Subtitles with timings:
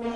[0.00, 0.06] Hi,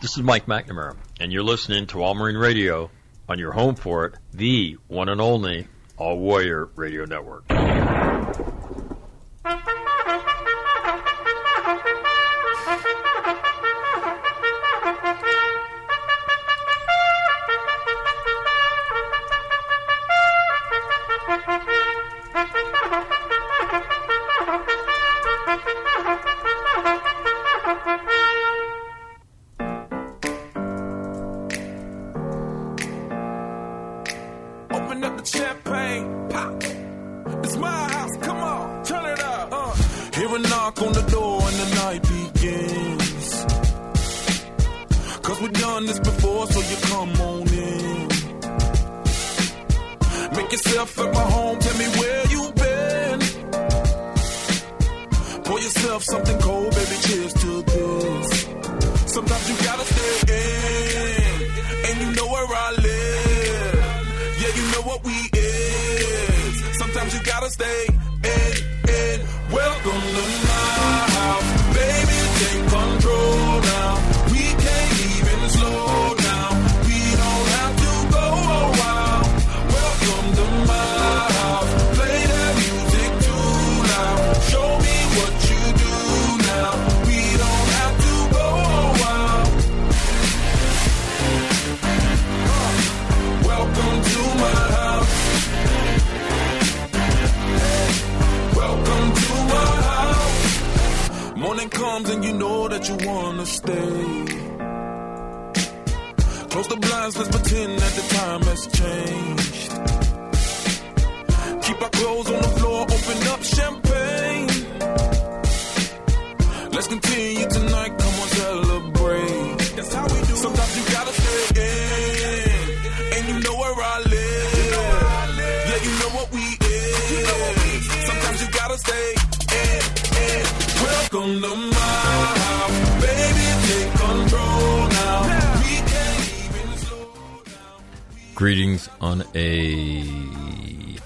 [0.00, 2.90] this is Mike McNamara, and you're listening to All Marine Radio
[3.30, 7.44] on your home for it, the one and only All Warrior Radio Network.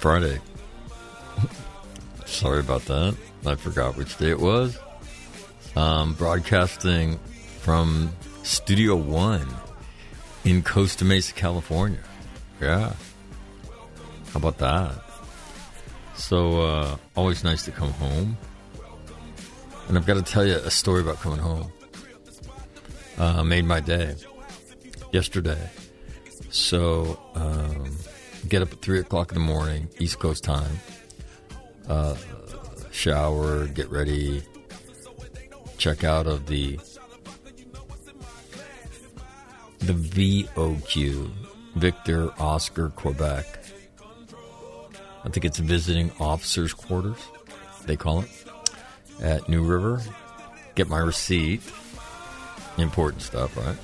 [0.04, 0.38] Friday.
[2.26, 3.16] Sorry about that.
[3.46, 4.78] I forgot which day it was.
[5.76, 7.18] Um, broadcasting
[7.60, 8.12] from
[8.42, 9.48] Studio One
[10.44, 12.00] in Costa Mesa, California.
[12.60, 12.92] Yeah.
[14.32, 14.92] How about that?
[16.16, 18.36] So, uh, always nice to come home.
[19.88, 21.72] And I've got to tell you a story about coming home.
[23.16, 24.16] Uh, made my day
[25.12, 25.70] yesterday.
[26.50, 27.96] So, um,
[28.48, 30.78] get up at 3 o'clock in the morning, East Coast time.
[31.88, 32.16] Uh,
[32.90, 34.42] shower, get ready,
[35.76, 36.78] check out of the
[39.80, 41.30] the VOQ,
[41.74, 43.46] Victor Oscar Quebec.
[45.24, 47.18] I think it's visiting officers' quarters,
[47.84, 48.30] they call it,
[49.20, 50.02] at New River.
[50.74, 51.62] Get my receipt.
[52.78, 53.76] Important stuff, right?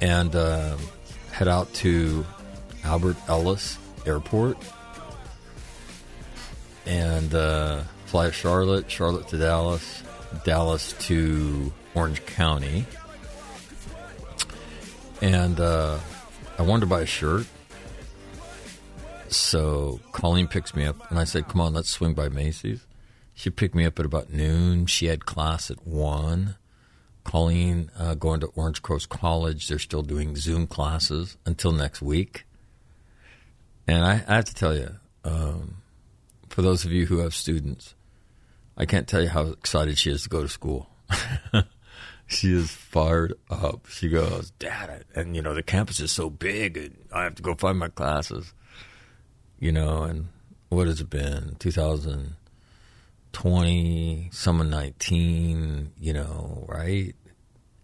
[0.00, 0.76] And uh,
[1.32, 2.24] head out to
[2.84, 4.58] Albert Ellis Airport
[6.86, 10.02] and uh, fly to Charlotte, Charlotte to Dallas,
[10.44, 12.84] Dallas to Orange County.
[15.20, 15.98] And uh,
[16.58, 17.46] I wanted to buy a shirt.
[19.28, 22.86] So Colleen picks me up, and I said, Come on, let's swing by Macy's.
[23.34, 24.86] She picked me up at about noon.
[24.86, 26.56] She had class at 1.
[27.24, 29.68] Colleen uh, going to Orange Coast College.
[29.68, 32.44] They're still doing Zoom classes until next week.
[33.86, 35.76] And I, I have to tell you, um,
[36.48, 37.94] for those of you who have students,
[38.76, 40.88] I can't tell you how excited she is to go to school.
[42.26, 43.86] she is fired up.
[43.88, 47.42] She goes, Dad, and you know, the campus is so big, and I have to
[47.42, 48.52] go find my classes.
[49.58, 50.28] You know, and
[50.70, 51.56] what has it been?
[51.58, 57.14] 2020, summer 19, you know, right?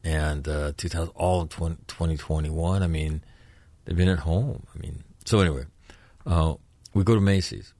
[0.02, 2.82] And uh, 2000, all of 20, 2021.
[2.82, 3.22] I mean,
[3.84, 4.66] they've been at home.
[4.74, 5.66] I mean, so anyway,
[6.26, 6.54] uh,
[6.94, 7.74] we go to Macy's.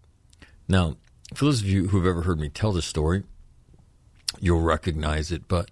[0.69, 0.96] Now,
[1.35, 3.25] for those of you who've ever heard me tell this story,
[4.40, 5.49] you'll recognize it.
[5.49, 5.70] But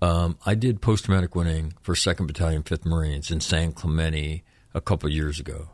[0.00, 4.42] um, I did post traumatic winning for 2nd Battalion, 5th Marines in San Clemente
[4.74, 5.70] a couple years ago.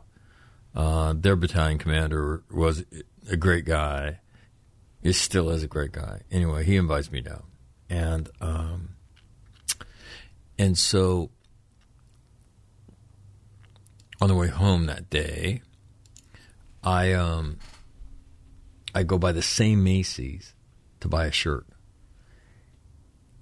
[0.75, 2.85] Uh, their battalion commander was
[3.29, 4.19] a great guy.
[5.01, 6.21] He still is a great guy.
[6.29, 7.43] Anyway, he invites me down,
[7.89, 8.89] and um,
[10.57, 11.31] and so
[14.21, 15.61] on the way home that day,
[16.83, 17.57] I um
[18.93, 20.53] I go by the same Macy's
[21.01, 21.65] to buy a shirt.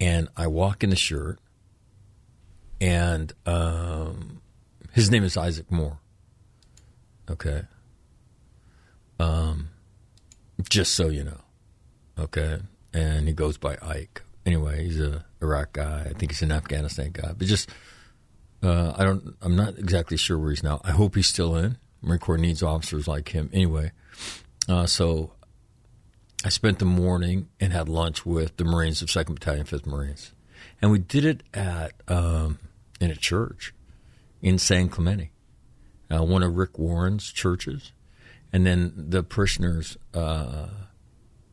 [0.00, 1.38] And I walk in the shirt
[2.80, 4.40] and um
[4.92, 5.98] his name is Isaac Moore.
[7.30, 7.62] Okay.
[9.18, 9.70] Um
[10.68, 11.40] just so you know.
[12.18, 12.58] Okay.
[12.92, 14.22] And he goes by Ike.
[14.44, 16.06] Anyway, he's a Iraq guy.
[16.08, 17.32] I think he's an Afghanistan guy.
[17.36, 17.70] But just
[18.62, 19.36] uh, I don't.
[19.40, 20.80] I'm not exactly sure where he's now.
[20.82, 21.78] I hope he's still in.
[22.02, 23.50] Marine Corps needs officers like him.
[23.52, 23.92] Anyway,
[24.68, 25.32] uh, so
[26.44, 30.32] I spent the morning and had lunch with the Marines of Second Battalion, Fifth Marines,
[30.80, 32.58] and we did it at um,
[33.00, 33.74] in a church
[34.40, 35.32] in San Clemente,
[36.10, 37.92] uh, one of Rick Warren's churches,
[38.52, 40.68] and then the parishioners uh,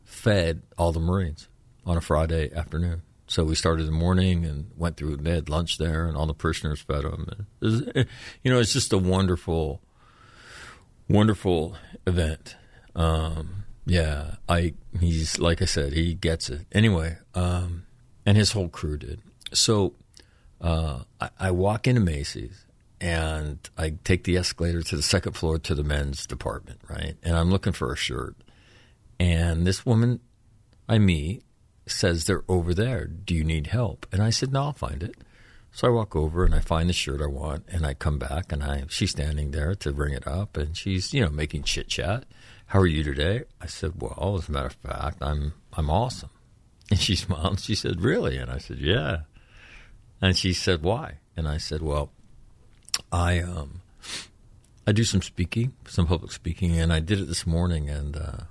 [0.04, 1.48] fed all the Marines
[1.84, 3.02] on a Friday afternoon.
[3.28, 5.16] So we started in the morning and went through.
[5.16, 7.46] They had lunch there, and all the parishioners fed them.
[7.60, 7.82] Was,
[8.44, 9.82] you know, it's just a wonderful,
[11.08, 11.76] wonderful
[12.06, 12.56] event.
[12.94, 17.86] Um, yeah, I he's like I said, he gets it anyway, um,
[18.24, 19.20] and his whole crew did.
[19.52, 19.94] So
[20.60, 22.64] uh, I, I walk into Macy's
[23.00, 27.16] and I take the escalator to the second floor to the men's department, right?
[27.22, 28.36] And I'm looking for a shirt,
[29.20, 30.20] and this woman
[30.88, 31.42] I meet
[31.86, 33.06] says they're over there.
[33.06, 34.06] Do you need help?
[34.12, 35.14] And I said, no, I'll find it.
[35.76, 38.50] So I walk over and I find the shirt I want, and I come back
[38.50, 41.88] and I she's standing there to ring it up, and she's you know making chit
[41.88, 42.24] chat.
[42.68, 43.42] How are you today?
[43.60, 46.30] I said, well, as a matter of fact, I'm I'm awesome.
[46.90, 47.46] And she smiled.
[47.46, 48.38] And she said, really?
[48.38, 49.24] And I said, yeah.
[50.22, 51.18] And she said, why?
[51.36, 52.10] And I said, well,
[53.12, 53.82] I um
[54.86, 58.44] I do some speaking, some public speaking, and I did it this morning, and uh,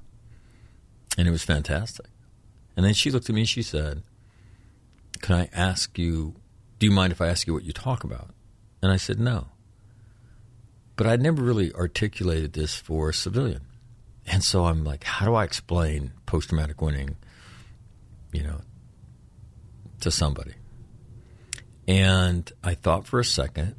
[1.18, 2.06] and it was fantastic.
[2.77, 4.04] And then she looked at me and she said,
[5.22, 6.36] Can I ask you,
[6.85, 8.29] do you mind if I ask you what you talk about?
[8.83, 9.47] And I said, No.
[10.95, 13.61] But I'd never really articulated this for a civilian.
[14.27, 17.17] And so I'm like, How do I explain post traumatic winning,
[18.31, 18.61] you know,
[20.01, 20.53] to somebody?
[21.87, 23.73] And I thought for a second,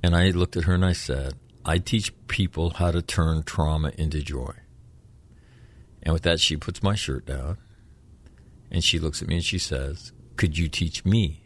[0.00, 1.34] and I looked at her and I said,
[1.64, 4.54] I teach people how to turn trauma into joy.
[6.04, 7.58] And with that, she puts my shirt down
[8.70, 11.42] and she looks at me and she says, Could you teach me?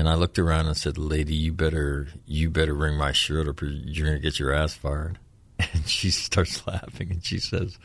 [0.00, 3.60] And I looked around and said, Lady, you better you better ring my shirt up
[3.60, 5.18] or you're gonna get your ass fired.
[5.74, 7.76] And she starts laughing and she says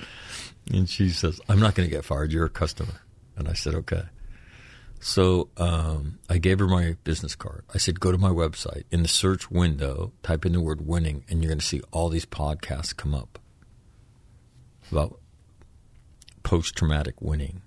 [0.72, 3.02] and she says, I'm not gonna get fired, you're a customer.
[3.36, 4.04] And I said, Okay.
[5.02, 7.66] So um, I gave her my business card.
[7.74, 8.86] I said, go to my website.
[8.92, 12.26] In the search window, type in the word winning, and you're to see all these
[12.26, 13.38] podcasts come up
[14.90, 15.20] about
[16.44, 17.62] post traumatic winning.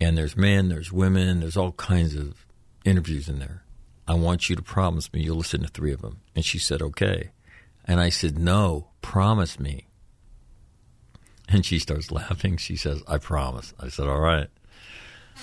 [0.00, 2.45] And there's men, there's women, there's all kinds of
[2.86, 3.62] interviews in there.
[4.08, 6.20] I want you to promise me you'll listen to three of them.
[6.34, 7.30] And she said, okay.
[7.84, 9.86] And I said, no, promise me.
[11.48, 12.56] And she starts laughing.
[12.56, 13.74] She says, I promise.
[13.80, 14.48] I said, all right.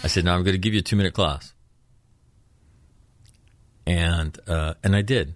[0.04, 1.54] I said, now I'm going to give you a two minute class.
[3.86, 5.36] And, uh, and I did.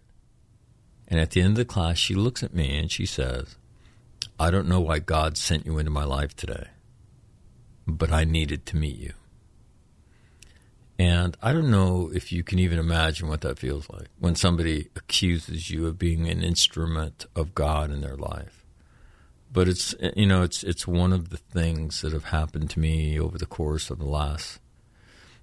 [1.07, 3.56] And at the end of the class, she looks at me and she says,
[4.40, 6.68] I don't know why God sent you into my life today
[7.87, 9.14] but I needed to meet you.
[10.99, 14.89] And I don't know if you can even imagine what that feels like when somebody
[14.95, 18.66] accuses you of being an instrument of God in their life.
[19.51, 23.19] But it's you know it's it's one of the things that have happened to me
[23.19, 24.59] over the course of the last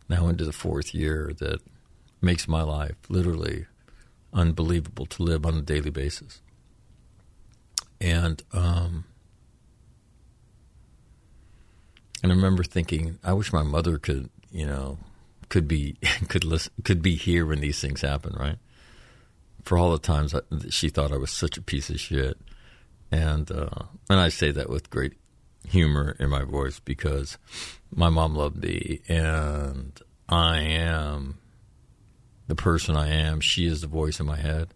[0.09, 1.61] now into the fourth year that
[2.21, 3.67] makes my life literally
[4.33, 6.43] unbelievable to live on a daily basis.
[8.01, 9.05] And um,
[12.25, 14.97] And I remember thinking, I wish my mother could, you know,
[15.55, 15.97] could be
[16.29, 18.59] could listen, could be here when these things happen, right?
[19.63, 22.37] For all the times I, she thought I was such a piece of shit,
[23.13, 25.13] and uh, and I say that with great
[25.69, 27.39] humor in my voice because
[27.95, 29.97] my mom loved me, and
[30.29, 31.39] I am
[32.49, 33.39] the person I am.
[33.39, 34.75] She is the voice in my head,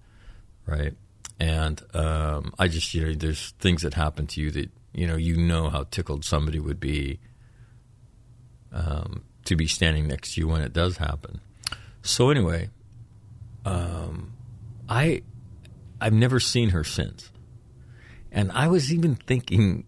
[0.64, 0.94] right?
[1.40, 5.16] And um, I just, you know, there's things that happen to you that you know,
[5.16, 7.18] you know how tickled somebody would be
[8.73, 11.40] um, to be standing next to you when it does happen.
[12.02, 12.69] So anyway,
[13.64, 14.35] um,
[14.88, 15.23] I
[16.00, 17.31] I've never seen her since,
[18.31, 19.85] and I was even thinking,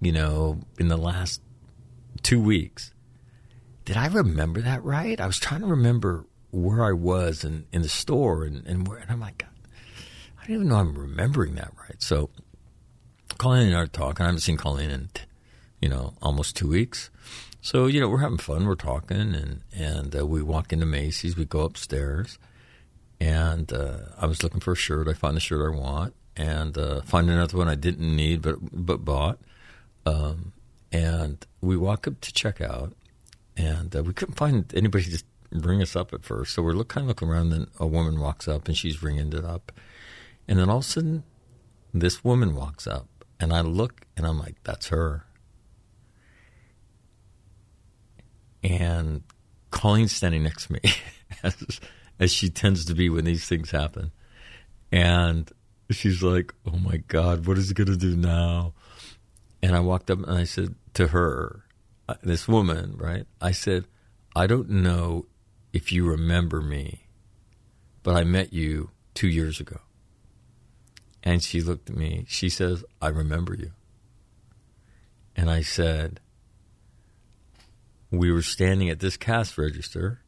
[0.00, 1.40] you know, in the last
[2.22, 2.92] two weeks,
[3.84, 5.20] did I remember that right?
[5.20, 8.98] I was trying to remember where I was in, in the store and, and where,
[8.98, 12.02] and I'm like, I don't even know I'm remembering that right.
[12.02, 12.30] So
[13.38, 14.24] Colleen and I are talking.
[14.24, 15.10] I haven't seen Colleen in,
[15.80, 17.10] you know, almost two weeks.
[17.64, 18.66] So you know, we're having fun.
[18.66, 21.34] We're talking, and and uh, we walk into Macy's.
[21.34, 22.38] We go upstairs,
[23.18, 25.08] and uh, I was looking for a shirt.
[25.08, 28.56] I find the shirt I want, and uh, find another one I didn't need, but
[28.70, 29.38] but bought.
[30.04, 30.52] Um,
[30.92, 32.92] and we walk up to check out,
[33.56, 36.52] and uh, we couldn't find anybody to ring us up at first.
[36.52, 39.32] So we're look, kind of looking around, and a woman walks up, and she's ringing
[39.32, 39.72] it up,
[40.46, 41.22] and then all of a sudden,
[41.94, 43.08] this woman walks up,
[43.40, 45.24] and I look, and I'm like, "That's her."
[48.64, 49.22] And
[49.70, 50.80] Colleen's standing next to me,
[51.42, 51.80] as,
[52.18, 54.10] as she tends to be when these things happen.
[54.90, 55.50] And
[55.90, 58.72] she's like, "Oh my God, what is he gonna do now?"
[59.62, 61.64] And I walked up and I said to her,
[62.08, 63.26] uh, this woman, right?
[63.40, 63.86] I said,
[64.34, 65.26] "I don't know
[65.72, 67.06] if you remember me,
[68.02, 69.80] but I met you two years ago."
[71.22, 72.24] And she looked at me.
[72.28, 73.72] She says, "I remember you."
[75.36, 76.20] And I said,
[78.18, 80.20] we were standing at this cash register,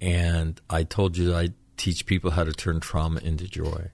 [0.00, 3.90] and I told you I teach people how to turn trauma into joy.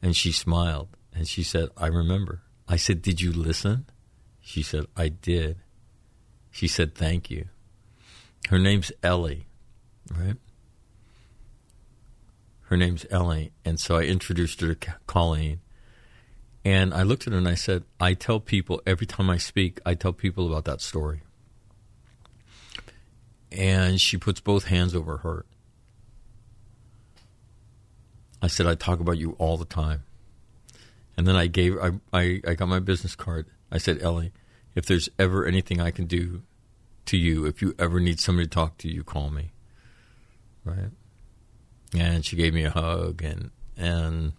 [0.00, 2.42] And she smiled and she said, I remember.
[2.68, 3.86] I said, Did you listen?
[4.40, 5.58] She said, I did.
[6.50, 7.46] She said, Thank you.
[8.48, 9.46] Her name's Ellie,
[10.10, 10.36] right?
[12.62, 13.52] Her name's Ellie.
[13.64, 15.60] And so I introduced her to Colleen.
[16.64, 19.80] And I looked at her and I said, I tell people every time I speak,
[19.84, 21.22] I tell people about that story.
[23.50, 25.44] And she puts both hands over her.
[28.40, 30.04] I said, I talk about you all the time.
[31.16, 33.46] And then I gave, I, I, I got my business card.
[33.70, 34.32] I said, Ellie,
[34.74, 36.42] if there's ever anything I can do
[37.06, 39.52] to you, if you ever need somebody to talk to, you call me.
[40.64, 40.90] Right?
[41.96, 44.32] And she gave me a hug and, and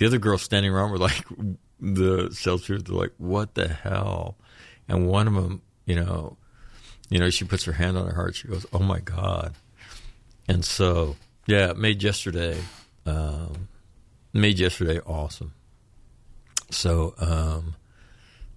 [0.00, 1.28] the other girls standing around were like,
[1.80, 4.38] the Seltzers, they're like, what the hell?
[4.88, 6.38] And one of them, you know,
[7.10, 8.34] you know, she puts her hand on her heart.
[8.34, 9.52] She goes, oh my God.
[10.48, 11.16] And so,
[11.46, 12.58] yeah, made yesterday,
[13.04, 13.68] um,
[14.32, 15.52] made yesterday awesome.
[16.70, 17.74] So, um,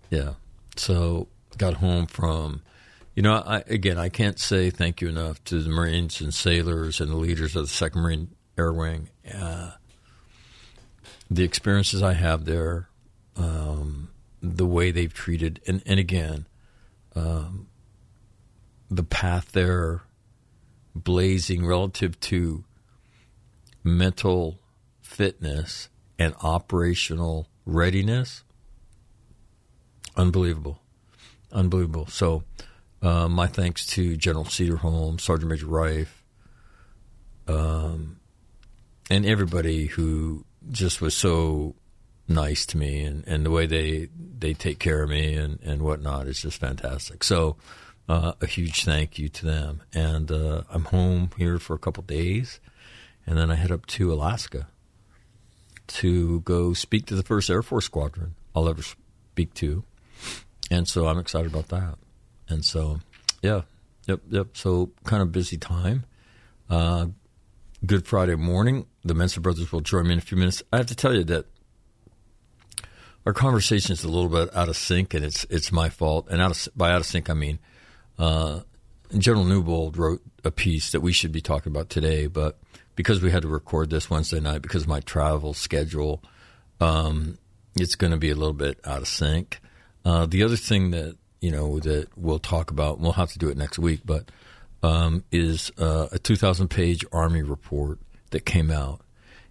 [0.09, 0.35] yeah,
[0.77, 2.61] so got home from,
[3.15, 7.01] you know, I, again, I can't say thank you enough to the Marines and sailors
[7.01, 9.09] and the leaders of the Second Marine Air Wing.
[9.29, 9.71] Uh,
[11.29, 12.89] the experiences I have there,
[13.35, 14.09] um,
[14.41, 16.47] the way they've treated, and, and again,
[17.15, 17.67] um,
[18.89, 20.01] the path they're
[20.95, 22.63] blazing relative to
[23.83, 24.59] mental
[25.01, 25.89] fitness
[26.19, 28.43] and operational readiness,
[30.15, 30.79] unbelievable.
[31.51, 32.07] Unbelievable.
[32.07, 32.43] So,
[33.01, 36.23] uh, my thanks to General Cederholm, Sergeant Major Rife,
[37.47, 38.19] um,
[39.09, 41.75] and everybody who just was so
[42.27, 44.07] nice to me and, and the way they
[44.39, 47.23] they take care of me and, and whatnot is just fantastic.
[47.23, 47.57] So
[48.07, 49.81] uh, a huge thank you to them.
[49.93, 52.59] And uh, I'm home here for a couple days,
[53.25, 54.67] and then I head up to Alaska
[55.87, 59.83] to go speak to the first Air Force Squadron I'll ever speak to.
[60.71, 61.95] And so I'm excited about that.
[62.49, 62.99] And so,
[63.41, 63.61] yeah,
[64.07, 64.57] yep, yep.
[64.57, 66.05] So kind of busy time.
[66.69, 67.07] Uh,
[67.85, 68.85] Good Friday morning.
[69.05, 70.63] The Mensa brothers will join me in a few minutes.
[70.71, 71.45] I have to tell you that
[73.25, 76.27] our conversation is a little bit out of sync, and it's it's my fault.
[76.29, 77.59] And out of, by out of sync, I mean
[78.17, 78.61] uh,
[79.17, 82.59] General Newbold wrote a piece that we should be talking about today, but
[82.95, 86.23] because we had to record this Wednesday night because of my travel schedule,
[86.79, 87.37] um,
[87.75, 89.59] it's going to be a little bit out of sync.
[90.05, 93.49] Uh, the other thing that you know that we'll talk about, we'll have to do
[93.49, 94.29] it next week, but
[94.81, 97.99] um, is uh, a 2,000 page Army report
[98.33, 99.01] that came out.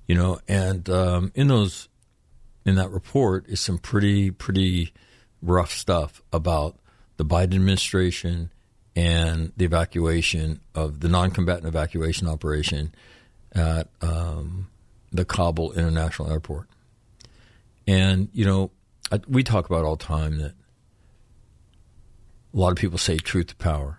[0.07, 1.89] You know, and um, in those
[2.67, 4.93] in that report is some pretty pretty
[5.41, 6.77] rough stuff about
[7.17, 8.51] the Biden administration
[8.95, 12.95] and the evacuation of the non-combatant evacuation operation
[13.53, 14.69] at um,
[15.11, 16.69] the Kabul International Airport.
[17.87, 18.71] And you know,
[19.11, 20.55] I, we talk about all the time that
[22.53, 23.99] a lot of people say truth to power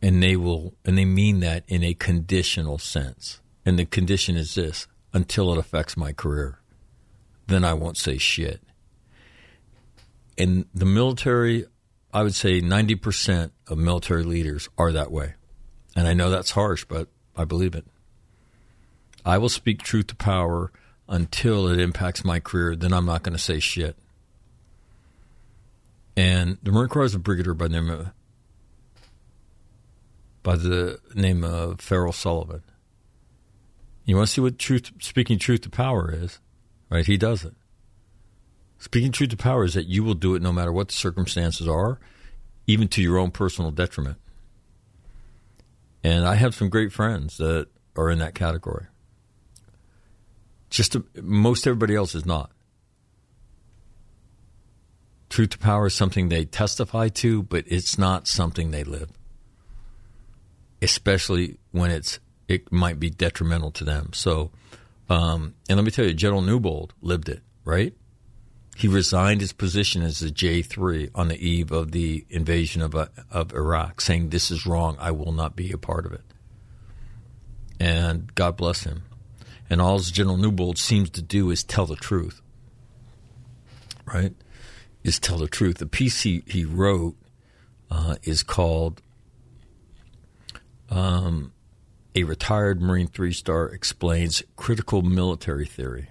[0.00, 4.54] and they will and they mean that in a conditional sense and the condition is
[4.54, 4.86] this.
[5.12, 6.60] Until it affects my career
[7.46, 8.60] then i won't say shit.
[10.38, 11.66] And the military
[12.12, 15.34] i would say 90% of military leaders are that way.
[15.94, 17.86] And i know that's harsh but i believe it.
[19.24, 20.70] I will speak truth to power
[21.08, 23.96] until it impacts my career then i'm not going to say shit.
[26.16, 28.08] And the marine corps has a brigadier by the name of
[30.42, 32.62] by the name of Farrell Sullivan.
[34.06, 36.38] You want to see what truth, speaking truth to power is,
[36.88, 37.04] right?
[37.04, 37.54] He does it.
[38.78, 41.66] Speaking truth to power is that you will do it no matter what the circumstances
[41.66, 41.98] are,
[42.68, 44.16] even to your own personal detriment.
[46.04, 48.86] And I have some great friends that are in that category.
[50.70, 52.52] Just most everybody else is not.
[55.30, 59.10] Truth to power is something they testify to, but it's not something they live.
[60.80, 64.10] Especially when it's it might be detrimental to them.
[64.12, 64.50] So,
[65.08, 67.94] um, and let me tell you, General Newbold lived it, right?
[68.76, 72.94] He resigned his position as a J three on the eve of the invasion of
[72.94, 74.96] uh, of Iraq, saying, "This is wrong.
[75.00, 76.20] I will not be a part of it."
[77.80, 79.04] And God bless him.
[79.70, 82.40] And all General Newbold seems to do is tell the truth,
[84.04, 84.34] right?
[85.02, 85.78] Is tell the truth.
[85.78, 87.16] The piece he he wrote
[87.90, 89.00] uh, is called
[90.90, 91.52] um,
[92.16, 96.08] a retired Marine three star explains critical military theory.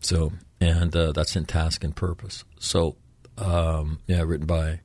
[0.00, 2.44] So, and uh, that's in Task and Purpose.
[2.58, 2.96] So,
[3.36, 4.80] um, yeah, written by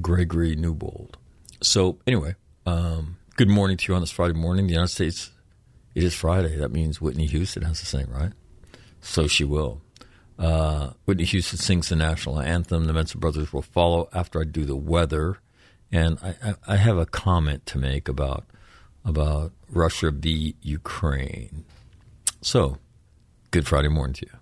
[0.00, 1.16] Gregory Newbold.
[1.62, 2.34] So, anyway,
[2.66, 4.66] um, good morning to you on this Friday morning.
[4.66, 5.30] The United States,
[5.94, 6.56] it is Friday.
[6.56, 8.32] That means Whitney Houston has to sing, right?
[9.00, 9.80] So she will.
[10.38, 12.86] Uh, Whitney Houston sings the national anthem.
[12.86, 15.38] The Mensa Brothers will follow after I do the weather.
[15.92, 18.44] And I, I, have a comment to make about
[19.04, 20.54] about Russia v.
[20.62, 21.64] Ukraine.
[22.42, 22.78] So,
[23.50, 24.39] good Friday morning to you.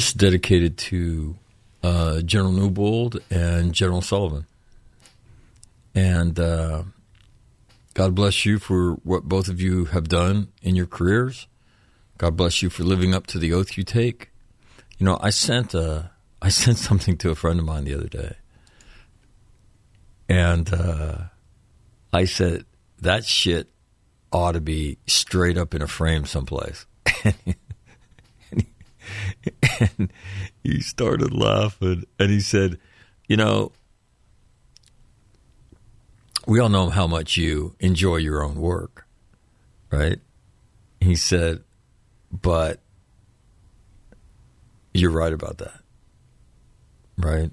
[0.00, 1.36] This is dedicated to
[1.82, 4.46] uh, General Newbold and General Sullivan.
[5.94, 6.84] And uh,
[7.92, 11.48] God bless you for what both of you have done in your careers.
[12.16, 14.30] God bless you for living up to the oath you take.
[14.96, 18.08] You know, I sent a, uh, sent something to a friend of mine the other
[18.08, 18.36] day,
[20.30, 21.16] and uh,
[22.10, 22.64] I said
[23.02, 23.68] that shit
[24.32, 26.86] ought to be straight up in a frame someplace.
[29.80, 30.12] and,
[30.62, 32.78] he, started laughing and he said,
[33.28, 33.72] You know,
[36.46, 39.06] we all know how much you enjoy your own work,
[39.90, 40.18] right?
[41.00, 41.62] He said,
[42.30, 42.80] But
[44.92, 45.80] you're right about that,
[47.16, 47.50] right?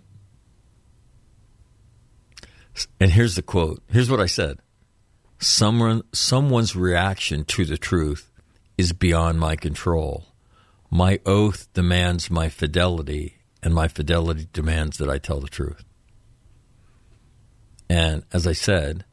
[3.00, 3.82] And here's the quote.
[3.90, 4.60] Here's what I said
[5.40, 8.32] Someone, someone's reaction to the truth
[8.78, 10.27] is beyond my control.
[10.90, 15.84] My oath demands my fidelity, and my fidelity demands that I tell the truth.
[17.90, 19.06] And as I said,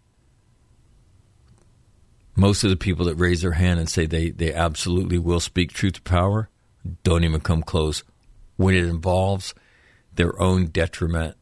[2.36, 5.72] most of the people that raise their hand and say they, they absolutely will speak
[5.72, 6.48] truth to power
[7.02, 8.02] don't even come close
[8.56, 9.54] when it involves
[10.14, 11.36] their own detriment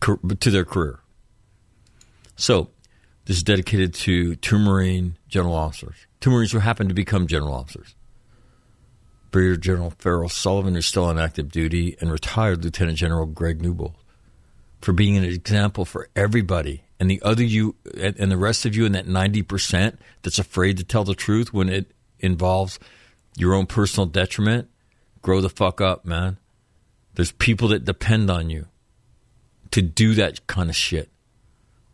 [0.00, 1.00] to their career.
[2.36, 2.70] So,
[3.24, 7.54] this is dedicated to two Marine general officers, two Marines who happen to become general
[7.54, 7.94] officers.
[9.32, 13.96] Brigadier General Farrell Sullivan, who's still on active duty, and retired Lieutenant General Greg Newbold
[14.80, 16.84] for being an example for everybody.
[17.00, 20.84] And the other you and the rest of you in that 90% that's afraid to
[20.84, 21.90] tell the truth when it
[22.20, 22.78] involves
[23.36, 24.68] your own personal detriment,
[25.20, 26.38] grow the fuck up, man.
[27.14, 28.66] There's people that depend on you
[29.72, 31.10] to do that kind of shit.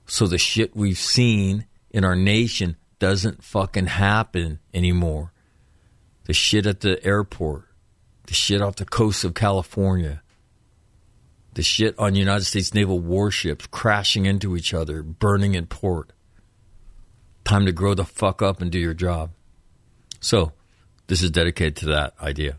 [0.07, 5.33] So the shit we've seen in our nation doesn't fucking happen anymore.
[6.29, 7.65] The shit at the airport,
[8.27, 10.23] the shit off the coast of California,
[11.55, 16.13] the shit on United States naval warships crashing into each other, burning in port.
[17.45, 19.31] Time to grow the fuck up and do your job.
[20.21, 20.53] So,
[21.07, 22.59] this is dedicated to that idea.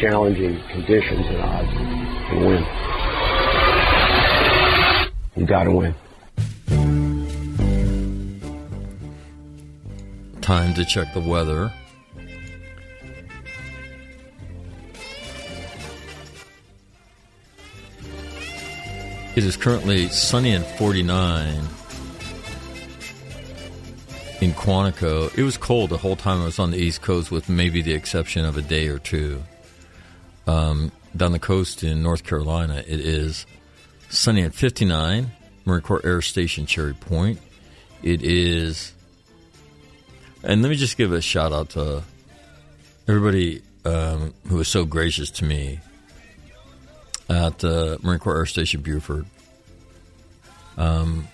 [0.00, 1.68] challenging conditions and odds
[2.30, 2.64] and win.
[5.36, 5.94] You got to win.
[10.40, 11.70] Time to check the weather.
[19.36, 21.54] It is currently sunny and 49
[24.40, 25.36] in Quantico.
[25.36, 27.92] It was cold the whole time I was on the East Coast, with maybe the
[27.92, 29.42] exception of a day or two.
[30.50, 33.46] Um, down the coast in North Carolina, it is
[34.08, 35.30] sunny at 59,
[35.64, 37.38] Marine Corps Air Station Cherry Point.
[38.02, 38.92] It is,
[40.42, 42.02] and let me just give a shout out to
[43.06, 45.78] everybody um, who was so gracious to me
[47.28, 49.26] at uh, Marine Corps Air Station Beaufort.
[50.76, 51.28] Um,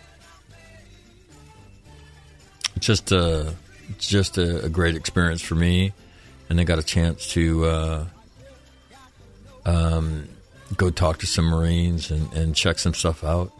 [2.81, 3.55] just a
[3.99, 5.95] just a, a, great experience for me,
[6.51, 8.05] and I got a chance to uh,
[9.67, 10.29] um,
[10.77, 13.53] go talk to some Marines and, and check some stuff out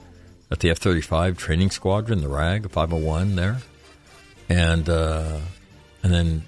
[0.51, 3.59] at the F 35 training squadron, the RAG 501 there.
[4.49, 5.41] And, uh,
[6.03, 6.45] and then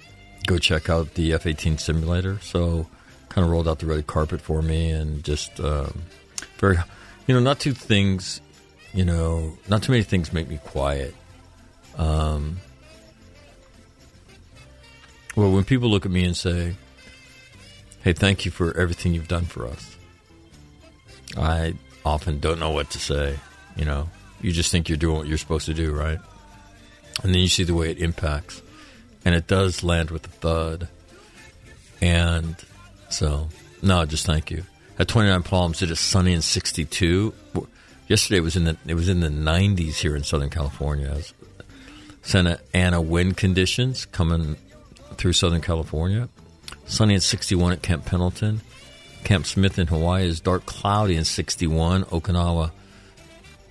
[0.47, 2.39] go check out the F 18 simulator.
[2.39, 2.87] So,
[3.27, 6.01] kind of rolled out the red carpet for me and just um,
[6.57, 6.77] very,
[7.27, 8.41] you know, not two things,
[8.93, 11.13] you know, not too many things make me quiet.
[11.97, 12.57] Um,
[15.35, 16.75] well, when people look at me and say,
[18.01, 19.97] Hey, thank you for everything you've done for us.
[21.37, 21.73] I
[22.05, 23.37] often don't know what to say.
[23.75, 24.09] You know,
[24.41, 26.19] you just think you're doing what you're supposed to do, right?
[27.23, 28.61] And then you see the way it impacts,
[29.25, 30.87] and it does land with a thud.
[32.01, 32.55] And
[33.09, 33.49] so,
[33.81, 34.63] no, just thank you.
[34.97, 37.33] At 29 Palms, it is sunny and 62.
[38.07, 41.21] Yesterday it was in the it was in the 90s here in Southern California.
[42.21, 44.55] Santa Ana wind conditions coming
[45.15, 46.29] through Southern California.
[46.89, 48.61] Sunny at 61 at Camp Pendleton.
[49.23, 52.03] Camp Smith in Hawaii is dark cloudy in 61.
[52.05, 52.71] Okinawa,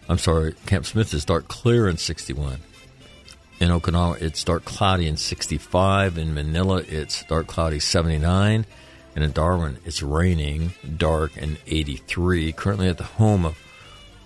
[0.08, 2.60] I'm sorry, Camp Smith is dark clear in 61.
[3.60, 6.16] In Okinawa, it's dark cloudy in 65.
[6.16, 8.64] In Manila, it's dark cloudy 79.
[9.16, 12.52] And in Darwin, it's raining dark and 83.
[12.52, 13.58] Currently at the home of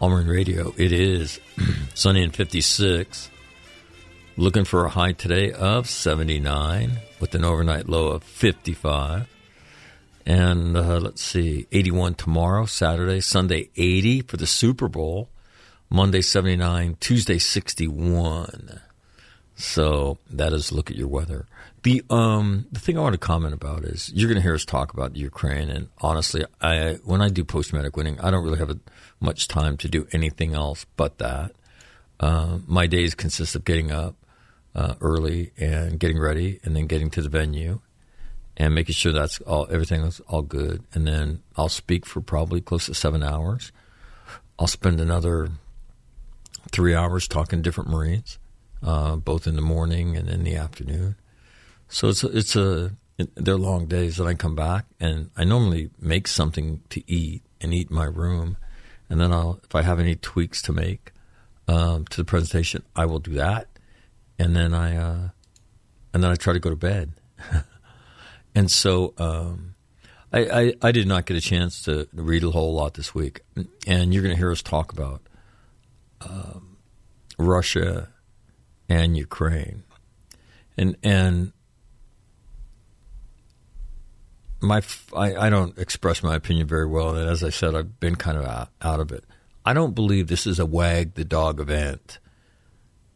[0.02, 1.40] Marine Radio, it is
[1.94, 3.30] sunny and 56.
[4.36, 9.28] Looking for a high today of 79 with an overnight low of 55.
[10.26, 15.28] And uh, let's see, 81 tomorrow, Saturday, Sunday 80 for the Super Bowl,
[15.88, 18.80] Monday 79, Tuesday 61.
[19.54, 21.46] So that is look at your weather.
[21.84, 24.64] The um the thing I want to comment about is you're going to hear us
[24.64, 28.58] talk about Ukraine, and honestly, I when I do post traumatic winning, I don't really
[28.58, 28.78] have a,
[29.20, 31.52] much time to do anything else but that.
[32.18, 34.14] Uh, my days consist of getting up
[34.74, 37.80] uh, early and getting ready, and then getting to the venue
[38.56, 42.60] and making sure that's all everything is all good, and then I'll speak for probably
[42.60, 43.72] close to seven hours.
[44.58, 45.50] I'll spend another
[46.70, 48.38] three hours talking to different Marines,
[48.82, 51.16] uh, both in the morning and in the afternoon.
[51.88, 52.92] So it's a, it's a
[53.34, 57.72] they're long days, and I come back and I normally make something to eat and
[57.72, 58.56] eat in my room,
[59.08, 61.12] and then I'll if I have any tweaks to make
[61.68, 63.68] um, to the presentation, I will do that,
[64.42, 65.28] and then I uh,
[66.12, 67.12] and then I try to go to bed,
[68.54, 69.14] and so.
[69.18, 69.68] Um,
[70.34, 73.42] I, I, I, did not get a chance to read a whole lot this week,
[73.86, 75.20] and you're going to hear us talk about
[76.22, 76.78] um,
[77.38, 78.08] Russia
[78.88, 79.82] and Ukraine,
[80.78, 81.52] and and
[84.62, 84.80] my
[85.14, 88.38] I, I, don't express my opinion very well, and as I said, I've been kind
[88.38, 89.24] of out, out of it.
[89.66, 92.20] I don't believe this is a wag the dog event,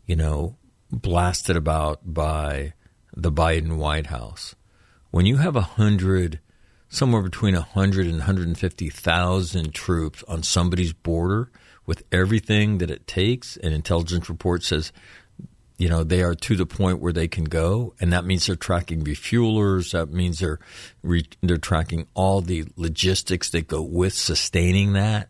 [0.04, 0.56] you know,
[0.90, 2.74] blasted about by
[3.16, 4.54] the Biden White House.
[5.10, 6.40] When you have a hundred,
[6.88, 11.50] somewhere between a hundred and hundred and fifty thousand troops on somebody's border
[11.86, 14.92] with everything that it takes, an intelligence report says
[15.78, 18.56] you know they are to the point where they can go, and that means they're
[18.56, 19.92] tracking refuelers.
[19.92, 20.58] That means they're
[21.02, 25.28] re- they're tracking all the logistics that go with sustaining that.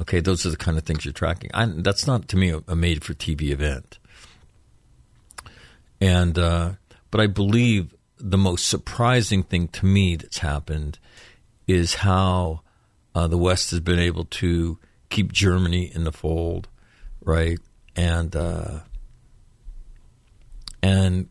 [0.00, 1.50] Okay, those are the kind of things you're tracking.
[1.52, 3.98] I, that's not to me a, a made for TV event.
[6.00, 6.72] And uh,
[7.10, 10.98] but I believe the most surprising thing to me that's happened
[11.66, 12.62] is how
[13.14, 16.68] uh, the West has been able to keep Germany in the fold,
[17.22, 17.58] right?
[17.96, 18.80] And uh,
[20.82, 21.28] and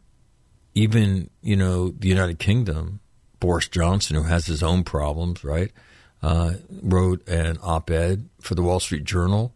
[0.76, 3.00] even, you know, the United Kingdom,
[3.40, 5.72] Boris Johnson, who has his own problems, right,
[6.22, 9.54] uh, wrote an op ed for the Wall Street Journal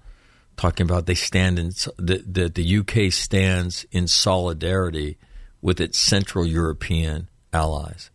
[0.58, 5.18] talking about they stand in, the, the, the UK stands in solidarity
[5.62, 8.10] with its Central European allies.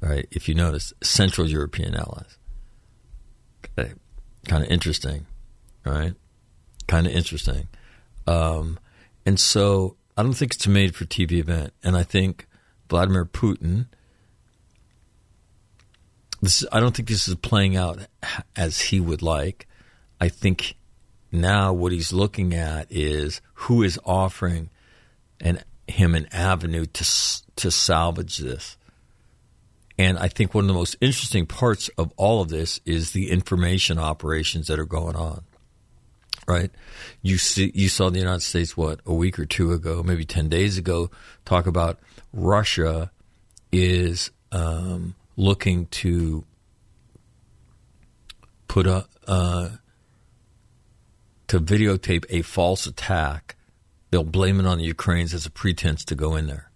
[0.00, 2.38] Right, if you notice, Central European allies.
[3.78, 3.92] Okay.
[4.48, 5.26] Kind of interesting,
[5.84, 6.14] right?
[6.88, 7.68] Kind of interesting.
[8.26, 8.78] Um,
[9.26, 11.72] and so I don't think it's a made for TV event.
[11.82, 12.46] And I think
[12.88, 13.86] Vladimir Putin,
[16.40, 18.06] this, I don't think this is playing out
[18.56, 19.66] as he would like.
[20.20, 20.76] I think
[21.32, 24.70] now what he's looking at is who is offering
[25.40, 27.04] an, him an avenue to,
[27.56, 28.76] to salvage this.
[29.98, 33.30] And I think one of the most interesting parts of all of this is the
[33.30, 35.44] information operations that are going on
[36.50, 36.70] right?
[37.22, 40.48] You see, you saw the United States what a week or two ago, maybe ten
[40.48, 41.10] days ago,
[41.44, 42.00] talk about
[42.32, 43.10] Russia
[43.70, 46.44] is um, looking to
[48.68, 49.70] put a uh,
[51.50, 53.56] to videotape a false attack.
[54.12, 56.70] They'll blame it on the Ukrainians as a pretense to go in there,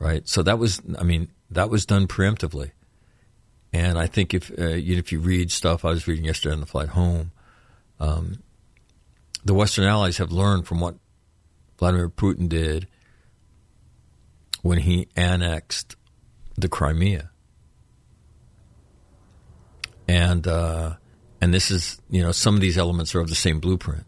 [0.00, 0.28] right?
[0.28, 2.72] So that was, I mean, that was done preemptively.
[3.72, 6.66] And I think if uh, if you read stuff I was reading yesterday on the
[6.66, 7.30] flight home,
[8.00, 8.42] um,
[9.44, 10.96] the Western allies have learned from what
[11.78, 12.88] Vladimir Putin did
[14.62, 15.94] when he annexed
[16.56, 17.30] the Crimea.
[20.08, 20.96] And uh,
[21.40, 24.04] and this is you know some of these elements are of the same blueprint,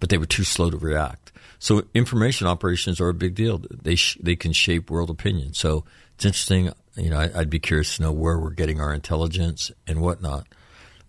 [0.00, 1.32] but they were too slow to react.
[1.58, 3.62] So information operations are a big deal.
[3.70, 5.54] They sh- they can shape world opinion.
[5.54, 5.84] So
[6.14, 6.72] it's interesting.
[6.96, 10.46] You know, I, I'd be curious to know where we're getting our intelligence and whatnot.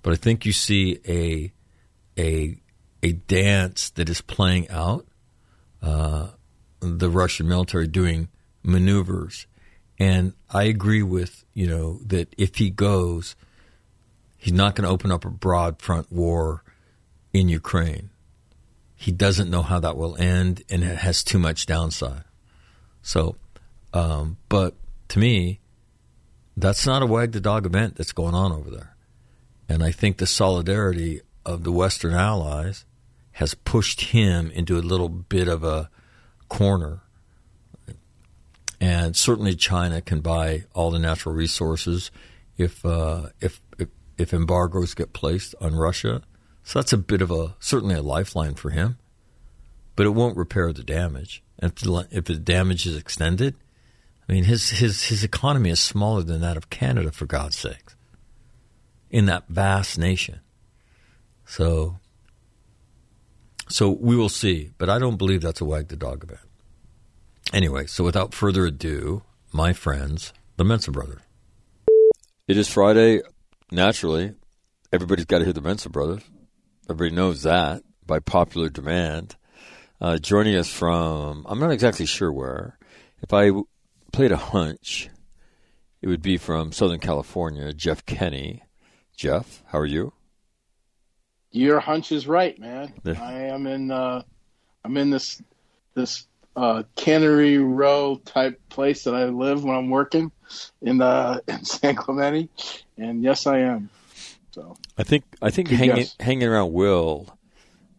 [0.01, 1.51] But I think you see a
[2.17, 2.57] a
[3.03, 5.05] a dance that is playing out.
[5.81, 6.29] Uh,
[6.79, 8.27] the Russian military doing
[8.63, 9.47] maneuvers,
[9.99, 13.35] and I agree with you know that if he goes,
[14.45, 16.63] he's not going to open up a broad front war
[17.33, 18.11] in Ukraine.
[18.95, 22.25] He doesn't know how that will end, and it has too much downside.
[23.01, 23.37] So,
[23.91, 24.75] um, but
[25.07, 25.61] to me,
[26.55, 28.95] that's not a wag the dog event that's going on over there.
[29.67, 32.85] And I think the solidarity of the Western allies
[33.31, 35.89] has pushed him into a little bit of a
[36.49, 37.01] corner.
[38.79, 42.11] And certainly China can buy all the natural resources
[42.57, 43.59] if, uh, if,
[44.17, 46.21] if, embargoes get placed on Russia.
[46.63, 48.97] So that's a bit of a, certainly a lifeline for him.
[49.95, 51.43] But it won't repair the damage.
[51.59, 51.71] And
[52.11, 53.55] if the, damage is extended,
[54.27, 57.95] I mean, his, his, his economy is smaller than that of Canada, for God's sakes,
[59.09, 60.41] in that vast nation.
[61.45, 61.97] So,
[63.69, 66.39] so we will see, but I don't believe that's a wag the dog event.
[67.53, 69.23] Anyway, so without further ado,
[69.53, 71.21] my friends, the Mensa brothers.
[72.47, 73.21] It is Friday.
[73.71, 74.35] Naturally,
[74.93, 76.23] everybody's got to hear the Mensa brothers.
[76.89, 79.35] Everybody knows that by popular demand.
[79.99, 82.77] Uh, joining us from, I'm not exactly sure where.
[83.21, 83.51] If I
[84.11, 85.09] played a hunch,
[86.01, 88.61] it would be from Southern California, Jeff Kenny.
[89.17, 90.13] Jeff, how are you?
[91.51, 92.93] Your hunch is right, man.
[93.05, 93.89] I am in.
[93.89, 94.23] Uh,
[94.83, 95.41] I'm in this
[95.95, 100.31] this uh, Cannery Row type place that I live when I'm working
[100.81, 102.49] in uh, in San Clemente,
[102.97, 103.89] and yes, I am.
[104.51, 106.15] So I think I think hanging guess.
[106.19, 107.27] hanging around Will,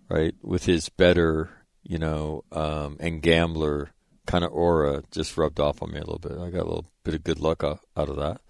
[0.08, 1.50] right, with his better,
[1.82, 3.90] you know, um, and gambler
[4.26, 6.32] kind of aura just rubbed off on me a little bit.
[6.32, 8.40] I got a little bit of good luck out, of that.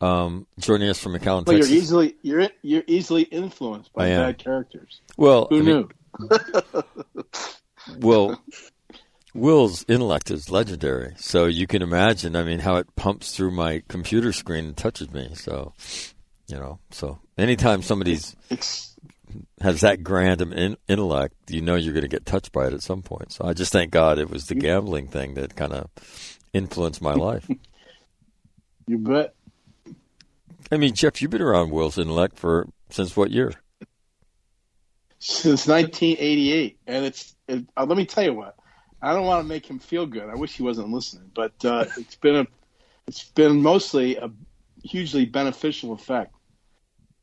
[0.00, 5.00] Um, joining us from McAllen, But you're easily you're you're easily influenced by bad characters.
[5.16, 5.88] well, Who I mean,
[6.30, 6.82] knew?
[7.98, 8.40] Well,
[9.34, 12.36] Will's intellect is legendary, so you can imagine.
[12.36, 15.30] I mean, how it pumps through my computer screen and touches me.
[15.34, 15.72] So,
[16.48, 18.36] you know, so anytime somebody's
[19.60, 22.82] has that grand in, intellect, you know you're going to get touched by it at
[22.82, 23.32] some point.
[23.32, 25.88] So I just thank God it was the gambling thing that kind of
[26.52, 27.48] influenced my life.
[28.88, 29.32] You bet.
[30.72, 33.54] I mean, Jeff, you've been around Will's intellect for since what year?
[35.20, 37.34] Since 1988, and it's.
[37.46, 38.56] It, uh, let me tell you what.
[39.02, 40.28] I don't want to make him feel good.
[40.28, 42.46] I wish he wasn't listening, but uh, it's been a.
[43.08, 44.30] It's been mostly a
[44.84, 46.32] hugely beneficial effect.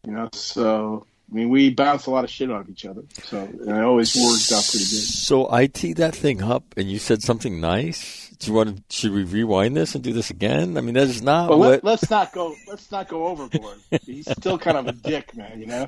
[0.05, 3.43] You know, so I mean, we bounce a lot of shit off each other, so
[3.43, 5.03] it always works out pretty good.
[5.03, 8.28] So I teed that thing up, and you said something nice.
[8.39, 8.83] Do you want to?
[8.95, 10.77] Should we rewind this and do this again?
[10.77, 11.57] I mean, that is not what.
[11.59, 12.55] let, let's not go.
[12.67, 13.77] Let's not go overboard.
[14.05, 15.59] He's still kind of a dick, man.
[15.59, 15.87] You know,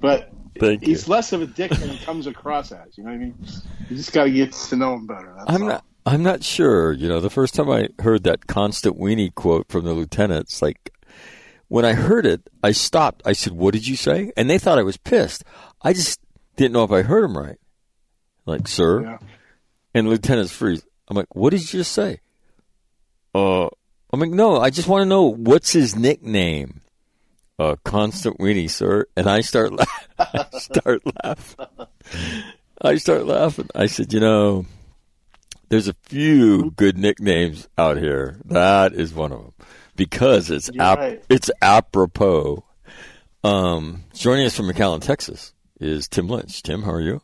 [0.00, 0.88] but Thank you.
[0.88, 2.98] he's less of a dick than he comes across as.
[2.98, 3.34] You know what I mean?
[3.88, 5.34] You just got to get to know him better.
[5.46, 5.68] I'm all.
[5.68, 5.84] not.
[6.04, 6.92] I'm not sure.
[6.92, 10.92] You know, the first time I heard that constant weenie quote from the lieutenants, like
[11.68, 13.22] when I heard it, I stopped.
[13.24, 15.44] I said, "What did you say?" And they thought I was pissed.
[15.80, 16.20] I just
[16.56, 17.56] didn't know if I heard him right.
[18.44, 19.18] Like, sir, Yeah.
[19.94, 20.82] and lieutenants freeze.
[21.12, 22.20] I'm like, "What did you just say?"
[23.34, 23.66] Uh,
[24.12, 26.80] I'm like, "No, I just want to know what's his nickname."
[27.58, 29.04] Uh, constant weenie, sir.
[29.14, 29.84] And I start, la-
[30.18, 31.66] I start laughing.
[32.80, 33.68] I start laughing.
[33.74, 34.66] I said, "You know."
[35.68, 38.38] There's a few good nicknames out here.
[38.44, 39.52] That is one of them
[39.96, 41.24] because it's ap- right.
[41.30, 42.62] it's apropos.
[43.44, 46.62] Um, joining us from McAllen, Texas, is Tim Lynch.
[46.62, 47.22] Tim, how are you?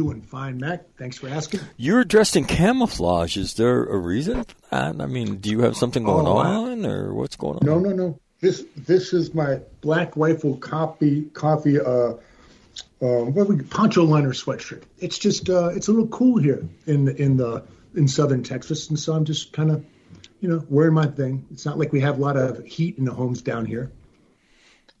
[0.00, 0.96] Doing fine, Mac.
[0.96, 1.60] Thanks for asking.
[1.76, 3.36] You're dressed in camouflage.
[3.36, 4.98] Is there a reason for that?
[4.98, 7.66] I mean, do you have something going Oh, on, or what's going on?
[7.66, 8.18] No, no, no.
[8.40, 12.16] This this is my Black Rifle copy, coffee uh, uh
[13.02, 14.84] what we poncho liner sweatshirt.
[15.00, 17.62] It's just uh, it's a little cool here in the, in the
[17.94, 19.84] in southern Texas, and so I'm just kind of
[20.40, 21.44] you know wearing my thing.
[21.50, 23.92] It's not like we have a lot of heat in the homes down here.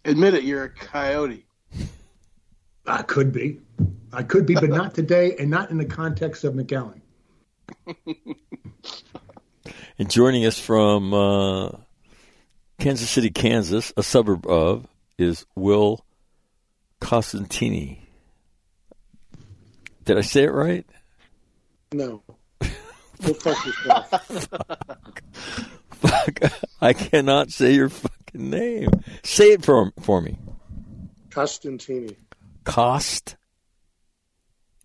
[0.04, 1.46] Admit it, you're a coyote.
[2.90, 3.60] I could be,
[4.12, 7.00] I could be, but not today, and not in the context of McAllen.
[9.98, 11.72] And joining us from uh,
[12.78, 14.86] Kansas City, Kansas, a suburb of,
[15.18, 16.04] is Will
[17.02, 17.98] Costantini.
[20.06, 20.86] Did I say it right?
[21.92, 22.22] No.
[22.60, 24.48] Go fuck yourself.
[25.90, 26.40] Fuck,
[26.80, 28.88] I cannot say your fucking name.
[29.22, 30.38] Say it for for me.
[31.28, 32.16] Costantini.
[32.70, 33.36] Cost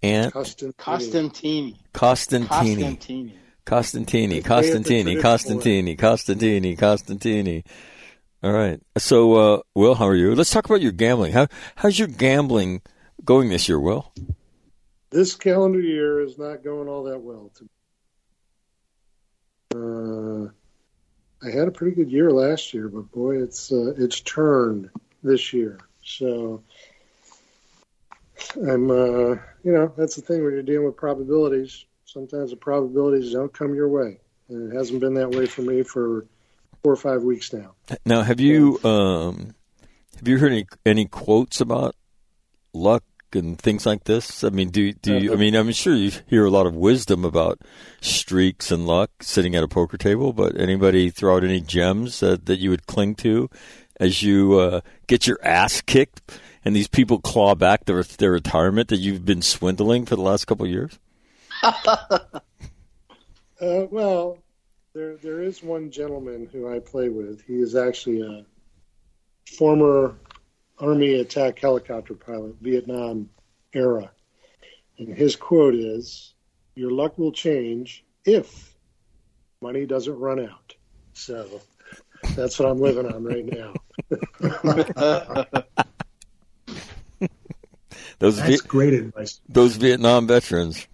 [0.01, 1.77] and Costantini.
[1.93, 2.47] Costantini.
[2.53, 3.37] Costantini.
[3.65, 3.65] Costantini.
[3.65, 7.63] Costantini, They play it the Costantini, Costantini, Costantini, Costantini.
[8.43, 8.79] All right.
[8.97, 10.35] So, uh, Will, how are you?
[10.35, 11.33] Let's talk about your gambling.
[11.33, 12.81] How how's your gambling
[13.23, 14.11] going this year, Will?
[15.09, 17.51] This calendar year is not going all that well.
[19.71, 20.51] To,
[21.41, 24.89] uh, I had a pretty good year last year, but boy, it's uh, it's turned
[25.23, 25.79] this year.
[26.03, 26.63] So
[28.55, 31.85] I'm, uh, you know, that's the thing when you're dealing with probabilities.
[32.05, 34.19] Sometimes the probabilities don't come your way,
[34.49, 36.25] and it hasn't been that way for me for
[36.83, 37.73] four or five weeks now.
[38.05, 39.55] Now, have you um,
[40.17, 41.95] have you heard any any quotes about
[42.73, 44.43] luck and things like this?
[44.43, 47.25] I mean, do do you, I mean I'm sure you hear a lot of wisdom
[47.25, 47.59] about
[48.01, 52.45] streaks and luck sitting at a poker table, but anybody throw out any gems that,
[52.45, 53.49] that you would cling to
[53.99, 58.89] as you uh, get your ass kicked and these people claw back their their retirement
[58.89, 60.99] that you've been swindling for the last couple of years?
[61.63, 62.39] uh,
[63.59, 64.39] well,
[64.93, 67.43] there there is one gentleman who I play with.
[67.45, 68.45] He is actually a
[69.55, 70.15] former
[70.79, 73.29] Army attack helicopter pilot, Vietnam
[73.73, 74.11] era.
[74.97, 76.33] And his quote is,
[76.75, 78.75] Your luck will change if
[79.61, 80.73] money doesn't run out.
[81.13, 81.61] So
[82.35, 83.73] that's what I'm living on right now.
[88.19, 89.39] those That's great advice.
[89.49, 90.87] Those Vietnam veterans,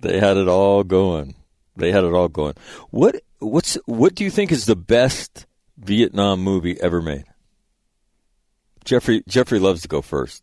[0.00, 1.34] they had it all going.
[1.76, 2.54] They had it all going.
[2.90, 5.46] What what's what do you think is the best
[5.76, 7.24] Vietnam movie ever made?
[8.84, 10.42] Jeffrey Jeffrey loves to go first.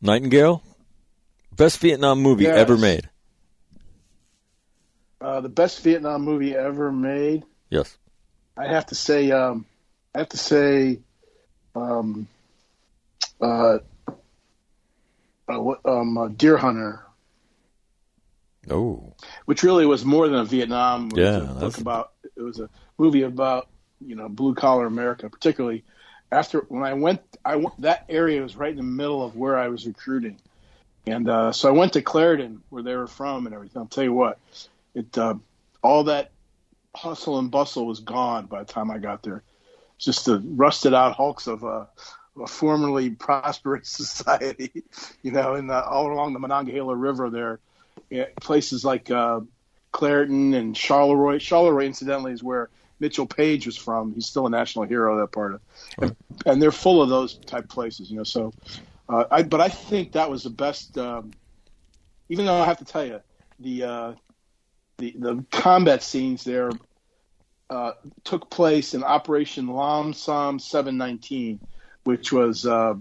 [0.00, 0.62] Nightingale,
[1.56, 2.56] best Vietnam movie Yes.
[2.58, 3.08] ever made.
[5.20, 7.44] Uh, the best Vietnam movie ever made.
[7.70, 7.96] Yes.
[8.56, 9.64] I have to say, um,
[10.14, 10.98] I have to say,
[11.74, 12.28] um,
[13.40, 13.78] uh,
[15.48, 17.04] uh, um, uh, Deer Hunter,
[18.70, 19.14] Oh,
[19.44, 21.10] which really was more than a Vietnam.
[21.12, 22.12] It Yeah, a book about.
[22.36, 22.68] It was a
[22.98, 23.68] movie about
[24.00, 25.84] you know blue collar America, particularly
[26.32, 27.20] after when I went.
[27.44, 30.38] I went, that area was right in the middle of where I was recruiting,
[31.06, 33.82] and uh, so I went to Clairton, where they were from, and everything.
[33.82, 34.38] I'll tell you what,
[34.94, 35.34] it uh,
[35.82, 36.30] all that
[36.96, 39.42] hustle and bustle was gone by the time I got there.
[39.96, 41.88] It's just the rusted out hulks of a,
[42.40, 44.84] a formerly prosperous society,
[45.22, 47.60] you know, in the, all along the Monongahela River there.
[48.40, 49.40] Places like uh,
[49.92, 51.36] Clairton and Charleroi.
[51.36, 52.70] Charleroi, incidentally, is where
[53.00, 54.14] Mitchell Paige was from.
[54.14, 55.18] He's still a national hero.
[55.18, 55.60] That part of,
[56.00, 56.16] and,
[56.46, 58.24] and they're full of those type places, you know.
[58.24, 58.52] So,
[59.08, 60.98] uh, I but I think that was the best.
[60.98, 61.32] Um,
[62.28, 63.20] even though I have to tell you,
[63.60, 64.12] the uh,
[64.98, 66.70] the the combat scenes there
[67.70, 67.92] uh,
[68.24, 71.60] took place in Operation Lam Son 719,
[72.04, 72.94] which was uh,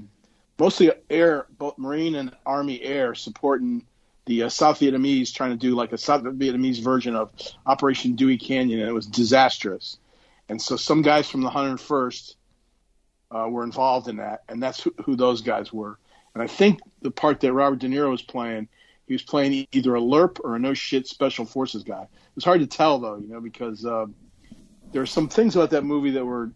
[0.60, 3.86] mostly air, both Marine and Army air supporting
[4.26, 7.32] the uh, South Vietnamese trying to do like a South Vietnamese version of
[7.66, 9.98] Operation Dewey Canyon, and it was disastrous.
[10.50, 12.36] And so some guys from the 101st
[13.32, 15.98] uh, were involved in that, and that's who, who those guys were.
[16.34, 18.68] And I think the part that Robert De Niro was playing,
[19.08, 22.04] he was playing either a LRRP or a no shit special forces guy.
[22.04, 24.06] It was hard to tell though, you know, because uh,
[24.92, 26.52] there are some things about that movie that were,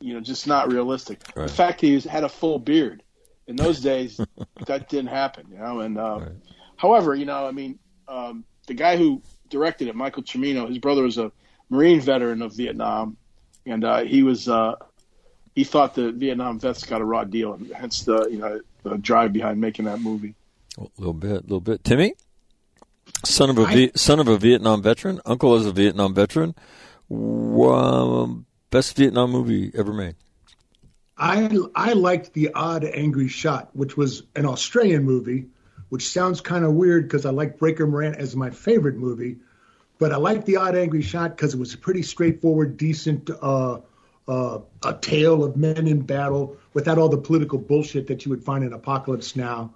[0.00, 1.22] you know, just not realistic.
[1.34, 1.48] Right.
[1.48, 3.02] The fact that he was, had a full beard
[3.46, 4.20] in those days,
[4.66, 5.80] that didn't happen, you know.
[5.80, 6.20] And uh,
[6.76, 7.78] however, you know, I mean,
[8.08, 11.32] um, the guy who directed it, Michael Cimino, his brother was a
[11.70, 13.16] Marine veteran of Vietnam,
[13.64, 14.76] and uh, he was uh,
[15.54, 18.96] he thought the Vietnam vets got a raw deal, and hence the you know the
[18.98, 20.34] drive behind making that movie.
[20.78, 21.82] a little bit, a little bit.
[21.82, 22.14] Timmy,
[23.24, 25.20] son of a Vi- son of a Vietnam veteran.
[25.24, 26.54] Uncle is a Vietnam veteran.
[27.08, 30.16] Wow, best Vietnam movie ever made.
[31.18, 35.46] I I liked the Odd Angry Shot, which was an Australian movie,
[35.88, 39.38] which sounds kind of weird because I like Breaker Morant as my favorite movie,
[39.98, 43.80] but I liked the Odd Angry Shot because it was a pretty straightforward, decent uh,
[44.28, 48.42] uh, a tale of men in battle without all the political bullshit that you would
[48.42, 49.72] find in Apocalypse Now.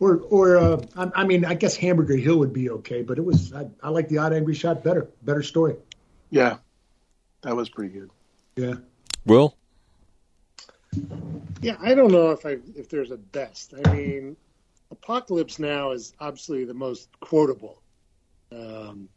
[0.00, 3.24] Or, or uh, I, I mean, I guess Hamburger Hill would be okay, but it
[3.24, 5.76] was I, I like the Odd Angry Shot better, better story.
[6.30, 6.56] Yeah,
[7.42, 8.10] that was pretty good.
[8.60, 8.74] Yeah.
[9.24, 9.56] Will,
[11.62, 13.72] Yeah, I don't know if I if there's a best.
[13.84, 14.36] I mean,
[14.90, 17.80] Apocalypse Now is obviously the most quotable.
[18.52, 19.08] Um,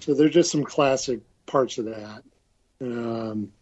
[0.00, 2.22] so there's just some classic parts of that.
[2.80, 3.52] Um,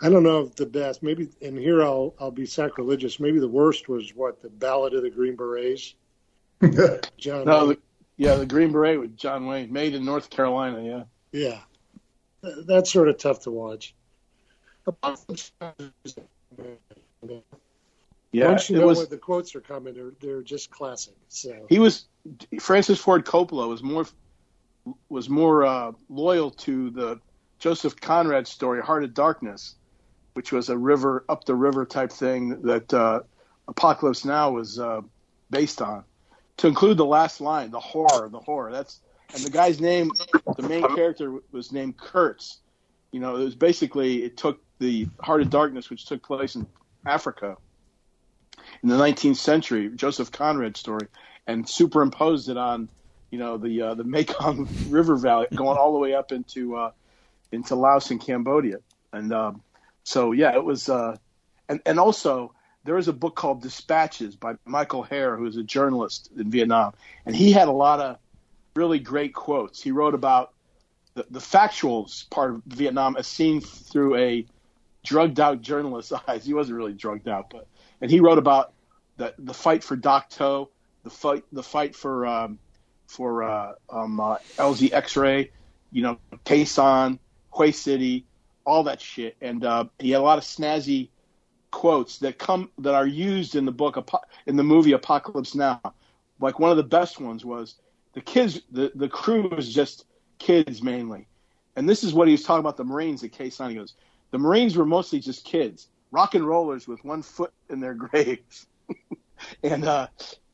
[0.00, 1.02] I don't know if the best.
[1.02, 3.20] Maybe, and here I'll I'll be sacrilegious.
[3.20, 5.94] Maybe the worst was what the Ballad of the Green Berets.
[7.18, 7.44] John.
[7.44, 7.78] No, the,
[8.16, 10.82] yeah, the Green Beret with John Wayne, made in North Carolina.
[10.82, 11.73] Yeah, Yeah, Th-
[12.66, 13.94] that's sort of tough to watch.
[14.86, 15.74] Apocalypse Now
[16.04, 16.16] is-
[18.32, 18.48] yeah.
[18.48, 18.98] Once you know was.
[18.98, 21.14] what the quotes are coming, they're they're just classic.
[21.28, 22.06] So he was
[22.60, 24.06] Francis Ford Coppola was more
[25.08, 27.20] was more uh, loyal to the
[27.58, 29.76] Joseph Conrad story, Heart of Darkness,
[30.34, 33.20] which was a river up the river type thing that uh,
[33.68, 35.00] Apocalypse Now was uh,
[35.50, 36.04] based on,
[36.58, 38.72] to include the last line, the horror, the horror.
[38.72, 39.00] That's
[39.32, 40.10] and the guy's name,
[40.56, 42.58] the main character was named Kurtz.
[43.12, 46.66] You know, it was basically it took the Heart of Darkness, which took place in
[47.06, 47.56] Africa
[48.82, 51.08] in the 19th century, Joseph Conrad story,
[51.46, 52.88] and superimposed it on,
[53.30, 56.90] you know, the uh, the Mekong River Valley, going all the way up into uh,
[57.52, 58.78] into Laos and Cambodia,
[59.12, 59.62] and um,
[60.04, 61.16] so yeah, it was, uh,
[61.68, 62.52] and and also
[62.84, 66.92] there is a book called Dispatches by Michael Herr, who is a journalist in Vietnam,
[67.24, 68.18] and he had a lot of
[68.76, 69.82] really great quotes.
[69.82, 70.52] He wrote about
[71.14, 74.46] the, the factual part of Vietnam as seen through a
[75.04, 76.44] drugged out journalist's eyes.
[76.44, 77.66] He wasn't really drugged out, but
[78.00, 78.72] and he wrote about
[79.16, 80.68] the the fight for To,
[81.04, 82.58] the fight the fight for um,
[83.06, 85.50] for uh, um, uh, LZ X-ray,
[85.92, 87.18] you know, Sanh,
[87.56, 88.26] Hue City,
[88.66, 91.10] all that shit, and uh, he had a lot of snazzy
[91.70, 94.10] quotes that come that are used in the book
[94.46, 95.80] in the movie Apocalypse Now.
[96.40, 97.76] Like one of the best ones was
[98.14, 100.06] the kids, the the crew was just
[100.38, 101.26] kids mainly,
[101.76, 103.70] and this is what he was talking about the Marines at Khe Sanh.
[103.70, 103.94] He goes,
[104.30, 108.66] the Marines were mostly just kids, rock and rollers with one foot in their graves,
[109.62, 110.06] and uh,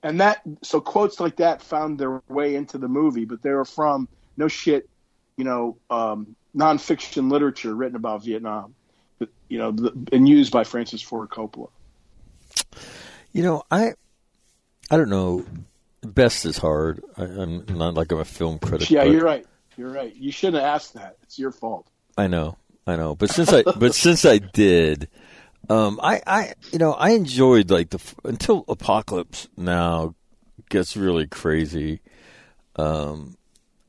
[0.03, 3.65] and that so quotes like that found their way into the movie, but they were
[3.65, 4.89] from no shit,
[5.37, 8.75] you know, um, nonfiction literature written about Vietnam,
[9.49, 11.69] you know, and used by Francis Ford Coppola.
[13.33, 13.93] You know, I
[14.91, 15.45] I don't know.
[16.03, 17.03] Best is hard.
[17.17, 18.91] I, am not like I'm a film critic.
[18.91, 19.47] Yeah, you're right.
[19.77, 20.15] You're right.
[20.15, 21.17] You shouldn't have asked that.
[21.23, 21.89] It's your fault.
[22.17, 22.57] I know.
[22.87, 23.15] I know.
[23.15, 25.09] But since I but since I did,
[25.69, 30.15] um, I I you know I enjoyed like the until Apocalypse Now
[30.69, 32.01] gets really crazy.
[32.77, 33.37] Um,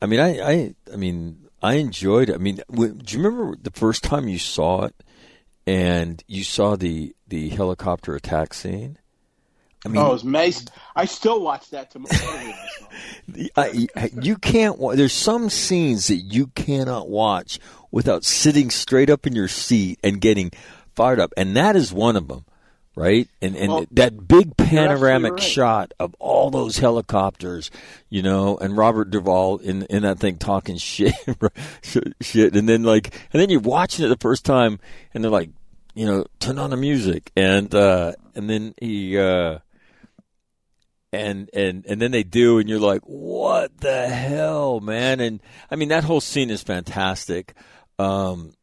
[0.02, 2.36] I mean I I I mean I enjoyed it.
[2.36, 4.96] I mean, do you remember the first time you saw it
[5.68, 8.98] and you saw the the helicopter attack scene?
[9.84, 10.68] I mean, oh, it was amazing.
[10.96, 12.54] I still watch that tomorrow.
[13.56, 13.90] I,
[14.22, 14.80] you can't.
[14.96, 17.60] There's some scenes that you cannot watch
[17.90, 20.52] without sitting straight up in your seat and getting
[20.96, 22.46] fired up, and that is one of them,
[22.96, 23.28] right?
[23.42, 25.42] And and well, that big panoramic right.
[25.42, 27.72] shot of all those helicopters,
[28.08, 31.16] you know, and Robert Duvall in in that thing talking shit,
[32.22, 34.80] shit, and then like, and then you're watching it the first time,
[35.16, 35.50] and they're like,
[35.96, 39.18] you know, turn on the music, and uh, and then he.
[39.18, 39.58] Uh,
[41.12, 45.20] and and and then they do and you're like what the hell man?
[45.20, 47.54] And i mean that whole scene is fantastic.
[48.00, 48.54] Um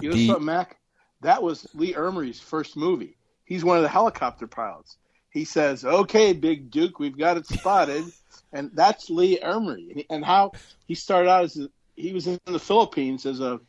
[0.00, 0.78] you know the, something mac?
[1.20, 3.16] That was lee ermey's first movie.
[3.44, 4.96] He's one of the helicopter pilots.
[5.30, 8.04] He says okay big duke we've got it spotted.
[8.52, 10.52] And that's lee ermey and how
[10.86, 13.60] he started out as a, he was in the philippines as a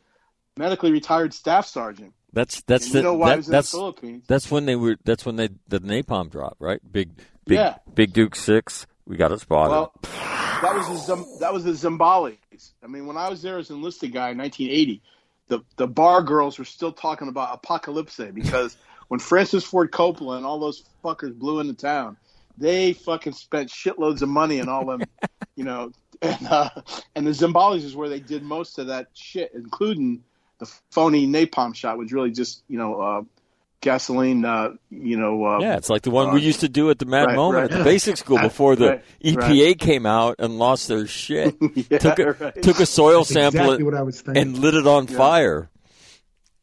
[0.56, 2.14] medically retired staff sergeant.
[2.32, 3.76] That's that's the, you know why that, that's
[4.26, 6.80] that's when they were that's when they the napalm drop right?
[6.90, 7.10] Big
[7.46, 7.76] Big, yeah.
[7.94, 8.86] Big Duke six.
[9.06, 9.70] We got it spotted.
[9.70, 12.38] Well, that was the that was the Zambales.
[12.82, 15.02] I mean, when I was there as an enlisted guy in 1980,
[15.48, 18.76] the the bar girls were still talking about apocalypse because
[19.08, 22.16] when Francis Ford Coppola and all those fuckers blew into town,
[22.56, 25.02] they fucking spent shitloads of money and all them,
[25.56, 25.90] you know,
[26.20, 26.70] and uh,
[27.16, 30.22] and the Zambales is where they did most of that shit, including
[30.58, 33.00] the phony napalm shot, which really just you know.
[33.00, 33.22] Uh,
[33.82, 35.44] gasoline, uh, you know.
[35.44, 37.36] Uh, yeah, it's like the one uh, we used to do at the Mad right,
[37.36, 37.70] Moment right.
[37.70, 41.54] at the basic school before the right, EPA came out and lost their shit.
[41.90, 45.16] yeah, took a took a soil That's sample exactly and lit it on Yeah.
[45.18, 45.70] fire.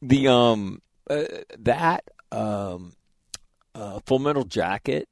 [0.02, 1.26] The um uh,
[1.60, 2.94] that um
[3.76, 5.08] uh, Full Metal Jacket,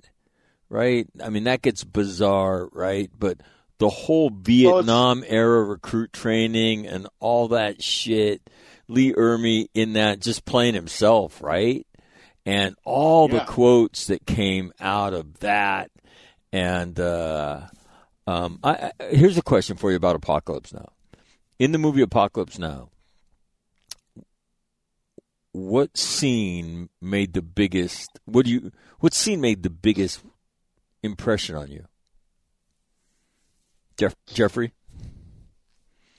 [0.70, 1.08] right?
[1.24, 3.12] I mean that gets bizarre, right?
[3.18, 3.42] But
[3.80, 8.42] the whole Vietnam era recruit training and all that shit.
[8.90, 11.86] Lee Ermey in that just playing himself, right?
[12.48, 13.40] And all Yeah.
[13.40, 15.92] the quotes that came out of that.
[16.54, 17.68] And uh,
[18.26, 20.94] um, I, I, here's a question for you about Apocalypse Now.
[21.60, 22.90] In the movie Apocalypse Now,
[25.52, 28.18] what scene made the biggest?
[28.24, 28.72] What do you?
[29.00, 30.24] What scene made the biggest
[31.04, 31.86] impression on you,
[33.98, 34.72] Jeff, Jeffrey?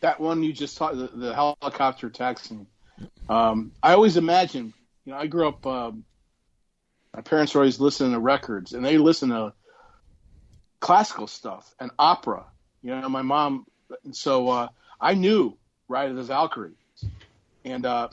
[0.00, 2.66] that one you just talked the, the helicopter attack scene.
[3.28, 4.74] Um, I always imagine,
[5.04, 5.66] you know, I grew up.
[5.66, 6.04] Um,
[7.14, 9.52] my parents were always listening to records, and they listen to
[10.80, 12.44] classical stuff and opera.
[12.82, 13.66] You know, my mom.
[14.04, 14.68] And so uh,
[15.00, 15.56] I knew
[15.88, 16.76] Ride of the Valkyrie,
[17.64, 18.08] and uh,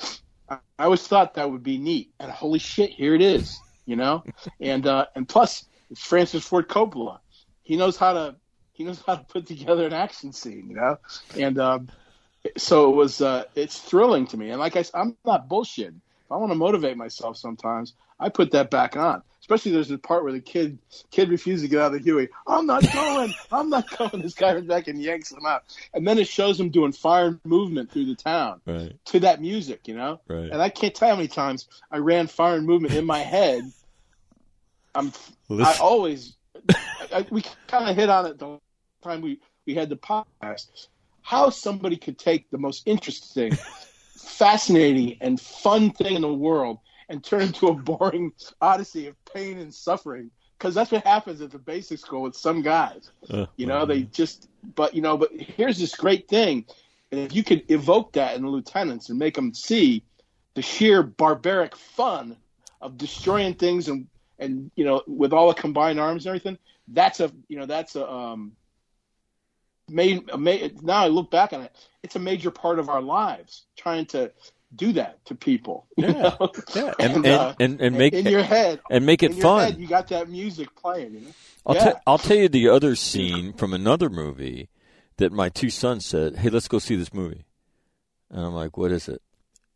[0.49, 2.11] I, always thought that would be neat.
[2.19, 3.59] And holy shit, here it is.
[3.85, 4.23] You know,
[4.59, 7.19] and uh, and plus it's Francis Ford Coppola.
[7.61, 8.35] He knows how to
[8.73, 10.97] he knows how to put together an action scene, you know,
[11.37, 11.89] and um,
[12.57, 14.49] so it was uh, it's thrilling to me.
[14.49, 15.99] And like I said, I'm not bullshitting.
[16.25, 19.97] If I want to motivate myself, sometimes I put that back on, especially there's a
[19.97, 20.79] part where the kid
[21.11, 22.29] kid refuses to get out of the Huey.
[22.47, 23.33] I'm not going.
[23.51, 24.21] I'm not going.
[24.23, 25.63] This guy runs back and yanks him out,
[25.93, 28.93] and then it shows him doing fire movement through the town Right.
[29.05, 30.19] to that music, you know.
[30.27, 30.49] Right.
[30.49, 33.63] And I can't tell you how many times I ran fire movement in my head.
[34.95, 35.11] I'm.
[35.51, 36.35] I always.
[36.69, 36.75] I,
[37.17, 38.59] I, we kind of hit on it the
[39.03, 40.87] time we we had the podcast.
[41.21, 43.57] How somebody could take the most interesting,
[44.25, 49.57] fascinating, and fun thing in the world and turn into a boring odyssey of pain
[49.59, 50.31] and suffering.
[50.57, 53.11] Because that's what happens at the basic school with some guys.
[53.29, 56.65] Uh, You know, they just, but you know, but here's this great thing.
[57.11, 60.03] And if you could evoke that in the lieutenants and make them see
[60.53, 62.37] the sheer barbaric fun
[62.81, 64.07] of destroying things and,
[64.39, 66.57] and, you know, with all the combined arms and everything,
[66.87, 68.53] that's a, you know, that's a, um,
[69.89, 73.01] made, a ma- now I look back on it, it's a major part of our
[73.01, 74.31] lives trying to
[74.75, 75.87] do that to people.
[75.97, 76.11] Yeah.
[76.11, 76.51] know?
[76.75, 79.43] Yeah, and- and- uh, and- and make in your head and make it in your
[79.43, 79.65] fun.
[79.71, 81.31] head, you got that music playing, you know?
[81.67, 81.91] I'll, yeah.
[81.93, 84.69] te- I'll tell you the other scene from another movie
[85.17, 87.45] that my two sons said, "Hey, let's go see this movie,"
[88.29, 89.21] and I'm like, "What is it?"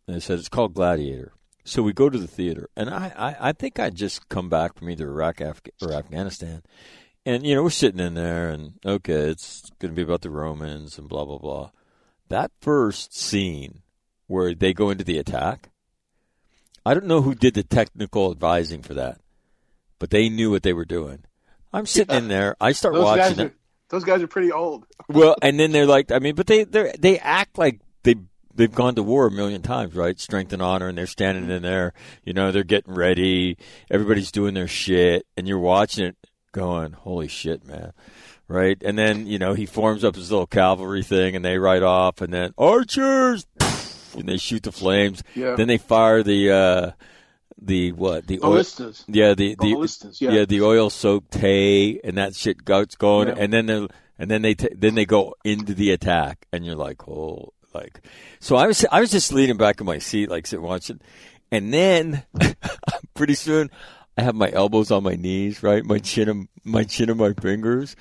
[0.06, 1.32] And they said it's called Gladiator.
[1.64, 4.76] So we go to the theater, and I, I, I think I'd just come back
[4.78, 6.62] from either Iraq Af- or Afghanistan,
[7.26, 10.30] and you know we're sitting in there, and okay, it's going to be about the
[10.30, 11.72] Romans and blah blah blah.
[12.30, 13.82] That first scene
[14.28, 15.70] where they go into the attack,
[16.86, 19.20] I don't know who did the technical advising for that,
[19.98, 21.24] but they knew what they were doing.
[21.74, 22.56] I'm sitting in there.
[22.60, 23.46] I start those watching guys it.
[23.46, 23.56] are,
[23.90, 24.86] those guys are pretty old.
[25.10, 28.16] Well, and then they're like, I mean, but they they they act like they
[28.54, 30.20] they've gone to war a million times, right?
[30.20, 31.94] Strength and honor, and they're standing in there.
[32.24, 33.58] You know, they're getting ready.
[33.90, 36.16] Everybody's doing their shit, and you're watching it,
[36.52, 37.94] going, "Holy shit, man!"
[38.48, 38.82] Right?
[38.84, 42.22] And then you know he forms up his little cavalry thing, and they ride off,
[42.22, 43.46] and then archers,
[44.18, 45.24] and they shoot the flames.
[45.36, 45.56] Yeah.
[45.56, 46.52] Then they fire the.
[46.52, 46.92] uh
[47.62, 49.04] the what the oil- Ballistas.
[49.10, 50.46] yeah the the Ballistas, yeah.
[50.46, 53.36] the oil soaked hay and that shit goes going Yeah.
[53.38, 53.86] and then they
[54.18, 58.00] and then they t- then they go into the attack and you're like oh like
[58.40, 61.02] so I was I was just leaning back in my seat like sitting watching
[61.52, 62.24] and then
[63.14, 63.70] pretty soon
[64.20, 67.32] I have my elbows on my knees right my chin and my chin and my
[67.32, 67.96] fingers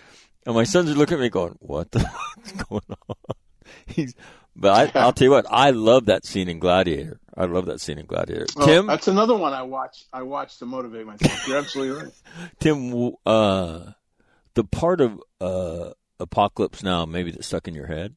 [0.44, 2.00] and my sons are looking at me going what the
[2.36, 3.16] fuck's going on
[3.86, 4.16] he's
[4.56, 7.80] but I, I'll tell you what I love that scene in Gladiator I love that
[7.80, 10.06] scene in Gladiator Well, Tim that's another one I watched.
[10.12, 11.46] I watched to motivate myself.
[11.46, 12.12] You're absolutely right.
[12.58, 13.92] Tim, uh,
[14.54, 18.16] the part of uh, Apocalypse Now maybe that stuck in your head.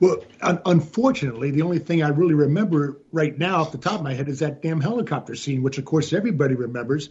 [0.00, 4.02] Well, un- unfortunately, the only thing I really remember right now off the top of
[4.02, 7.10] my head is that damn helicopter scene, which of course everybody remembers.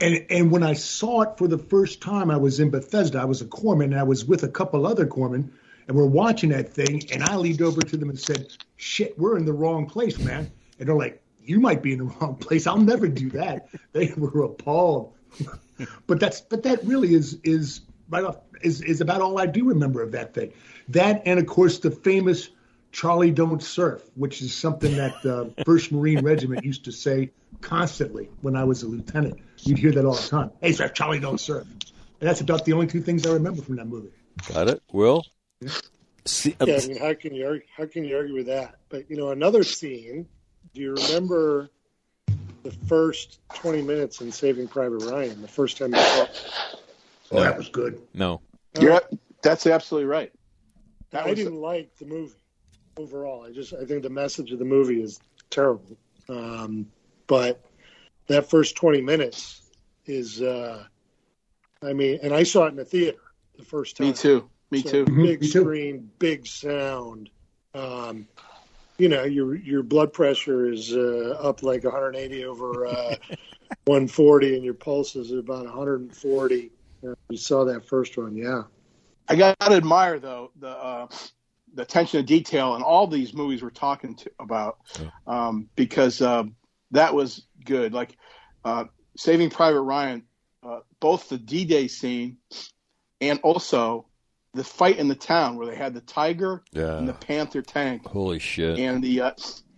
[0.00, 3.20] And and when I saw it for the first time, I was in Bethesda.
[3.20, 5.50] I was a corpsman, and I was with a couple other corpsmen,
[5.88, 7.08] and we're watching that thing.
[7.10, 10.50] And I leaned over to them and said, "Shit, we're in the wrong place, man."
[10.78, 12.66] And they're like, "You might be in the wrong place.
[12.66, 15.14] I'll never do that." They were appalled.
[16.06, 19.64] but that's but that really is is right off is is about all I do
[19.64, 20.52] remember of that thing.
[20.88, 22.50] That and of course the famous
[22.92, 27.30] Charlie Don't Surf, which is something that the First Marine Regiment used to say
[27.60, 29.38] constantly when I was a lieutenant.
[29.58, 30.50] You'd hear that all the time.
[30.60, 31.66] Hey, sir, Charlie Don't Surf.
[32.20, 34.10] And that's about the only two things I remember from that movie.
[34.52, 35.24] Got it, Will.
[36.24, 38.76] See, uh, Yeah, I mean, how can you argue, how can you argue with that?
[38.88, 40.26] But you know, another scene.
[40.74, 41.70] Do you remember
[42.62, 45.40] the first twenty minutes in Saving Private Ryan?
[45.42, 46.26] The first time you saw.
[47.30, 47.36] It?
[47.36, 48.00] Oh, that was good.
[48.14, 48.40] no,
[48.80, 49.00] You're,
[49.42, 50.32] that's absolutely right.
[51.10, 52.34] That I was- didn't like the movie
[52.96, 53.44] overall.
[53.44, 55.20] I just I think the message of the movie is
[55.50, 55.96] terrible.
[56.28, 56.86] Um,
[57.26, 57.64] but
[58.28, 59.62] that first twenty minutes
[60.06, 60.84] is, uh,
[61.82, 63.18] I mean, and I saw it in the theater
[63.56, 64.08] the first time.
[64.08, 64.48] Me too.
[64.70, 65.04] Me So too.
[65.06, 65.60] Mhm, Big me too.
[65.62, 67.30] screen, big sound.
[67.74, 68.26] Um,
[68.98, 73.14] you know, your your blood pressure is uh, up like 180 over uh,
[73.86, 76.70] 140, and your pulse is about 140.
[77.06, 78.62] Uh, you saw that first one, yeah.
[79.28, 81.06] I got to admire though the uh,
[81.74, 84.78] the attention to detail in all these movies we're talking to, about
[85.26, 86.56] um, because um,
[86.90, 87.92] that was good.
[87.92, 88.16] Like
[88.64, 88.84] uh,
[89.16, 90.24] Saving Private Ryan,
[90.62, 92.38] uh, both the D-Day scene
[93.20, 94.06] and also
[94.54, 96.64] the fight in the town where they had the tiger
[96.98, 99.32] and the panther tank holy shit, and the uh,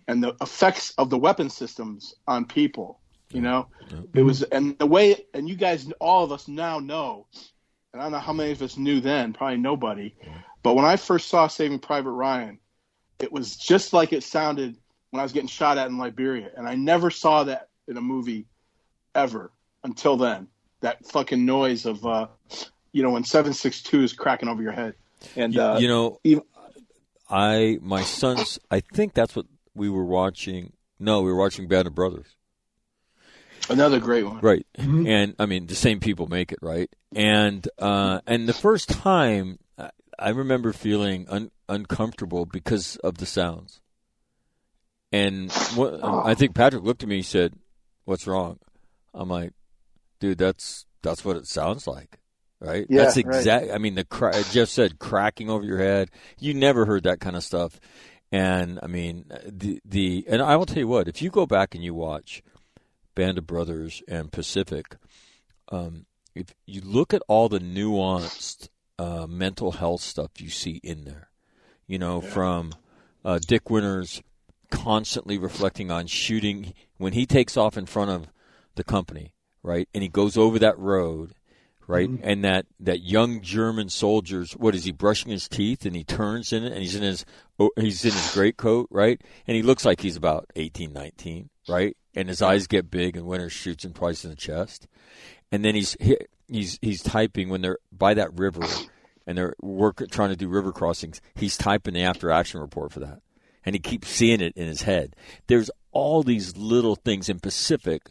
[0.09, 3.01] and the effects of the weapon systems on people.
[3.33, 3.68] You know,
[4.14, 7.26] it was and the way and you guys, all of us now know,
[7.93, 10.14] and I don't know how many of us knew then, probably nobody.
[10.62, 12.59] But when I first saw Saving Private Ryan,
[13.18, 14.76] it was just like it sounded
[15.11, 18.01] when I was getting shot at in Liberia, and I never saw that in a
[18.01, 18.47] movie
[19.14, 19.53] ever
[19.85, 20.49] until then.
[20.80, 22.26] That fucking noise of, uh,
[22.93, 24.95] you know, when seven six two is cracking over your head,
[25.37, 26.45] and you, uh, you know, even-
[27.30, 28.59] I my sons.
[28.70, 30.72] I think that's what we were watching.
[30.99, 32.26] No, we were watching Band of Brothers.
[33.70, 34.40] Another great one.
[34.40, 34.66] Right.
[34.76, 36.90] And I mean, the same people make it, right?
[37.14, 43.26] And uh, and the first time I- I remember feeling un- uncomfortable because of the
[43.26, 43.80] sounds.
[45.10, 47.54] And what, I think Patrick looked at me and said,
[48.04, 48.58] "What's wrong?"
[49.12, 49.52] I'm like,
[50.20, 52.18] "Dude, that's that's what it sounds like."
[52.60, 52.86] Right?
[52.88, 53.70] Yeah, that's right.
[53.72, 56.10] I mean, the cra- Jeff said cracking over your head.
[56.38, 57.78] You never heard that kind of stuff.
[58.30, 61.74] And I mean, the the and I will tell you what, if you go back
[61.74, 62.42] and you watch
[63.14, 64.96] Band of Brothers and Pacific,
[65.70, 71.04] um, if you look at all the nuanced uh, mental health stuff you see in
[71.04, 71.28] there,
[71.86, 72.72] you know, from
[73.24, 74.22] uh, Dick Winters
[74.70, 78.28] constantly reflecting on shooting when he takes off in front of
[78.74, 81.34] the company, right, and he goes over that road,
[81.86, 86.04] right, and that that young German soldiers, what is he brushing his teeth and he
[86.04, 87.26] turns in it and he's in his
[87.58, 91.50] oh, he's in his great coat, right, and he looks like he's about eighteen, nineteen,
[91.68, 94.86] right, and his eyes get big and Winter shoots him twice in the chest,
[95.50, 96.16] and then he's he,
[96.48, 98.66] he's he's typing when they're by that river
[99.26, 101.20] and they're work trying to do river crossings.
[101.34, 103.20] He's typing the after action report for that,
[103.64, 105.16] and he keeps seeing it in his head.
[105.46, 108.02] There's all these little things in Pacific.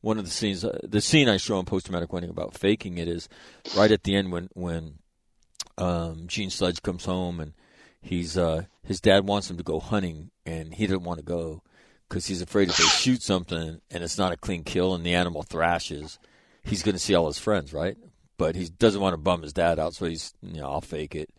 [0.00, 2.98] One of the scenes, uh, the scene I show in post traumatic winning about faking
[2.98, 3.28] it is
[3.76, 4.98] right at the end when when
[5.76, 7.52] um, Gene Sledge comes home and
[8.00, 11.62] he's uh, his dad wants him to go hunting and he doesn't want to go
[12.08, 15.14] because he's afraid if they shoot something and it's not a clean kill and the
[15.14, 16.18] animal thrashes,
[16.62, 17.96] he's going to see all his friends, right?
[18.36, 21.14] But he doesn't want to bum his dad out, so he's you know I'll fake
[21.14, 21.30] it.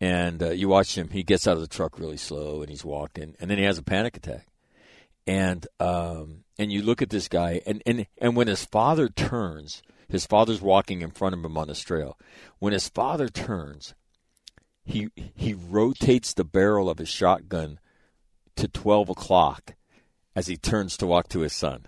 [0.00, 2.84] And uh, you watch him; he gets out of the truck really slow and he's
[2.84, 4.46] walking, and then he has a panic attack.
[5.26, 9.82] And um, and you look at this guy, and, and and when his father turns,
[10.08, 12.18] his father's walking in front of him on this trail.
[12.58, 13.94] When his father turns,
[14.84, 17.78] he he rotates the barrel of his shotgun
[18.56, 19.76] to twelve o'clock
[20.34, 21.86] as he turns to walk to his son.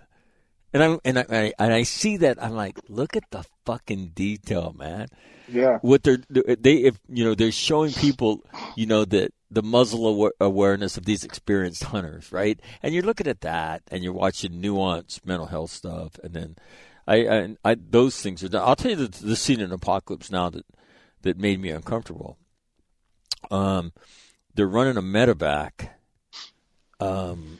[0.73, 4.75] And I and I, and I see that I'm like, look at the fucking detail,
[4.77, 5.07] man.
[5.47, 5.79] Yeah.
[5.81, 8.45] What they're they if you know they're showing people,
[8.75, 12.59] you know that the muzzle awa- awareness of these experienced hunters, right?
[12.83, 16.57] And you're looking at that, and you're watching nuanced mental health stuff, and then
[17.07, 18.57] I, I, I those things are.
[18.57, 20.65] I'll tell you the, the scene in Apocalypse Now that
[21.21, 22.37] that made me uncomfortable.
[23.49, 23.93] Um,
[24.53, 25.89] they're running a medevac.
[26.99, 27.59] Um,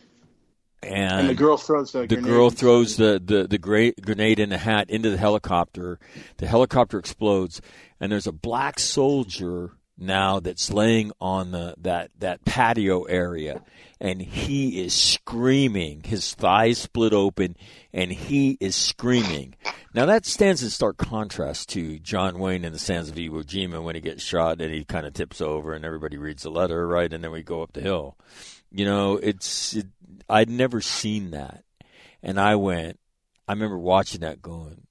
[0.83, 4.51] and, And the girl throws the the grenade girl throws the the the grenade in
[4.51, 5.99] a hat into the helicopter.
[6.37, 7.61] The helicopter explodes,
[7.99, 13.63] and there's a black soldier now that's laying on the that that patio area,
[13.99, 16.03] and he is screaming.
[16.03, 17.55] His thighs split open,
[17.91, 19.55] and he is screaming.
[19.93, 23.83] Now that stands in stark contrast to John Wayne in the Sands of Iwo Jima
[23.83, 26.87] when he gets shot and he kind of tips over, and everybody reads the letter,
[26.87, 27.11] right?
[27.11, 28.15] And then we go up the hill.
[28.77, 29.87] You know, it's it,
[30.29, 31.63] I'd never seen that,
[32.21, 32.99] and I went.
[33.47, 34.85] I remember watching that, going,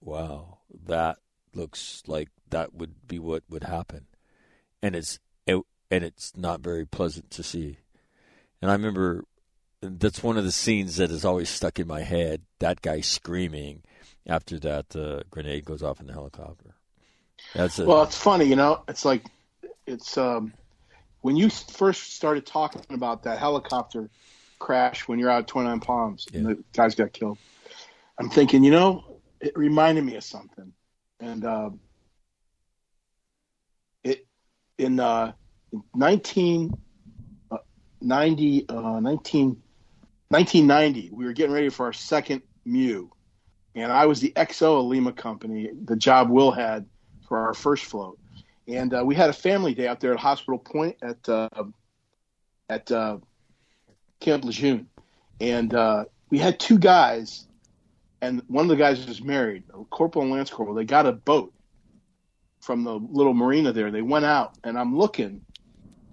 [0.00, 1.18] "Wow, that
[1.54, 4.06] looks like that would be what would happen,"
[4.82, 7.78] and it's it, and it's not very pleasant to see.
[8.60, 9.22] And I remember
[9.82, 12.42] that's one of the scenes that has always stuck in my head.
[12.58, 13.84] That guy screaming
[14.26, 16.74] after that uh, grenade goes off in the helicopter.
[17.54, 18.82] That's a, Well, it's funny, you know.
[18.88, 19.26] It's like
[19.86, 20.54] it's um,
[21.28, 24.08] when you first started talking about that helicopter
[24.58, 27.36] crash when you're out at 29 Palms and the guys got killed.
[28.18, 30.72] I'm thinking, you know, it reminded me of something,
[31.20, 31.80] and um,
[34.02, 34.26] it
[34.78, 35.32] in uh,
[35.70, 39.62] in 1990, uh, 19,
[40.28, 43.10] 1990, we were getting ready for our second MEU,
[43.74, 46.86] and I was the XO of Lima Company, the job Will had
[47.28, 48.18] for our first float,
[48.68, 51.48] and uh, we had a family day out there at Hospital Point at uh,
[52.68, 53.18] at uh,
[54.20, 54.88] Camp Lejeune,
[55.40, 57.46] and uh, we had two guys,
[58.20, 60.76] and one of the guys was married, corporal and lance corporal.
[60.76, 61.52] They got a boat
[62.60, 63.90] from the little marina there.
[63.90, 65.40] They went out, and I'm looking,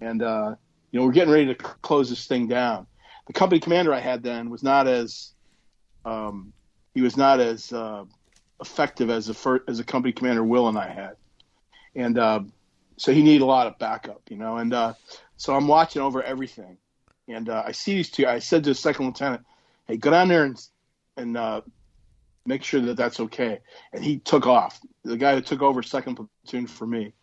[0.00, 0.54] and uh,
[0.90, 2.86] you know we're getting ready to close this thing down.
[3.26, 5.34] The company commander I had then was not as
[6.06, 6.54] um,
[6.94, 8.04] he was not as uh,
[8.62, 11.16] effective as a fir- as a company commander Will and I had,
[11.96, 12.40] and uh,
[12.96, 14.58] so he needed a lot of backup, you know.
[14.58, 14.94] And uh,
[15.36, 16.76] so I'm watching over everything,
[17.26, 18.26] and uh, I see these two.
[18.26, 19.44] I said to the second lieutenant,
[19.86, 20.60] "Hey, go down there and
[21.16, 21.62] and uh,
[22.44, 23.60] make sure that that's okay."
[23.92, 24.78] And he took off.
[25.04, 27.14] The guy that took over second platoon for me,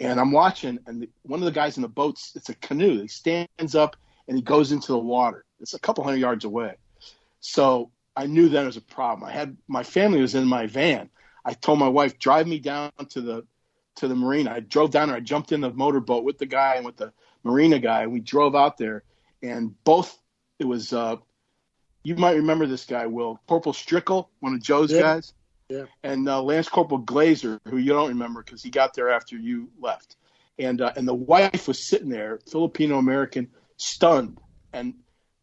[0.00, 3.00] and I'm watching, and the, one of the guys in the boats, it's a canoe.
[3.00, 3.96] He stands up
[4.28, 5.44] and he goes into the water.
[5.60, 6.74] It's a couple hundred yards away.
[7.40, 9.28] So I knew that was a problem.
[9.28, 11.10] I had my family was in my van.
[11.44, 13.46] I told my wife, drive me down to the
[13.96, 14.52] to the marina.
[14.52, 15.16] I drove down there.
[15.16, 18.20] I jumped in the motorboat with the guy and with the marina guy, and we
[18.20, 19.02] drove out there.
[19.42, 20.16] And both
[20.58, 21.16] it was uh,
[22.02, 25.00] you might remember this guy, Will Corporal Strickle, one of Joe's Yeah.
[25.00, 25.32] guys,
[25.68, 25.86] Yeah.
[26.04, 29.70] and uh, Lance Corporal Glazer, who you don't remember because he got there after you
[29.80, 30.16] left,
[30.58, 34.38] and uh, and the wife was sitting there, Filipino American, stunned,
[34.72, 34.94] and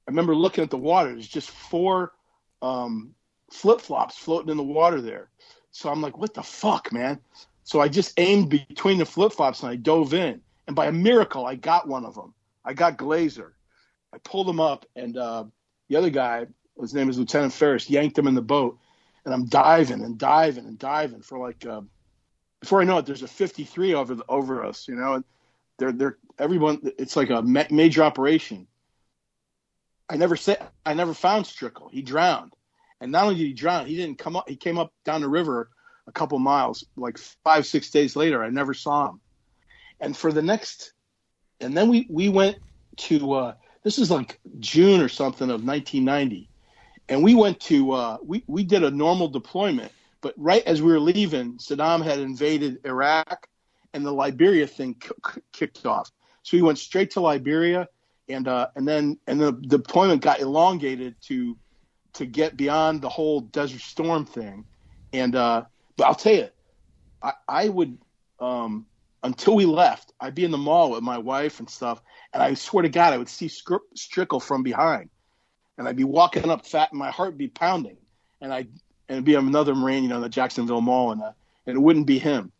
[0.07, 1.11] I remember looking at the water.
[1.13, 2.13] There's just four
[2.61, 3.13] um,
[3.51, 5.29] flip flops floating in the water there.
[5.71, 7.19] So I'm like, what the fuck, man?
[7.63, 10.91] So I just aimed between the flip flops and I dove in, and by a
[10.91, 12.33] miracle, I got one of them.
[12.65, 13.51] I got Glazer.
[14.13, 15.45] I pulled him up, and uh,
[15.89, 16.45] the other guy,
[16.79, 18.77] his name is Lieutenant Ferris, yanked him in the boat,
[19.25, 21.65] and I'm diving and diving and diving for like.
[21.65, 21.81] Uh,
[22.59, 25.25] before I know it, there's a 53 over the, over us, you know, and
[25.77, 26.79] they're they're everyone.
[26.97, 28.67] It's like a ma- major operation.
[30.09, 31.91] I never said I never found Strickle.
[31.91, 32.55] He drowned,
[33.01, 34.47] and not only did he drown, he didn't come up.
[34.47, 35.71] He came up down the river
[36.07, 38.43] a couple miles, like five six days later.
[38.43, 39.21] I never saw him,
[39.99, 40.93] and for the next,
[41.59, 42.57] and then we we went
[42.97, 46.49] to uh, this is like June or something of 1990,
[47.09, 49.91] and we went to uh, we we did a normal deployment,
[50.21, 53.47] but right as we were leaving, Saddam had invaded Iraq,
[53.93, 56.11] and the Liberia thing k- kicked off.
[56.43, 57.87] So we went straight to Liberia,
[58.27, 61.57] and uh, and then and the deployment got elongated to
[62.13, 64.65] to get beyond the whole Desert Storm thing,
[65.11, 65.63] and uh,
[65.97, 66.49] but I'll tell you,
[67.21, 67.97] I, I would
[68.39, 68.85] um,
[69.23, 72.01] until we left, I'd be in the mall with my wife and stuff,
[72.33, 75.09] and I swear to God, I would see Strickle from behind,
[75.77, 77.97] and I'd be walking up fat, and my heart would be pounding,
[78.41, 78.67] and I
[79.09, 81.31] and it'd be another Marine, you know, in the Jacksonville Mall, and uh,
[81.65, 82.51] and it wouldn't be him.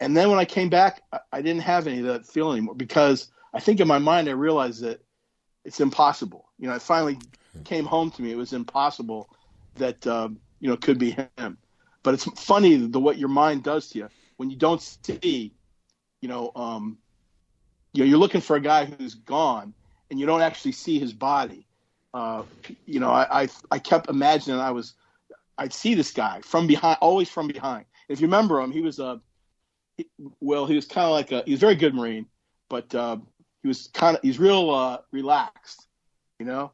[0.00, 2.74] And then when I came back, I, I didn't have any of that feeling anymore
[2.74, 5.00] because I think in my mind I realized that
[5.64, 6.46] it's impossible.
[6.58, 7.18] You know, it finally
[7.64, 8.32] came home to me.
[8.32, 9.28] It was impossible
[9.76, 11.58] that um, you know it could be him.
[12.04, 15.52] But it's funny the what your mind does to you when you don't see.
[16.22, 16.98] You know, um,
[17.92, 19.74] you know, you're looking for a guy who's gone,
[20.10, 21.66] and you don't actually see his body.
[22.14, 22.44] Uh,
[22.86, 24.94] you know, I, I I kept imagining I was,
[25.58, 27.86] I'd see this guy from behind, always from behind.
[28.08, 29.20] If you remember him, he was a,
[29.96, 30.06] he,
[30.40, 32.26] well, he was kind of like a, he was a very good Marine,
[32.70, 33.16] but uh,
[33.62, 35.86] he was kind of, he's real uh, relaxed.
[36.38, 36.72] You know,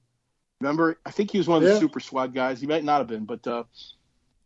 [0.61, 0.99] remember?
[1.07, 1.79] I think he was one of the Yeah.
[1.79, 2.61] super SWAT guys.
[2.61, 3.65] He might not have been, but uh,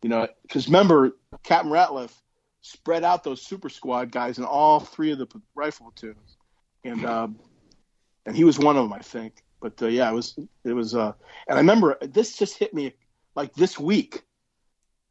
[0.05, 2.12] you know, because remember, Captain Ratliff
[2.61, 6.36] spread out those super squad guys in all three of the rifle platoons,
[6.84, 7.38] and um,
[8.26, 9.42] and he was one of them, I think.
[9.62, 11.12] But uh, yeah, it was it was, uh,
[11.48, 12.92] and I remember this just hit me
[13.34, 14.24] like this week,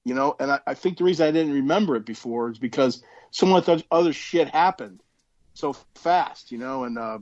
[0.06, 3.02] you know, and I, I think the reason I didn't remember it before is because
[3.32, 5.02] so much oth- other shit happened
[5.56, 7.18] so fast, you know, and uh,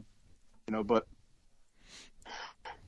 [0.67, 1.07] you know, but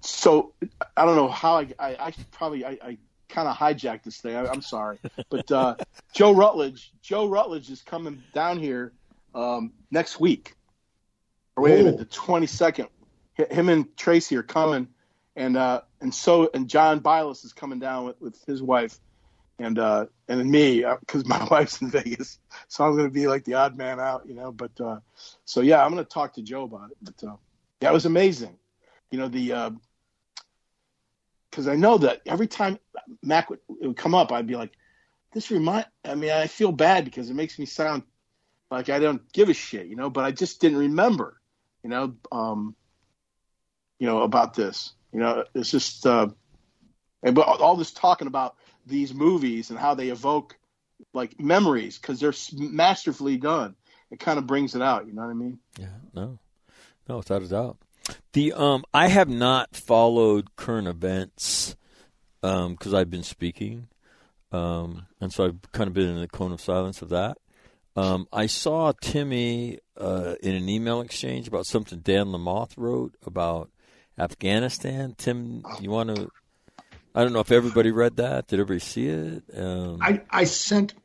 [0.02, 0.56] so
[0.98, 2.98] I don't know how I I, I probably I, I
[3.34, 4.36] kind of hijacked this thing.
[4.36, 5.76] I, I'm sorry, but uh,
[6.14, 8.94] Joe Rutledge, Joe Rutledge is coming down here
[9.34, 10.56] um, next week.
[11.56, 12.88] Or wait a minute, the 22nd.
[13.36, 14.88] Him and Tracy are coming,
[15.36, 19.00] and uh, and so and John Bilas is coming down with, with his wife,
[19.58, 23.44] and uh, and me because my wife's in Vegas, so I'm going to be like
[23.44, 24.52] the odd man out, you know.
[24.52, 25.00] But uh,
[25.46, 26.98] so yeah, I'm going to talk to Joe about it.
[27.02, 27.36] But uh,
[27.82, 28.56] yeah, it was amazing,
[29.10, 29.54] you know the
[31.54, 32.80] because I know that every time
[33.22, 34.72] Mac would, would come up, I'd be like,
[35.34, 35.86] this remind.
[36.04, 38.02] I mean, I feel bad because it makes me sound
[38.72, 40.10] like I don't give a shit, you know.
[40.10, 41.40] But I just didn't remember,
[41.84, 42.76] you know, um,
[44.00, 44.94] you know about this.
[45.12, 46.30] You know, it's just uh,
[47.22, 48.56] and but all this talking about
[48.88, 50.58] these movies and how they evoke
[51.14, 53.76] like memories because they're masterfully done.
[54.10, 55.06] It kind of brings it out.
[55.06, 55.60] You know what I mean?
[55.78, 56.40] Yeah, no,
[57.08, 57.78] no, without a doubt.
[58.34, 61.76] The um, I have not followed current events
[62.42, 63.88] because I've been speaking,
[64.52, 67.38] um, and so I've kind of been in the cone of silence of that.
[67.96, 73.70] Um, I saw Timmy uh, in an email exchange about something Dan Lamothe wrote about
[74.18, 75.16] Afghanistan.
[75.18, 76.30] Tim, you want to?
[77.16, 78.48] I don't know if everybody read that.
[78.48, 79.44] Did everybody see it?
[79.56, 80.96] Um, I, I sent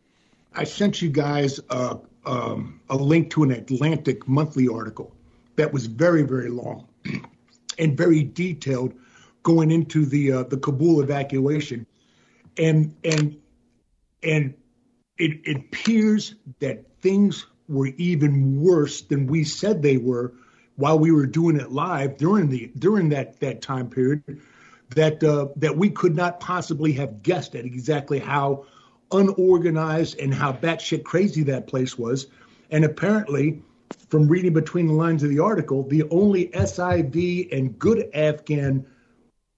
[0.55, 5.15] I sent you guys uh, um, a link to an Atlantic monthly article
[5.59, 6.89] that was very very long
[7.79, 8.95] and very detailed,
[9.43, 11.87] going into the uh, the Kabul evacuation,
[12.57, 13.37] and and
[14.23, 14.55] and
[15.19, 20.33] it, it appears that things were even worse than we said they were
[20.77, 24.23] while we were doing it live during the during that that time period
[24.95, 28.65] that uh, that we could not possibly have guessed at exactly how
[29.13, 32.27] unorganized and how batshit crazy that place was.
[32.71, 33.63] And apparently,
[34.09, 38.87] from reading between the lines of the article, the only SIV and good Afghan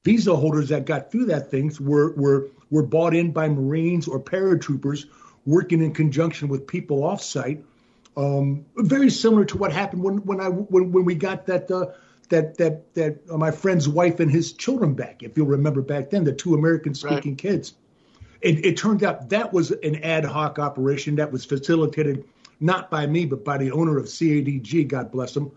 [0.04, 4.20] visa holders that got through that things were were were bought in by Marines or
[4.20, 5.06] paratroopers
[5.44, 7.62] working in conjunction with people offsite.
[8.16, 11.86] Um, very similar to what happened when when I when when we got that uh,
[12.28, 15.22] that that that uh, my friend's wife and his children back.
[15.22, 17.74] If you'll remember back then, the two American speaking kids.
[18.40, 22.24] It, it turned out that was an ad hoc operation that was facilitated
[22.60, 25.50] not by me but by the owner of CADG, God bless him,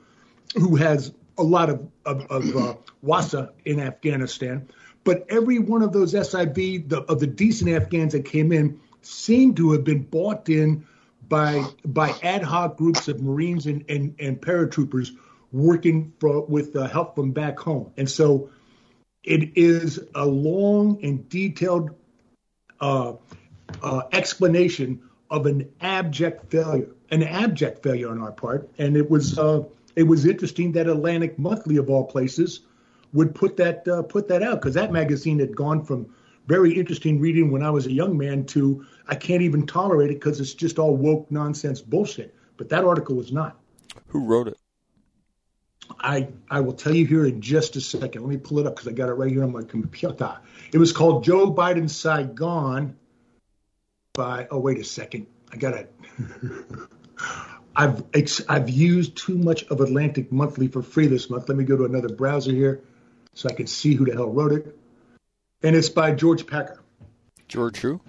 [0.55, 4.67] who has a lot of of, of uh, wasta in Afghanistan.
[5.03, 9.57] But every one of those SIV the, of the decent Afghans that came in seemed
[9.57, 10.85] to have been bought in
[11.27, 15.11] by by ad hoc groups of Marines and, and, and paratroopers
[15.51, 17.91] working for, with uh, help from back home.
[17.95, 18.49] And so
[19.23, 21.91] it is a long and detailed
[22.81, 23.13] uh,
[23.81, 28.69] uh, explanation of an abject failure, an abject failure on our part.
[28.77, 29.63] And it was uh,
[29.95, 32.61] it was interesting that Atlantic Monthly of all places
[33.13, 36.13] would put that uh, put that out because that magazine had gone from
[36.47, 40.15] very interesting reading when I was a young man to I can't even tolerate it
[40.15, 42.35] because it's just all woke nonsense bullshit.
[42.57, 43.59] But that article was not.
[44.07, 44.57] Who wrote it?
[45.99, 48.21] I I will tell you here in just a second.
[48.21, 50.37] Let me pull it up because I got it right here on my computer.
[50.71, 52.95] It was called Joe Biden Saigon
[54.13, 55.25] by oh wait a second.
[55.51, 55.93] I got it.
[57.75, 58.03] I've
[58.47, 61.49] I've used too much of Atlantic Monthly for free this month.
[61.49, 62.81] Let me go to another browser here
[63.33, 64.77] so I can see who the hell wrote it.
[65.63, 66.79] And it's by George Packer.
[67.47, 67.99] George who?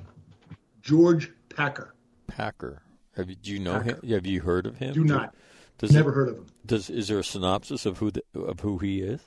[0.83, 1.95] George Packer.
[2.27, 2.83] Packer.
[3.17, 4.01] Have you, do you know Packer.
[4.03, 4.11] him?
[4.11, 4.93] Have you heard of him?
[4.93, 5.35] Do not.
[5.79, 6.47] Does Never it- heard of him.
[6.67, 9.21] Does is there a synopsis of who the, of who he is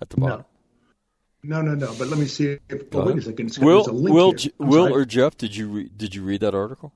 [0.00, 0.40] at the bottom?
[0.40, 0.46] No,
[1.44, 1.74] no, no.
[1.74, 1.94] No.
[1.98, 2.82] But let me see if.
[2.92, 3.46] Oh, wait a second.
[3.46, 4.52] It's, Will a link Will here.
[4.58, 5.02] Will sorry.
[5.02, 5.36] or Jeff?
[5.36, 6.92] Did you re- did you read that article?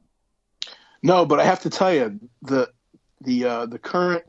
[1.02, 2.70] No, but I have to tell you the
[3.20, 4.24] the uh, the current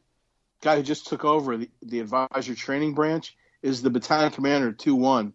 [0.62, 4.96] guy who just took over the, the advisor training branch is the battalion commander two
[4.96, 5.34] one,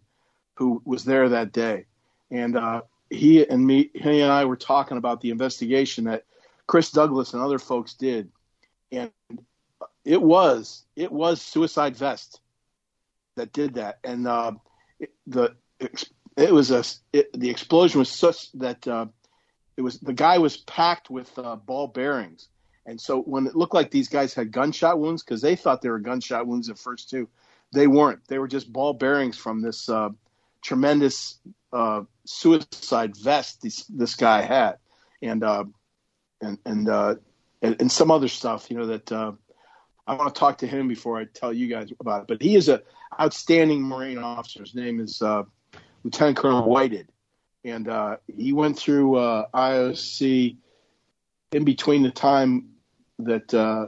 [0.55, 1.85] who was there that day,
[2.31, 6.23] and uh, he and me, he and I were talking about the investigation that
[6.67, 8.29] Chris Douglas and other folks did,
[8.91, 9.11] and
[10.03, 12.39] it was it was suicide vest
[13.35, 14.53] that did that, and uh,
[14.99, 15.55] it, the
[16.37, 16.83] it was a
[17.13, 18.87] it, the explosion was such that.
[18.87, 19.07] Uh,
[19.77, 22.47] it was the guy was packed with uh, ball bearings,
[22.85, 25.89] and so when it looked like these guys had gunshot wounds because they thought they
[25.89, 27.27] were gunshot wounds at first too,
[27.73, 28.25] they weren't.
[28.27, 30.09] They were just ball bearings from this uh,
[30.63, 31.39] tremendous
[31.73, 34.77] uh, suicide vest this this guy had,
[35.21, 35.65] and uh,
[36.41, 37.15] and and, uh,
[37.61, 39.37] and and some other stuff, you know that.
[40.07, 42.27] I want to talk to him before I tell you guys about it.
[42.27, 42.81] But he is a
[43.19, 44.61] outstanding Marine officer.
[44.61, 45.43] His name is uh,
[46.03, 47.07] Lieutenant Colonel Whited
[47.65, 50.55] and uh, he went through uh, IOC
[51.51, 52.69] in between the time
[53.19, 53.87] that uh,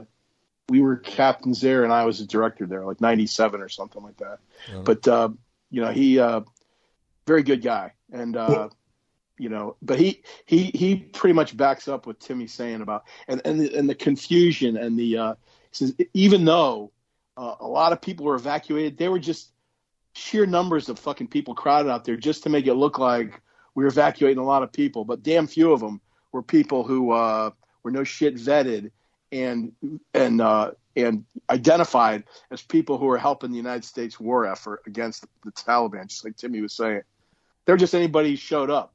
[0.68, 4.16] we were captains there and I was a director there, like '97 or something like
[4.18, 4.40] that.
[4.84, 5.30] But uh,
[5.70, 6.40] you know, he uh,
[7.26, 8.68] very good guy, and uh,
[9.38, 13.40] you know, but he he he pretty much backs up what Timmy's saying about and
[13.44, 15.34] and the, and the confusion and the uh,
[15.72, 16.92] says even though
[17.36, 19.52] uh, a lot of people were evacuated, they were just
[20.14, 23.40] sheer numbers of fucking people crowded out there just to make it look like
[23.74, 26.00] we were evacuating a lot of people, but damn few of them
[26.32, 27.50] were people who uh,
[27.82, 28.90] were no shit vetted
[29.30, 29.72] and
[30.14, 35.24] and uh, and identified as people who were helping the United States war effort against
[35.44, 37.02] the Taliban, just like Timmy was saying.
[37.64, 38.92] They're just anybody who showed up,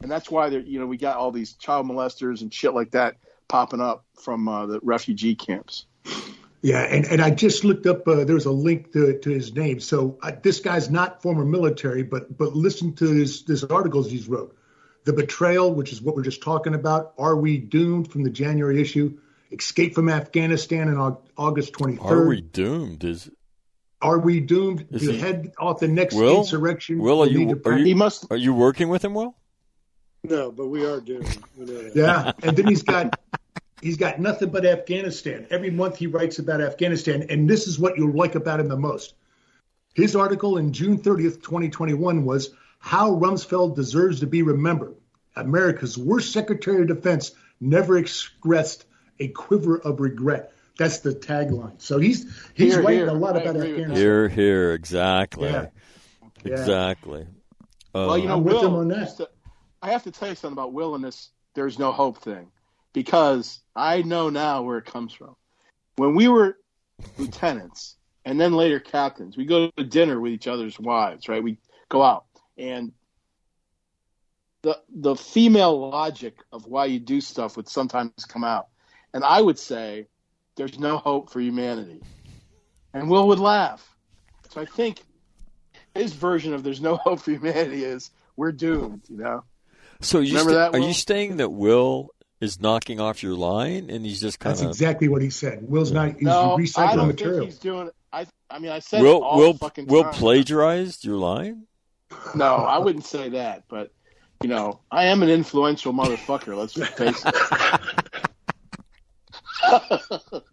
[0.00, 2.92] and that's why they're you know we got all these child molesters and shit like
[2.92, 3.16] that
[3.48, 5.86] popping up from uh, the refugee camps.
[6.64, 8.06] Yeah, and, and I just looked up.
[8.06, 9.80] Uh, there's a link to, to his name.
[9.80, 14.28] So uh, this guy's not former military, but but listen to his this articles he's
[14.28, 14.56] wrote.
[15.04, 17.14] The betrayal, which is what we're just talking about.
[17.18, 18.12] Are we doomed?
[18.12, 19.18] From the January issue.
[19.50, 22.04] Escape from Afghanistan in Au- August 23rd.
[22.10, 23.02] Are we doomed?
[23.04, 23.28] Is
[24.00, 26.38] Are we doomed Is to he- head off the next Will?
[26.38, 26.98] insurrection?
[27.00, 29.14] Will, are you are you He must- are you working with him?
[29.14, 29.34] Will?
[30.24, 31.36] No, but we are doomed.
[31.58, 31.96] We know that.
[31.96, 33.18] Yeah, and then he's got
[33.82, 35.46] he's got nothing but Afghanistan.
[35.50, 38.76] Every month he writes about Afghanistan, and this is what you'll like about him the
[38.76, 39.14] most.
[39.94, 44.94] His article in June 30th, 2021 was How Rumsfeld Deserves to Be Remembered.
[45.36, 48.84] America's worst Secretary of Defense never expressed
[49.18, 50.52] a quiver of regret.
[50.78, 51.80] That's the tagline.
[51.82, 52.24] So he's
[52.54, 53.08] he's Here, writing here.
[53.08, 53.82] a lot I about agree with that.
[53.82, 53.96] Afghanistan.
[53.96, 55.66] Here, here, exactly, Yeah.
[56.44, 56.52] Yeah.
[56.52, 57.22] exactly.
[57.94, 58.66] Uh, well, you know, I'm Will.
[58.66, 59.00] him on that.
[59.00, 59.28] just to-
[59.82, 61.28] I have to tell you something about Will and this.
[61.54, 62.48] There's no hope thing,
[62.92, 65.36] because I know now where it comes from.
[65.96, 66.58] When we were
[67.18, 71.42] lieutenants and then later captains, we go to dinner with each other's wives, right?
[71.42, 72.24] We go out
[72.56, 72.92] and
[74.62, 78.68] the the female logic of why you do stuff would sometimes come out,
[79.12, 80.06] and I would say
[80.56, 82.00] there's no hope for humanity,
[82.94, 83.96] and Will would laugh.
[84.50, 85.02] So I think
[85.94, 89.02] his version of "There's no hope for humanity" is we're doomed.
[89.08, 89.44] You know.
[90.00, 92.10] so you Remember sta- that, are you saying that Will
[92.42, 94.58] is knocking off your line and he's just kind of.
[94.60, 95.60] That's exactly what he said.
[95.62, 97.38] Will's not he's no, I recycling don't material.
[97.38, 97.94] think he's doing it.
[98.12, 100.12] I I mean I said Will all Will the fucking Will time.
[100.12, 101.66] plagiarized your line?
[102.34, 103.92] No, I wouldn't say that, but
[104.42, 106.56] you know, I am an influential motherfucker.
[106.56, 107.34] Let's face it.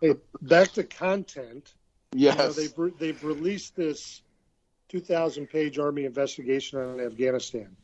[0.00, 1.74] Hey, back to content.
[2.14, 2.56] You know, yes.
[2.56, 4.22] they've re- they've released this
[4.90, 7.76] 2,000 page Army investigation on Afghanistan,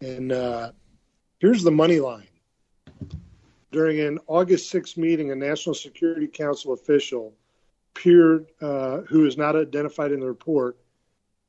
[0.00, 0.70] and uh,
[1.40, 2.28] here's the money line.
[3.72, 7.32] During an August 6th meeting, a National Security Council official
[7.94, 10.76] appeared, uh, who is not identified in the report,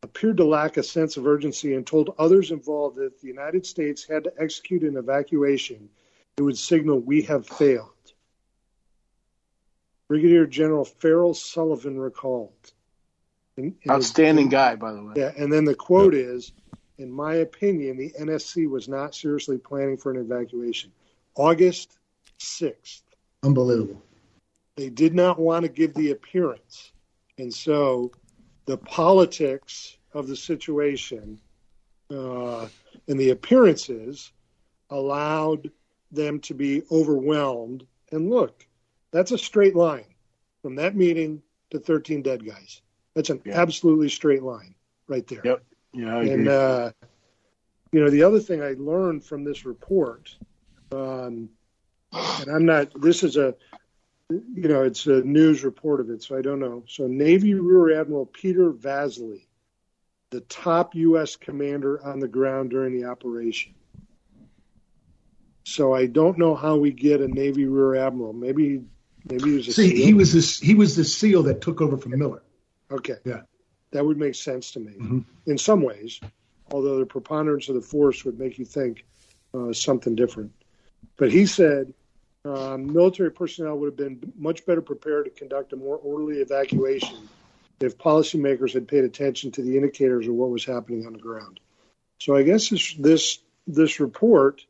[0.03, 3.65] appeared to lack a sense of urgency and told others involved that if the United
[3.65, 5.89] States had to execute an evacuation,
[6.37, 7.89] it would signal we have failed.
[10.07, 12.73] Brigadier General Farrell Sullivan recalled.
[13.57, 15.13] In- in- Outstanding guy, by the way.
[15.15, 16.51] Yeah, and then the quote is,
[16.97, 20.91] in my opinion, the NSC was not seriously planning for an evacuation.
[21.35, 21.97] August
[22.41, 23.03] 6th.
[23.43, 24.01] Unbelievable.
[24.77, 26.91] They did not want to give the appearance.
[27.37, 28.11] And so
[28.65, 31.39] the politics of the situation
[32.09, 32.67] uh,
[33.07, 34.31] and the appearances
[34.89, 35.71] allowed
[36.11, 37.85] them to be overwhelmed.
[38.11, 38.67] And look,
[39.11, 40.13] that's a straight line
[40.61, 42.81] from that meeting to 13 dead guys.
[43.15, 44.75] That's an absolutely straight line
[45.07, 45.41] right there.
[45.43, 45.63] Yep.
[45.93, 46.49] Yeah, I and agree.
[46.49, 46.91] uh,
[47.91, 50.33] you know, the other thing I learned from this report,
[50.91, 51.49] um,
[52.13, 52.89] and I'm not.
[53.01, 53.55] This is a,
[54.29, 56.83] you know, it's a news report of it, so I don't know.
[56.87, 59.47] So Navy Rear Admiral Peter Vasely,
[60.29, 61.35] the top U.S.
[61.35, 63.73] commander on the ground during the operation.
[65.63, 68.33] So I don't know how we get a Navy Rear Admiral.
[68.33, 68.81] Maybe,
[69.29, 70.05] maybe he was a See, SEAL.
[70.05, 70.59] he was this.
[70.59, 72.41] He was the SEAL that took over from Miller.
[72.89, 73.17] Okay.
[73.23, 73.41] Yeah.
[73.91, 75.25] That would make sense to me Mhm.
[75.47, 76.19] in some ways,
[76.71, 79.05] although the preponderance of the force would make you think
[79.53, 80.51] uh, something different.
[81.17, 81.93] But he said
[82.45, 87.17] um, military personnel would have been much better prepared to conduct a more orderly evacuation
[87.79, 91.59] if policymakers had paid attention to the indicators of what was happening on the ground.
[92.19, 94.61] So I guess this this, this report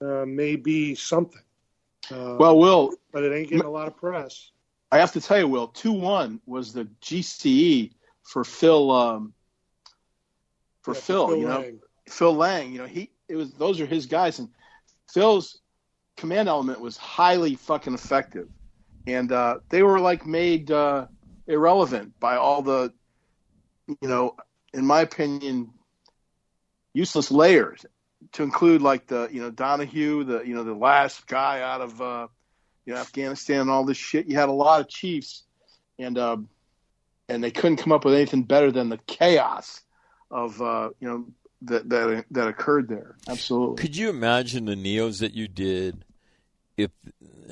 [0.00, 1.42] uh, may be something.
[2.10, 4.50] Uh, Well, Will, but it ain't getting a lot of press.
[4.92, 7.92] I have to tell you, Will, two one was the GCE
[8.22, 9.34] for Phil um,
[10.82, 11.80] for Yeah, Phil, Phil you know, Lang.
[12.08, 12.72] Phil Lang.
[12.72, 14.48] You know, he it was those are his guys, and
[15.12, 15.59] Phil's
[16.20, 18.48] command element was highly fucking effective,
[19.06, 21.06] and uh, they were like made uh,
[21.46, 22.92] irrelevant by all the,
[23.88, 24.36] you know,
[24.74, 25.70] in my opinion,
[26.92, 27.84] useless layers
[28.32, 32.00] to include like the you know Donahue, the you know the last guy out of
[32.02, 32.28] uh,
[32.84, 34.26] you know Afghanistan and all this shit.
[34.26, 35.44] You had a lot of chiefs,
[35.98, 36.36] and uh,
[37.30, 39.80] and they couldn't come up with anything better than the chaos
[40.30, 41.26] of uh, you know
[41.62, 43.16] that that that occurred there.
[43.26, 43.76] Absolutely.
[43.76, 46.04] Could you imagine the NEOs that you did?
[46.82, 46.90] If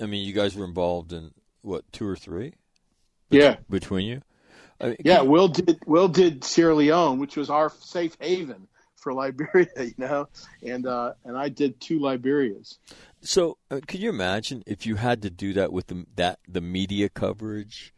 [0.00, 2.54] I mean, you guys were involved in what two or three?
[3.30, 3.56] Yeah.
[3.68, 4.22] between you.
[4.80, 9.12] I mean, Yeah, Will did Will did Sierra Leone, which was our safe haven for
[9.12, 10.28] Liberia, you know,
[10.62, 12.78] and uh, and I did two Liberias.
[13.20, 16.60] So, uh, could you imagine if you had to do that with the that the
[16.60, 17.92] media coverage,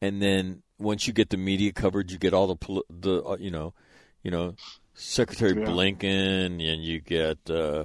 [0.00, 3.50] and then once you get the media coverage, you get all the the uh, you
[3.50, 3.74] know,
[4.22, 4.54] you know,
[4.94, 5.66] Secretary Yeah.
[5.66, 7.84] Blinken, and you get uh,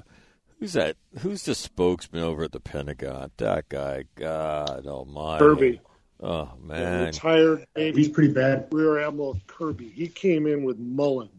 [0.60, 0.95] who's that?
[1.20, 3.32] Who's the spokesman over at the Pentagon?
[3.38, 5.82] That guy, God Almighty, Kirby.
[6.20, 8.67] Oh Yeah, man, retired Navy He's pretty bad.
[8.71, 9.89] Rear Admiral Kirby.
[9.89, 11.29] He came in with Mullen.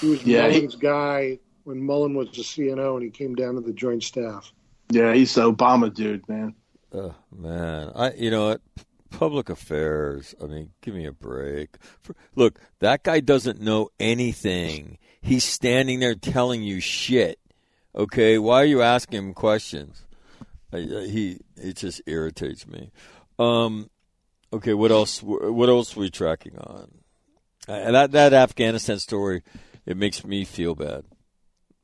[0.00, 3.60] He was Yeah, he- guy when Mullen was the CNO, and he came down to
[3.62, 4.52] the Joint Staff.
[4.90, 6.54] Yeah, he's the Obama dude, man.
[6.92, 8.60] Oh man, I you know what?
[9.10, 10.34] Public affairs.
[10.42, 11.76] I mean, give me a break.
[12.02, 14.98] For, look, that guy doesn't know anything.
[15.22, 17.38] He's standing there telling you shit.
[17.96, 20.04] Okay, why are you asking him questions?
[20.72, 22.90] I, I- he it just irritates me.
[23.38, 23.90] Um,
[24.52, 25.22] okay, what else?
[25.22, 26.90] What else are we tracking on?
[27.68, 29.42] Uh, that that Afghanistan story,
[29.86, 31.04] it makes me feel bad.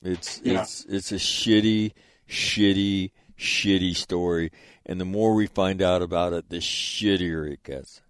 [0.02, 0.62] It's Yeah.
[0.62, 1.92] it's it's a shitty,
[2.28, 4.50] shitty, shitty story,
[4.86, 8.02] and the more we find out about it, the shittier it gets.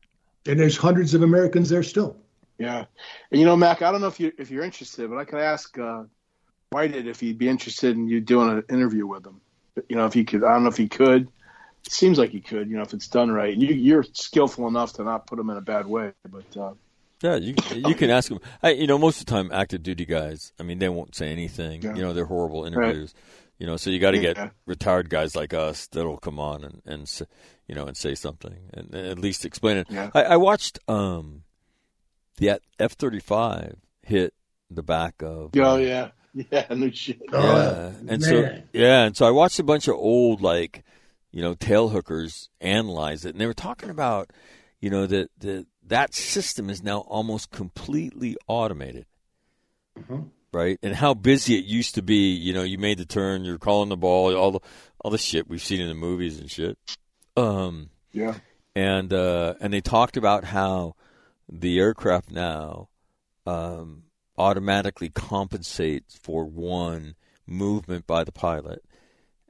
[0.46, 2.16] And there's hundreds of Americans there still.
[2.58, 2.84] Yeah,
[3.30, 5.40] and you know, Mac, I don't know if you if you're interested, but I could
[5.40, 6.04] ask uh,
[6.70, 9.40] Whitehead if he'd be interested in you doing an interview with him.
[9.88, 11.22] You know, if he could, I don't know if he could.
[11.84, 12.70] It seems like he could.
[12.70, 15.50] You know, if it's done right, and you, you're skillful enough to not put him
[15.50, 16.12] in a bad way.
[16.30, 16.74] But uh,
[17.22, 18.38] Yeah, you you can ask them.
[18.62, 20.52] I, you know, most of the time, active duty guys.
[20.60, 21.82] I mean, they won't say anything.
[21.82, 21.94] Yeah.
[21.96, 23.14] You know, they're horrible interviews.
[23.58, 24.34] You know, so you got to Yeah.
[24.34, 27.20] get retired guys like us that'll come on and and
[27.66, 29.88] you know and say something and, and at least explain it.
[29.90, 30.10] Yeah.
[30.14, 31.42] I, I watched um
[32.36, 34.34] the F thirty five hit
[34.70, 36.10] the back of oh yeah,
[36.50, 37.20] yeah, no shit.
[37.32, 40.84] yeah, and so yeah, and so I watched a bunch of old like,
[41.30, 44.30] you know, tail hookers analyze it, and they were talking about,
[44.80, 49.06] you know that that that system is now almost completely automated
[50.52, 50.78] right?
[50.82, 52.32] And how busy it used to be.
[52.32, 54.60] You know, you made the turn, you're calling the ball, all the
[55.00, 56.78] all the shit we've seen in the movies and shit.
[57.36, 58.34] Um, Yeah.
[58.74, 60.94] and uh, and they talked about how
[61.48, 62.88] the aircraft now
[63.46, 64.04] um,
[64.40, 67.14] automatically compensate for one
[67.46, 68.82] movement by the pilot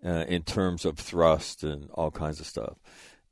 [0.05, 2.77] uh, in terms of thrust and all kinds of stuff.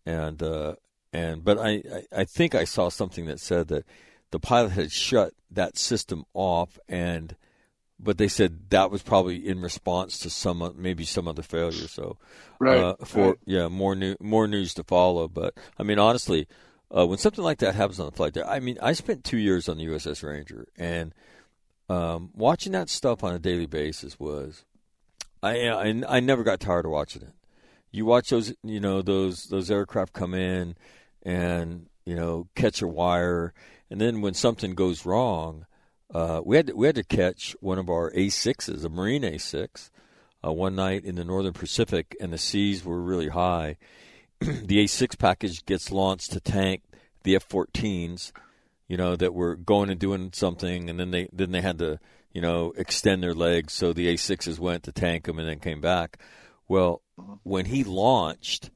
[0.06, 0.76] And uh,
[1.12, 1.82] and but I,
[2.16, 3.85] I think I saw something that said that
[4.30, 7.35] the pilot had shut that system off and
[8.01, 11.89] but they said that was probably in response to some maybe some other failure.
[11.89, 12.16] So,
[12.60, 13.39] Right, uh, for right.
[13.44, 15.26] yeah, more new more news to follow.
[15.26, 16.47] But I mean, honestly,
[16.97, 19.39] uh, when something like that happens on the flight, there, I mean, I spent two
[19.39, 21.12] years on the USS Ranger, and
[21.89, 24.65] um, watching that stuff on a daily basis was,
[25.43, 27.32] I, I I never got tired of watching it.
[27.90, 30.77] You watch those, you know, those those aircraft come in,
[31.23, 33.55] and you know catch a wire,
[33.90, 35.66] and then when something goes wrong,
[36.12, 39.90] uh, we had to, we had to catch one of our A6s, a Marine A6,
[40.44, 43.77] uh, one night in the Northern Pacific, and the seas were really high.
[44.40, 46.82] the A6 package gets launched to tank
[47.24, 48.32] the F-14s,
[48.89, 51.98] you know, that were going and doing something, and then they then they had to,
[52.32, 55.81] you know, extend their legs, so the A6s went to tank them and then came
[55.81, 56.19] back.
[56.66, 57.02] Well,
[57.43, 58.70] when he launched,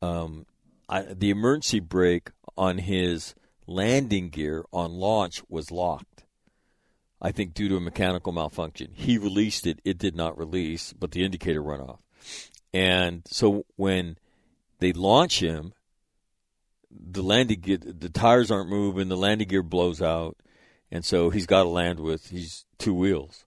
[0.00, 0.46] um,
[0.88, 3.34] I, the emergency brake on his
[3.66, 6.24] landing gear on launch was locked.
[7.20, 8.90] I think due to a mechanical malfunction.
[8.94, 12.00] He released it, it did not release, but the indicator went off.
[12.74, 14.16] And so when
[14.80, 15.72] they launch him,
[16.92, 20.36] the landing gear, the tires aren't moving, the landing gear blows out,
[20.90, 23.44] and so he's got to land with he's two wheels.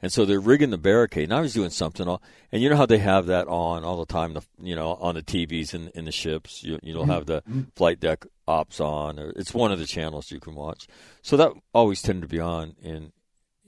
[0.00, 1.28] And so they're rigging the barricade.
[1.28, 2.22] Now he's doing something, all,
[2.52, 4.34] and you know how they have that on all the time.
[4.34, 7.10] The you know on the TVs in in the ships, you you'll mm-hmm.
[7.10, 7.62] have the mm-hmm.
[7.74, 10.86] flight deck ops on, or it's one of the channels you can watch.
[11.22, 13.12] So that always tended to be on in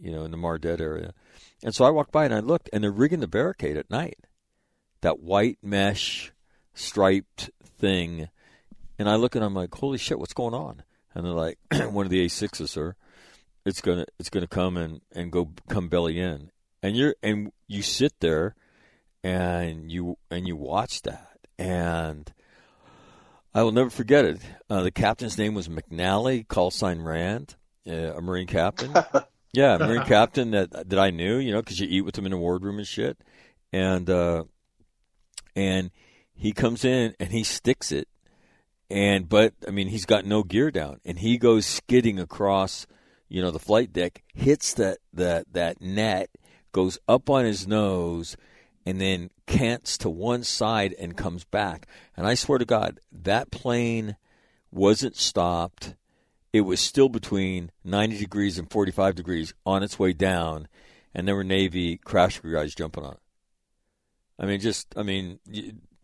[0.01, 1.15] you know in the Mardet area.
[1.65, 4.19] And so I walked by and I looked, and they're rigging the barricade at night.
[5.01, 6.33] That white mesh
[6.75, 8.29] striped thing,
[9.01, 10.85] and I look and I'm like, holy shit, what's going on?
[11.13, 11.59] And they're like,
[11.91, 12.95] one of the A6s, sir
[13.65, 16.51] it's gonna it's gonna come and and go come belly in
[16.83, 18.55] and you're and you sit there
[19.23, 22.33] and you and you watch that and
[23.53, 24.41] I will never forget it.
[24.69, 28.93] Uh, the captain's name was McNally, call sign Rand, uh, a Marine captain.
[29.53, 32.27] yeah, a Marine captain that that I knew, you know, because you eat with him
[32.27, 33.19] in the wardroom and shit.
[33.73, 34.45] And uh,
[35.57, 35.91] and
[36.33, 38.07] he comes in and he sticks it,
[38.91, 42.87] and but I mean he's got no gear down, and he goes skidding across
[43.31, 46.29] you know, the flight deck, hits that that that net,
[46.73, 48.37] goes up on his nose,
[48.85, 51.87] and then cants to one side and comes back.
[52.17, 54.17] And I swear to God, that plane
[54.71, 55.95] wasn't stopped.
[56.53, 60.67] It was still between 90 degrees and 45 degrees on its way down,
[61.15, 63.21] and there were Navy crash guys jumping on it.
[64.41, 65.39] I mean, just I mean,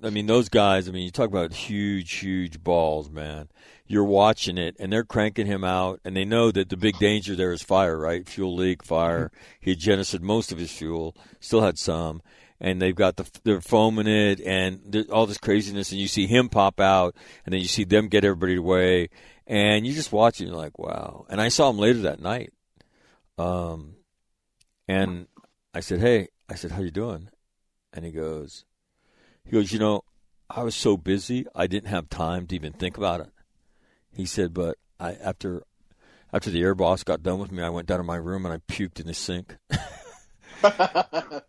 [0.02, 0.88] I mean those guys.
[0.88, 3.48] I mean, you talk about huge, huge balls, man.
[3.86, 7.34] You're watching it, and they're cranking him out, and they know that the big danger
[7.34, 8.28] there is fire, right?
[8.28, 9.30] Fuel leak, fire.
[9.60, 12.20] He had jettisoned most of his fuel, still had some,
[12.60, 16.48] and they've got the they're foaming it, and all this craziness, and you see him
[16.48, 17.14] pop out,
[17.44, 19.08] and then you see them get everybody away,
[19.46, 21.24] and you just watch it, and you're like, wow.
[21.30, 22.52] And I saw him later that night,
[23.38, 23.94] um,
[24.88, 25.26] and
[25.72, 27.30] I said, hey, I said, how you doing?
[27.92, 28.65] And he goes,
[29.46, 30.02] he goes, you know,
[30.50, 33.30] I was so busy, I didn't have time to even think about it.
[34.12, 35.62] He said, but I after
[36.32, 38.54] after the air boss got done with me, I went down to my room and
[38.54, 39.56] I puked in the sink.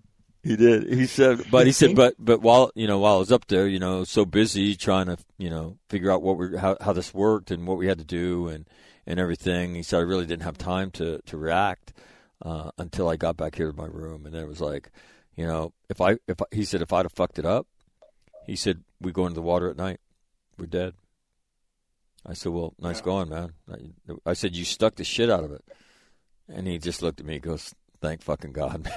[0.43, 0.91] he did.
[0.91, 3.67] He said, but he said, but but while you know while I was up there,
[3.67, 7.13] you know, so busy trying to you know figure out what we how how this
[7.13, 8.67] worked and what we had to do and
[9.05, 9.75] and everything.
[9.75, 11.93] He said I really didn't have time to to react
[12.41, 14.91] uh, until I got back here to my room, and then it was like,
[15.35, 17.67] you know, if I if I, he said if I'd have fucked it up,
[18.47, 19.99] he said we go into the water at night,
[20.57, 20.93] we're dead.
[22.25, 23.53] I said, well, nice going, man.
[23.71, 25.63] I, I said you stuck the shit out of it,
[26.49, 28.93] and he just looked at me, and goes, thank fucking God, man.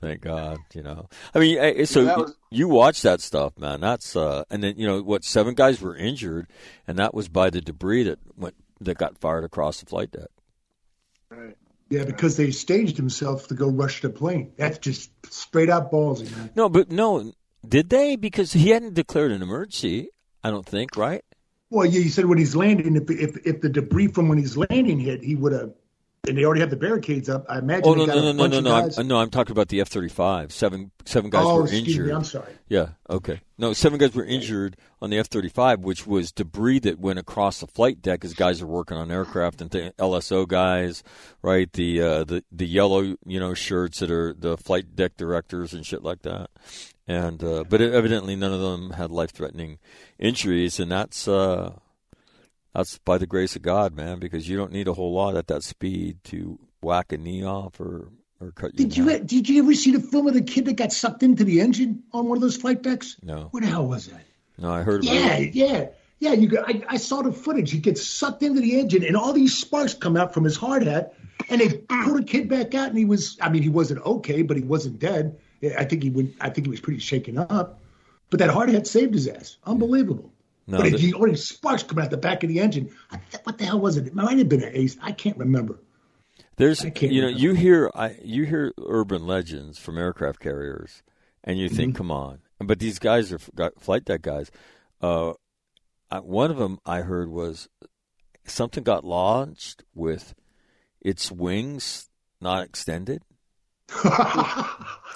[0.00, 1.08] Thank God, you know.
[1.34, 3.80] I mean, eh, so that was- you watch that stuff, man.
[3.82, 5.24] That's uh, and then you know what?
[5.24, 6.46] Seven guys were injured,
[6.88, 10.28] and that was by the debris that went that got fired across the flight deck.
[11.30, 11.54] Right.
[11.90, 14.52] Yeah, because they staged himself to go rush the plane.
[14.56, 16.50] That's just straight out ballsy, man.
[16.54, 17.32] No, but no,
[17.66, 18.16] did they?
[18.16, 20.10] Because he hadn't declared an emergency.
[20.42, 21.22] I don't think, right?
[21.70, 24.56] Well, yeah, you said when he's landing, if if if the debris from when he's
[24.56, 25.72] landing hit, he would have
[26.28, 27.46] and they already have the barricades up.
[27.48, 27.84] I imagine.
[27.86, 28.90] Oh no no no no no no!
[28.98, 30.52] I'm, no, I'm talking about the F-35.
[30.52, 32.10] Seven seven guys Oh, were excuse me, injured.
[32.10, 32.52] I'm sorry.
[32.68, 32.88] Yeah.
[33.08, 33.40] Okay.
[33.56, 37.66] No, seven guys were injured on the F-35, which was debris that went across the
[37.66, 41.02] flight deck as guys are working on aircraft and th- LSO guys,
[41.42, 41.72] right?
[41.72, 45.86] The uh, the the yellow you know shirts that are the flight deck directors and
[45.86, 46.50] shit like that.
[47.10, 49.78] And uh, but evidently none of them had life-threatening
[50.18, 51.26] injuries, and that's.
[51.26, 51.72] Uh,
[52.72, 55.48] that's by the grace of God, man, because you don't need a whole lot at
[55.48, 58.10] that speed to whack a knee off or,
[58.40, 60.74] or cut your Did you did you ever see the film of the kid that
[60.76, 63.16] got sucked into the engine on one of those flight decks?
[63.24, 63.48] No.
[63.50, 64.22] Where the hell was that?
[64.56, 65.54] No, I heard about Yeah, it.
[65.56, 65.86] yeah,
[66.20, 66.32] yeah.
[66.34, 67.72] You got, I, I saw the footage.
[67.72, 70.84] He gets sucked into the engine, and all these sparks come out from his hard
[70.86, 71.14] hat,
[71.48, 73.36] and they pull the kid back out, and he was.
[73.42, 75.40] I mean, he wasn't okay, but he wasn't dead.
[75.62, 76.34] I think he would.
[76.40, 77.80] I think he was pretty shaken up.
[78.30, 79.56] But that hard hat saved his ass.
[79.64, 80.32] Unbelievable.
[80.66, 82.90] No, but the- he, all these sparks coming out the back of the engine.
[83.10, 84.06] I th- what the hell was it?
[84.06, 84.96] It might have been an ace.
[85.02, 85.80] I can't remember.
[86.56, 87.42] There's, I can't you know, remember.
[87.42, 91.02] you hear, I, you hear urban legends from aircraft carriers,
[91.42, 91.76] and you Mm-hmm.
[91.76, 92.40] think, come on.
[92.60, 93.38] But these guys are
[93.78, 94.50] flight deck guys.
[95.00, 95.32] Uh,
[96.22, 97.68] one of them I heard was
[98.44, 100.34] something got launched with
[101.00, 102.08] its wings
[102.40, 103.22] not extended,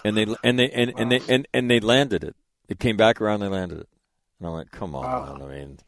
[0.04, 2.36] and they and they and, and they and, and they landed it.
[2.68, 3.40] It came back around.
[3.40, 3.88] They landed it,
[4.38, 5.42] and I'm like, come on.
[5.42, 5.78] I mean,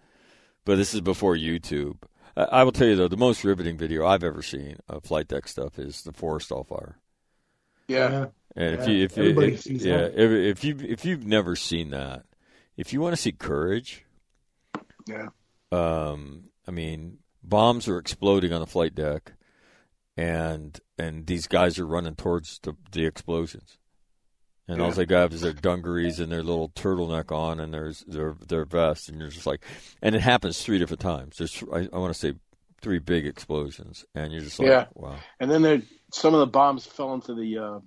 [0.64, 1.96] but this is before YouTube.
[2.36, 5.28] I, I will tell you though, the most riveting video I've ever seen of flight
[5.28, 6.98] deck stuff is the Forrestal fire.
[7.88, 8.26] Yeah.
[8.54, 10.14] And if you if, everybody if, sees yeah, that.
[10.20, 12.24] if, if you if you've never seen that,
[12.76, 14.04] if you want to see courage,
[15.06, 15.28] Yeah.
[15.72, 19.32] um, I mean, bombs are exploding on the flight deck,
[20.16, 23.78] and and these guys are running towards the, the explosions,
[24.68, 28.34] and all they got is their dungarees and their little turtleneck on, and there's their
[28.46, 29.62] their vest, and you're just like,
[30.02, 31.36] and it happens three different times.
[31.38, 32.34] There's I, I want to say
[32.82, 34.86] three big explosions, and you're just like, Yeah.
[34.94, 35.16] wow.
[35.40, 35.82] And then there,
[36.12, 37.78] some of the bombs fell into the uh,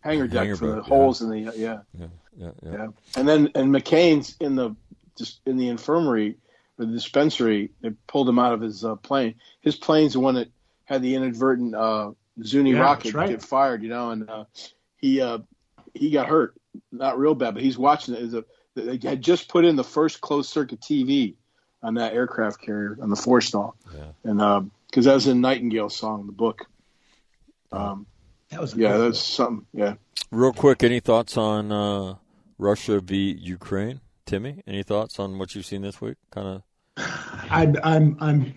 [0.00, 1.50] hangar deck Hangar from the deck, holes in the yeah.
[1.56, 2.72] Yeah, yeah, yeah.
[2.72, 2.86] Yeah.
[3.16, 4.74] And then and McCain's in the
[5.16, 6.36] just in the infirmary
[6.78, 7.70] or the dispensary.
[7.80, 9.36] They pulled him out of his uh, plane.
[9.60, 10.48] His plane's the one that
[10.84, 12.10] had the inadvertent uh,
[12.42, 13.28] Zuni Yeah, rocket right.
[13.28, 13.82] get fired.
[13.82, 14.44] You know, and uh,
[14.96, 15.38] he uh,
[15.94, 16.54] he got hurt,
[16.92, 18.22] not real bad, but he's watching it.
[18.22, 18.44] As a,
[18.74, 21.34] they had just put in the first closed circuit TV
[21.82, 24.06] on that aircraft carrier on the Forrestal, Yeah.
[24.24, 26.66] and because that was in Nightingale's song, the book.
[27.72, 28.06] Um,
[28.50, 29.66] That was yeah, that's something.
[29.72, 29.94] Yeah.
[30.30, 32.14] Real quick, any thoughts on uh,
[32.58, 34.00] Russia v Ukraine?
[34.26, 36.16] Timmy, any thoughts on what you've seen this week?
[36.30, 36.62] Kind of.
[37.50, 38.54] I'm, I'm, I'm,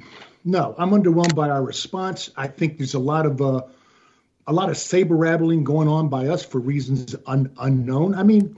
[0.47, 2.29] no, I'm underwhelmed by our response.
[2.37, 3.63] I think there's a lot of, uh,
[4.47, 8.15] a lot of saber rattling going on by us for reasons un, unknown.
[8.15, 8.57] I mean,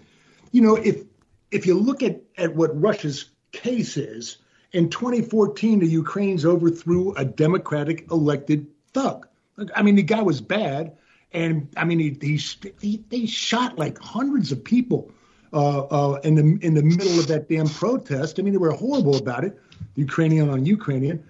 [0.51, 1.03] you know, if
[1.49, 4.37] if you look at at what Russia's case is,
[4.71, 9.27] in 2014, the Ukrainians overthrew a democratic elected thug.
[9.75, 10.95] I mean, the guy was bad,
[11.31, 12.39] and I mean, he, he,
[12.79, 15.11] he they shot like hundreds of people
[15.51, 18.39] uh, uh, in the in the middle of that damn protest.
[18.39, 19.59] I mean, they were horrible about it,
[19.95, 21.23] Ukrainian on Ukrainian.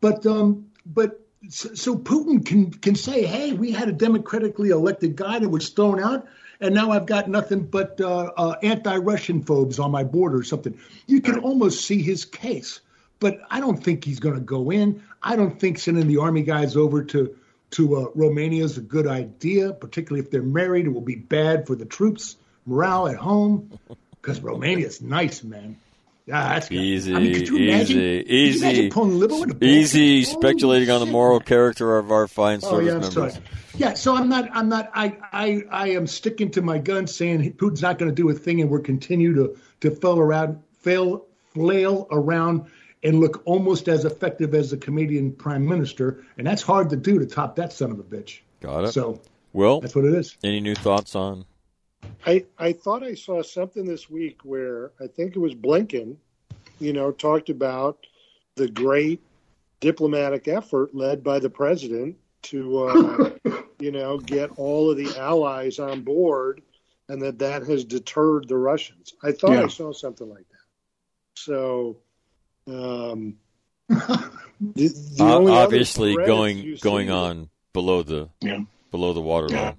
[0.00, 5.38] But um, but so, Putin can can say, hey, we had a democratically elected guy
[5.38, 6.26] that was thrown out,
[6.60, 10.78] and now I've got nothing but uh, uh, anti-Russian phobes on my border or something.
[11.06, 12.80] You can almost see his case,
[13.18, 15.02] but I don't think he's going to go in.
[15.22, 17.36] I don't think sending the army guys over to
[17.72, 20.86] to uh, Romania is a good idea, particularly if they're married.
[20.86, 22.36] It will be bad for the troops'
[22.66, 23.78] morale at home
[24.20, 25.76] because Romania's nice, man.
[26.30, 26.78] Yeah, that's good.
[26.78, 29.64] Easy, I mean, could you imagine, easy, could you imagine easy, pulling liver with a
[29.64, 30.22] easy.
[30.22, 33.12] Speculating on the moral character of our fine Oh service yeah, members.
[33.12, 33.32] sorry.
[33.76, 34.48] Yeah, so I'm not.
[34.52, 34.92] I'm not.
[34.94, 35.16] I.
[35.32, 35.62] I.
[35.70, 38.70] I am sticking to my guns, saying Putin's not going to do a thing, and
[38.70, 42.66] we're continue to to fail around, fail, flail around,
[43.02, 47.18] and look almost as effective as the Canadian Prime Minister, and that's hard to do
[47.18, 48.38] to top that son of a bitch.
[48.60, 48.92] Got it.
[48.92, 49.20] So
[49.52, 50.36] well, that's what it is.
[50.44, 51.44] any new thoughts on?
[52.26, 56.16] I, I thought I saw something this week where I think it was Blinken,
[56.78, 58.06] you know, talked about
[58.56, 59.20] the great
[59.80, 63.30] diplomatic effort led by the president to, uh,
[63.78, 66.60] you know, get all of the allies on board
[67.08, 69.14] and that that has deterred the Russians.
[69.22, 69.64] I thought Yeah.
[69.64, 70.58] I saw something like that.
[71.36, 71.98] So,
[72.68, 73.36] um,
[73.88, 74.28] the,
[74.70, 78.60] the O- only obviously, going going on below the Yeah.
[78.90, 79.76] below the waterline.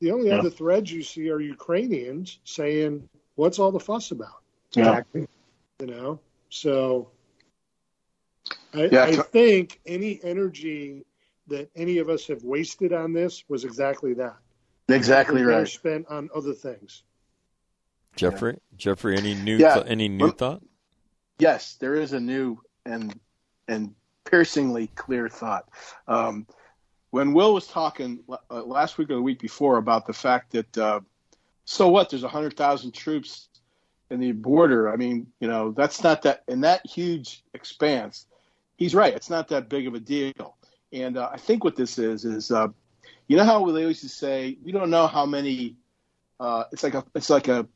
[0.00, 0.38] The only Yeah.
[0.38, 5.02] other threads you see are Ukrainians saying, "What's all the fuss about?" Yeah.
[5.14, 7.10] You know, so
[8.72, 11.04] I, Yeah, I think any energy
[11.48, 14.36] that any of us have wasted on this was exactly that.
[14.88, 15.68] Exactly It was right.
[15.68, 17.02] Spent on other things.
[18.16, 19.74] Jeffrey, Jeffrey, any new Yeah.
[19.74, 20.62] th- any new Well- thought?
[21.38, 23.18] Yes, there is a new and
[23.68, 23.94] and
[24.24, 25.68] piercingly clear thought.
[26.08, 26.46] Um,
[27.10, 30.78] when Will was talking uh, last week or the week before about the fact that
[30.78, 31.00] uh,
[31.64, 32.10] so what?
[32.10, 33.48] There's hundred thousand troops
[34.10, 34.92] in the border.
[34.92, 38.26] I mean, you know, that's not that in that huge expanse.
[38.76, 39.14] He's right.
[39.14, 40.56] It's not that big of a deal.
[40.92, 42.68] And uh, I think what this is is, uh,
[43.28, 45.76] you know how they to say, we don't know how many.
[46.40, 47.66] Uh, it's like a it's like a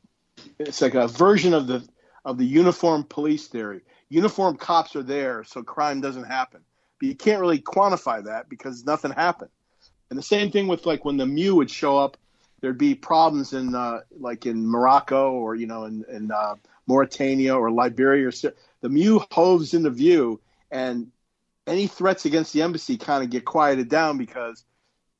[0.59, 1.87] it's like a version of the
[2.25, 3.81] of the uniform police theory.
[4.09, 6.61] Uniform cops are there so crime doesn't happen,
[7.05, 9.51] but you can't really quantify that because nothing happened.
[10.09, 12.17] And the same thing with like when the MEU would show up,
[12.61, 16.55] there'd be problems in uh, like in Morocco or you know in, in uh,
[16.87, 18.31] Mauritania or Liberia or
[18.81, 20.39] the MEU hoves into view,
[20.71, 21.11] and
[21.67, 24.65] any threats against the embassy kind of get quieted down because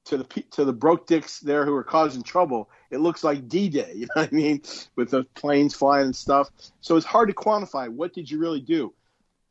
[0.05, 3.91] to the to the broke dicks there who are causing trouble, it looks like D-Day.
[3.95, 4.61] You know what I mean?
[4.95, 6.49] With the planes flying and stuff.
[6.81, 8.93] So it's hard to quantify what did you really do.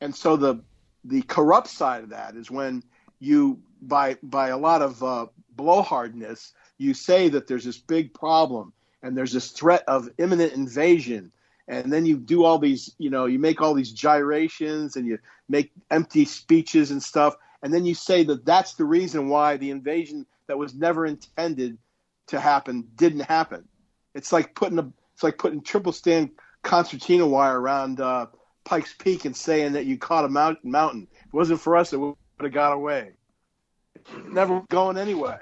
[0.00, 0.62] And so the
[1.04, 2.82] the corrupt side of that is when
[3.20, 8.72] you by by a lot of uh, blowhardness, you say that there's this big problem
[9.02, 11.30] and there's this threat of imminent invasion.
[11.66, 15.18] And then you do all these you know you make all these gyrations and you
[15.48, 17.36] make empty speeches and stuff.
[17.62, 21.78] And then you say that that's the reason why the invasion that was never intended
[22.26, 23.66] to happen didn't happen.
[24.14, 26.30] It's like putting a it's like putting triple strand
[26.62, 28.26] concertina wire around uh,
[28.64, 31.92] pikes peak and saying that you caught a mountain mountain if it wasn't for us
[31.92, 33.10] it would have got away
[34.26, 35.36] never going anyway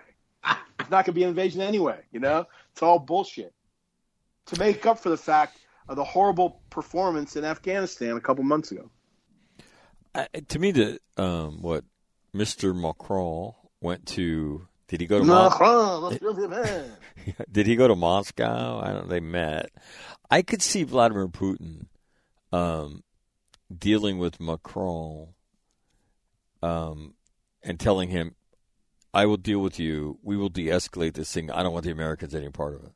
[0.44, 3.52] it's not going to be an invasion anyway you know it's all bullshit
[4.46, 5.58] to make up for the fact
[5.88, 8.90] of the horrible performance in Afghanistan a couple months ago.
[10.14, 11.84] Uh, to me, the um, what
[12.34, 12.74] Mr.
[12.74, 14.66] Macron went to.
[14.88, 16.02] Did he go to Macron?
[16.02, 16.84] Moscow?
[17.52, 18.80] did he go to Moscow?
[18.84, 19.08] I don't.
[19.08, 19.70] They met.
[20.30, 21.86] I could see Vladimir Putin
[22.52, 23.02] um,
[23.78, 25.28] dealing with Macron
[26.62, 27.14] um,
[27.62, 28.34] and telling him,
[29.12, 30.18] "I will deal with you.
[30.22, 31.50] We will de-escalate this thing.
[31.50, 32.92] I don't want the Americans any part of it."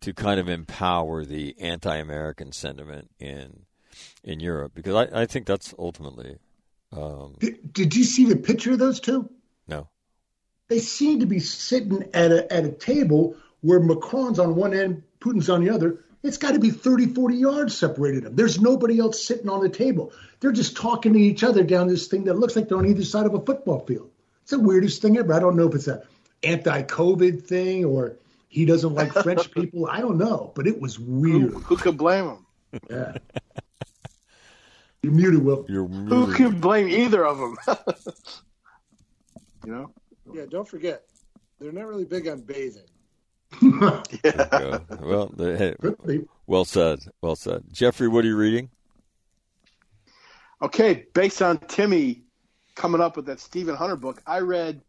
[0.00, 3.66] to kind of empower the anti-American sentiment in
[4.24, 6.38] in Europe because I, I think that's ultimately.
[6.92, 9.30] Um, did, did you see the picture of those two?
[9.68, 9.88] No.
[10.68, 15.02] They seem to be sitting at a at a table where Macron's on one end,
[15.20, 16.04] Putin's on the other.
[16.22, 18.36] It's got to be 30, 40 yards separated them.
[18.36, 20.12] There's nobody else sitting on the table.
[20.40, 23.04] They're just talking to each other down this thing that looks like they're on either
[23.04, 24.10] side of a football field.
[24.42, 25.32] It's the weirdest thing ever.
[25.32, 26.02] I don't know if it's a
[26.42, 28.16] anti-COVID thing or
[28.48, 29.86] he doesn't like French people.
[29.86, 31.52] I don't know, but it was weird.
[31.52, 32.46] Who, who could blame him?
[32.90, 33.12] Yeah.
[35.02, 35.64] You're muted, Will.
[35.68, 36.08] You're muted.
[36.08, 37.56] Who could blame either of them?
[39.64, 39.94] you know?
[40.32, 41.04] Yeah, don't forget,
[41.58, 42.82] they're not really big on bathing.
[43.62, 44.78] yeah.
[45.00, 45.56] Well, the,
[46.06, 47.00] hey, well said.
[47.20, 47.64] Well said.
[47.72, 48.70] Jeffrey, what are you reading?
[50.62, 52.22] Okay, based on Timmy
[52.74, 54.80] coming up with that Stephen Hunter book, I read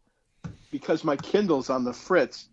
[0.70, 2.48] because my Kindle's on the fritz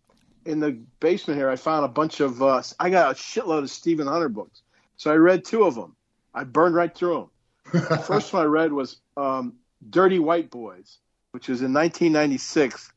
[0.45, 2.41] in the basement here, I found a bunch of.
[2.41, 4.61] Uh, I got a shitload of Stephen Hunter books,
[4.97, 5.95] so I read two of them.
[6.33, 7.29] I burned right through
[7.71, 7.89] them.
[7.89, 9.55] the first one I read was um,
[9.89, 10.97] "Dirty White Boys,"
[11.31, 12.91] which was in 1996,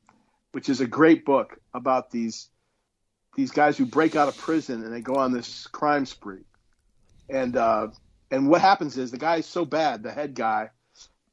[0.53, 2.49] which is a great book about these
[3.35, 6.45] these guys who break out of prison and they go on this crime spree.
[7.29, 7.89] And uh,
[8.31, 10.71] and what happens is the guy is so bad, the head guy,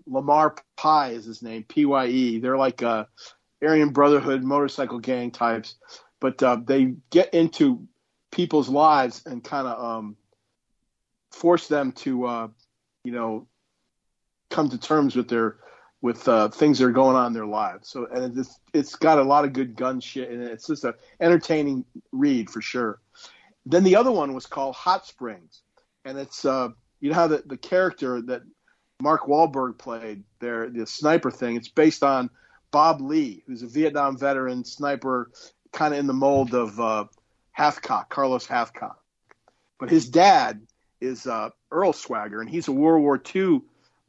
[0.05, 2.39] Lamar Pye is his name, P Y E.
[2.39, 3.05] They're like uh,
[3.61, 5.75] Aryan Brotherhood motorcycle gang types,
[6.19, 7.87] but uh, they get into
[8.31, 10.17] people's lives and kind of um,
[11.31, 12.47] force them to, uh,
[13.03, 13.47] you know,
[14.49, 15.57] come to terms with their
[16.01, 17.89] with uh, things that are going on in their lives.
[17.89, 20.93] So, and it's it's got a lot of good gun shit, and it's just an
[21.19, 22.99] entertaining read for sure.
[23.65, 25.61] Then the other one was called Hot Springs,
[26.05, 26.69] and it's uh,
[27.01, 28.43] you know how the the character that
[29.01, 31.55] Mark Wahlberg played there, the sniper thing.
[31.55, 32.29] It's based on
[32.71, 35.31] Bob Lee, who's a Vietnam veteran sniper,
[35.71, 37.05] kind of in the mold of uh,
[38.09, 38.95] Carlos Hathcock.
[39.79, 40.61] But his dad
[40.99, 43.61] is uh, Earl Swagger, and he's a World War II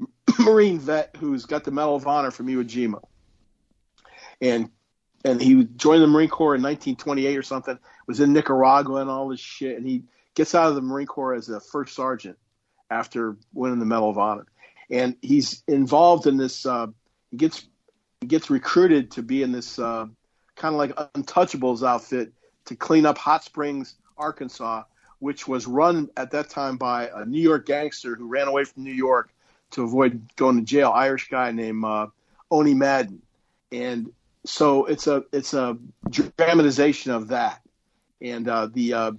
[0.38, 3.02] Marine vet who's got the Medal of Honor from Iwo Jima.
[4.40, 4.70] And
[5.24, 7.78] and he joined the Marine Corps in 1928 or something.
[8.06, 10.04] Was in Nicaragua and all this shit, and he
[10.34, 12.38] gets out of the Marine Corps as a first sergeant
[12.90, 14.46] after winning the Medal of Honor.
[14.90, 16.64] And he's involved in this.
[16.64, 16.88] Uh,
[17.30, 17.64] he gets
[18.20, 20.06] he gets recruited to be in this uh,
[20.56, 22.32] kind of like Untouchables outfit
[22.66, 24.84] to clean up Hot Springs, Arkansas,
[25.18, 28.84] which was run at that time by a New York gangster who ran away from
[28.84, 29.32] New York
[29.72, 30.90] to avoid going to jail.
[30.94, 32.06] Irish guy named uh,
[32.50, 33.22] Owney Madden,
[33.72, 34.12] and
[34.44, 35.76] so it's a it's a
[36.08, 37.60] dramatization of that.
[38.20, 39.12] And uh, the uh,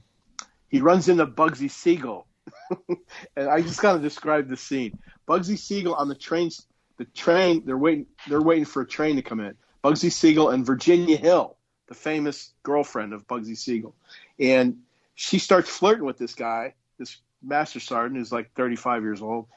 [0.69, 2.27] he runs into Bugsy Siegel,
[3.35, 4.97] and I just kind of described the scene.
[5.27, 6.49] Bugsy Siegel on the train
[6.97, 9.55] the train they're waiting they're waiting for a train to come in.
[9.83, 11.57] Bugsy Siegel and Virginia Hill,
[11.87, 13.95] the famous girlfriend of Bugsy Siegel,
[14.39, 14.77] and
[15.15, 19.47] she starts flirting with this guy, this master sergeant who's like 35 years old,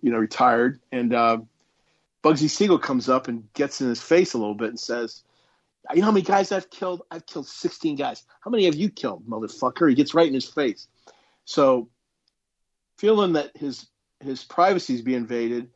[0.00, 1.38] you know, retired, and uh,
[2.22, 5.22] Bugsy Siegel comes up and gets in his face a little bit and says,
[5.92, 7.02] "You know how many guys I've killed?
[7.10, 8.24] I've killed 16 guys.
[8.40, 10.86] How many have you killed, motherfucker?" He gets right in his face.
[11.44, 11.88] So,
[12.96, 13.86] feeling that his
[14.20, 15.70] his privacy is being invaded,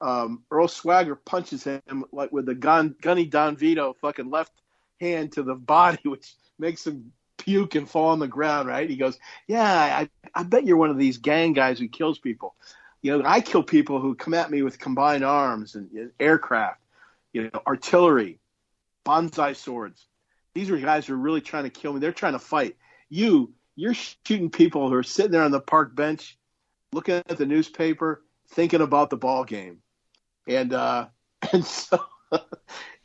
[0.00, 4.52] um, Earl Swagger punches him like with the gun, gunny Don Vito fucking left
[5.00, 8.68] hand to the body, which makes him puke and fall on the ground.
[8.68, 8.88] Right?
[8.88, 12.54] He goes, "Yeah, I, I bet you're one of these gang guys who kills people."
[13.04, 16.80] You know, I kill people who come at me with combined arms and, and aircraft,
[17.34, 18.38] you know, artillery,
[19.04, 20.06] bonsai swords.
[20.54, 22.00] These are guys who are really trying to kill me.
[22.00, 22.76] They're trying to fight.
[23.10, 26.38] You, you're shooting people who are sitting there on the park bench,
[26.94, 29.80] looking at the newspaper, thinking about the ball game,
[30.48, 31.08] and uh,
[31.52, 32.02] and so.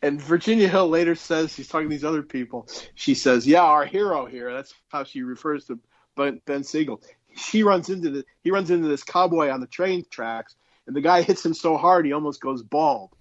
[0.01, 2.69] and Virginia Hill later says she's talking to these other people.
[2.95, 5.77] She says, "Yeah, our hero here." That's how she refers to
[6.15, 7.01] Ben Siegel
[7.39, 10.55] she runs into the he runs into this cowboy on the train tracks,
[10.87, 13.11] and the guy hits him so hard he almost goes bald,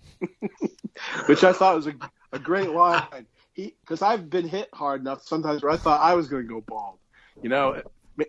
[1.27, 1.95] which I thought was a,
[2.33, 3.27] a great line.
[3.53, 6.49] He because I've been hit hard enough sometimes where I thought I was going to
[6.49, 6.99] go bald,
[7.43, 7.83] you know,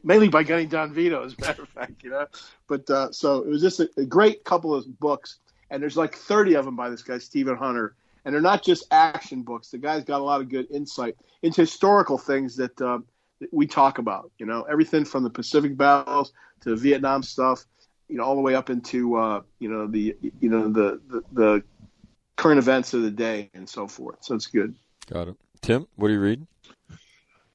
[0.04, 2.28] mainly by Gunny Don Vito, as a matter of fact, you know.
[2.68, 5.40] But uh, so it was just a, a great couple of books,
[5.70, 7.96] and there's like 30 of them by this guy Stephen Hunter
[8.26, 9.70] and they're not just action books.
[9.70, 13.06] The guy's got a lot of good insight into historical things that um,
[13.52, 14.32] we talk about.
[14.38, 17.66] You know, everything from the Pacific battles to Vietnam stuff,
[18.08, 21.24] you know, all the way up into uh, you know the you know the, the,
[21.32, 21.64] the
[22.36, 24.18] current events of the day and so forth.
[24.22, 24.76] So it's good.
[25.12, 25.36] Got it.
[25.62, 26.48] Tim, what are you reading?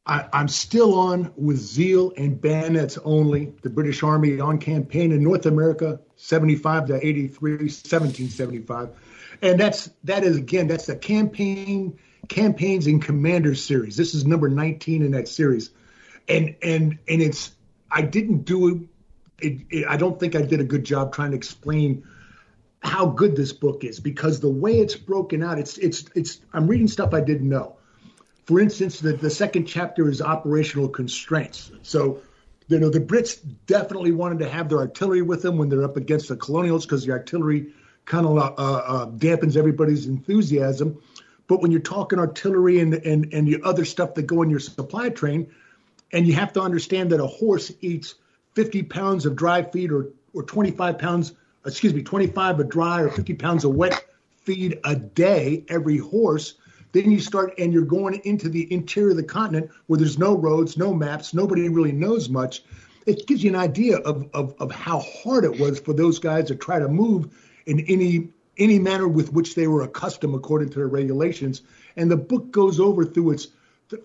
[0.06, 3.54] I, am still on with zeal and bayonets only.
[3.62, 8.90] The British Army on campaign in North America, 75 to 83, 1775,
[9.40, 11.98] and that's that is again that's the campaign
[12.28, 13.96] campaigns and commanders series.
[13.96, 15.70] This is number 19 in that series,
[16.28, 17.52] and and and it's
[17.90, 18.88] I didn't do
[19.40, 19.86] it, it, it.
[19.88, 22.06] I don't think I did a good job trying to explain
[22.82, 26.40] how good this book is because the way it's broken out, it's it's it's.
[26.52, 27.76] I'm reading stuff I didn't know.
[28.46, 31.72] For instance, the, the second chapter is operational constraints.
[31.82, 32.20] So,
[32.68, 35.96] you know, the Brits definitely wanted to have their artillery with them when they're up
[35.96, 37.72] against the colonials because the artillery
[38.04, 41.00] kind of uh, uh, dampens everybody's enthusiasm.
[41.46, 44.60] But when you're talking artillery and, and, and the other stuff that go in your
[44.60, 45.48] supply train,
[46.12, 48.14] and you have to understand that a horse eats
[48.54, 51.32] 50 pounds of dry feed or, or 25 pounds,
[51.66, 54.04] excuse me, 25 of dry or 50 pounds of wet
[54.42, 56.54] feed a day, every horse.
[56.92, 60.36] Then you start and you're going into the interior of the continent where there's no
[60.36, 62.62] roads, no maps, nobody really knows much.
[63.06, 66.46] It gives you an idea of, of, of how hard it was for those guys
[66.48, 67.34] to try to move
[67.66, 68.28] in any
[68.58, 71.62] any manner with which they were accustomed according to their regulations.
[71.96, 73.48] And the book goes over through its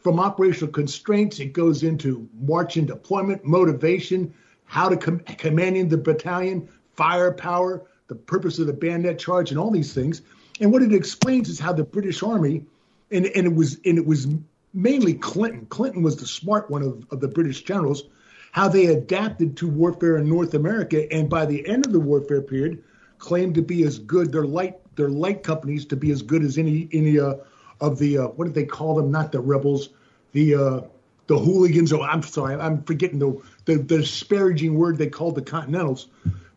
[0.01, 4.33] from operational constraints, it goes into march and deployment, motivation,
[4.65, 9.71] how to com- commanding the battalion, firepower, the purpose of the bayonet charge, and all
[9.71, 10.21] these things.
[10.59, 12.65] And what it explains is how the British Army,
[13.11, 14.27] and, and it was and it was
[14.73, 15.65] mainly Clinton.
[15.67, 18.03] Clinton was the smart one of, of the British generals,
[18.51, 21.11] how they adapted to warfare in North America.
[21.11, 22.83] And by the end of the warfare period,
[23.19, 24.31] claim to be as good.
[24.31, 27.35] Their light their light companies to be as good as any any uh,
[27.79, 29.11] of the uh, what did they call them?
[29.11, 29.89] Not the rebels,
[30.31, 30.81] the uh,
[31.27, 31.93] the hooligans.
[31.93, 36.07] Oh, I'm sorry, I'm forgetting the, the the disparaging word they called the Continentals.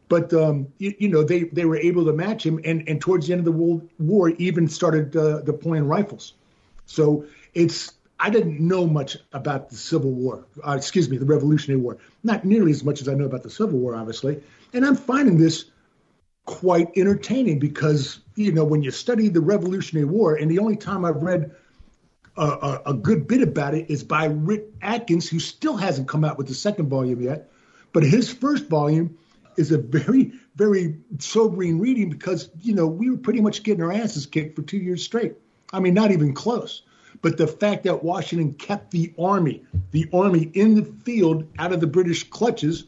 [0.09, 3.27] But um, you, you, know they, they were able to match him, and, and towards
[3.27, 6.35] the end of the World War, even started uh, deploying rifles.
[6.85, 7.25] So
[7.55, 10.45] it's I didn't know much about the Civil War.
[10.63, 11.97] Uh, excuse me, the Revolutionary War.
[12.23, 14.43] Not nearly as much as I know about the Civil War, obviously.
[14.75, 15.65] And I'm finding this
[16.45, 21.05] quite entertaining because you know when you study the Revolutionary War, and the only time
[21.05, 21.55] I've read
[22.37, 26.25] a, a, a, good bit about it is by Rick Atkins, who still hasn't come
[26.25, 27.51] out with the second volume yet,
[27.93, 29.17] but his first volume
[29.57, 33.93] is a very very sobering reading because you know we were pretty much getting our
[33.93, 35.35] asses kicked for two years straight.
[35.73, 36.83] I mean, not even close.
[37.21, 39.63] But the fact that Washington kept the army,
[39.93, 42.85] the army in the field out of the British clutches,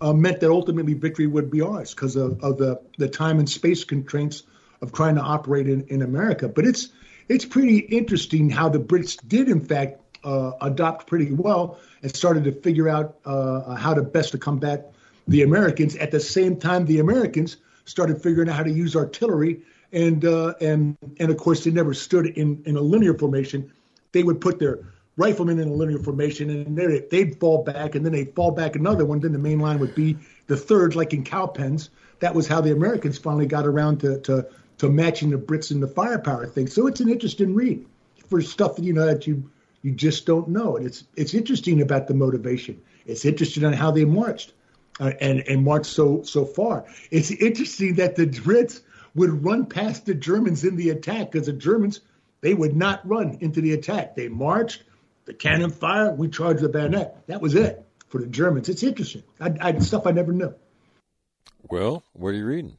[0.00, 3.48] uh, meant that ultimately victory would be ours because of, of, the, the time and
[3.48, 4.42] space constraints
[4.82, 6.48] of trying to operate in, in America.
[6.48, 6.88] But it's
[7.28, 12.44] it's pretty interesting how the Brits did, in fact, uh, adopt pretty well and started
[12.44, 14.92] to figure out uh, how to best to combat
[15.26, 15.96] the Americans.
[15.96, 19.62] At the same time, the Americans started figuring out how to use artillery,
[19.92, 23.72] and uh, and and of course, they never stood in in a linear formation.
[24.12, 24.80] They would put their
[25.16, 29.04] riflemen in a linear formation, and they'd fall back, and then they'd fall back another
[29.04, 29.20] one.
[29.20, 30.16] Then the main line would be
[30.46, 31.90] the third, like in Cowpens.
[32.20, 34.46] That was how the Americans finally got around to, to
[34.78, 36.66] to matching the Brits in the firepower thing.
[36.66, 37.86] So it's an interesting read
[38.28, 39.50] for stuff that you know that you
[39.82, 42.80] you just don't know, and it's it's interesting about the motivation.
[43.06, 44.52] It's interesting on how they marched
[45.00, 46.84] uh, and and marched so so far.
[47.10, 48.82] It's interesting that the Brits
[49.14, 52.00] would run past the Germans in the attack because the Germans
[52.40, 54.14] they would not run into the attack.
[54.14, 54.82] They marched,
[55.26, 57.26] the cannon fire, we charged the bayonet.
[57.26, 58.68] That was it for the Germans.
[58.68, 59.24] It's interesting.
[59.40, 60.54] I, I, stuff I never knew.
[61.68, 62.76] Well, what are you reading?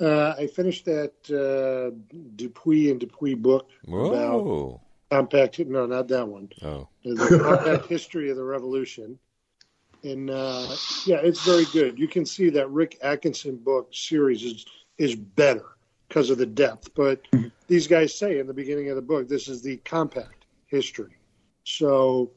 [0.00, 1.94] Uh, I finished that uh,
[2.36, 4.06] Dupuy and Dupuy book Whoa.
[4.06, 4.80] about
[5.10, 5.58] compact.
[5.60, 6.48] No, not that one.
[6.62, 9.18] Oh, the compact history of the revolution.
[10.04, 10.74] And uh,
[11.04, 11.98] yeah, it's very good.
[11.98, 14.66] You can see that Rick Atkinson book series is
[14.98, 15.66] is better
[16.08, 16.94] because of the depth.
[16.94, 17.22] But
[17.68, 20.41] these guys say in the beginning of the book, this is the compact
[20.72, 21.16] history.
[21.64, 22.32] So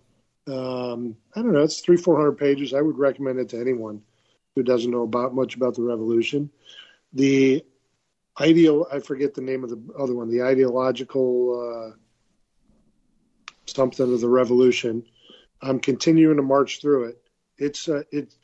[0.47, 1.63] um, I don't know.
[1.63, 2.73] It's three, four hundred pages.
[2.73, 4.03] I would recommend it to anyone
[4.55, 6.51] who doesn't know about much about the revolution.
[7.13, 7.65] The
[8.39, 10.29] ideal, I forget the name of the other one.
[10.29, 11.95] The ideological uh,
[13.65, 15.03] something of the revolution.
[15.61, 17.21] I'm continuing to march through it.
[17.57, 18.37] It's uh, it's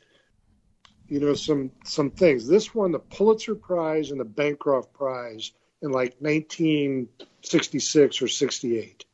[1.06, 2.48] you know some some things.
[2.48, 5.52] This won the Pulitzer Prize and the Bancroft Prize
[5.82, 9.04] in like 1966 or 68.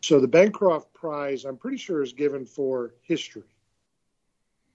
[0.00, 3.42] So the Bancroft Prize, I'm pretty sure, is given for history.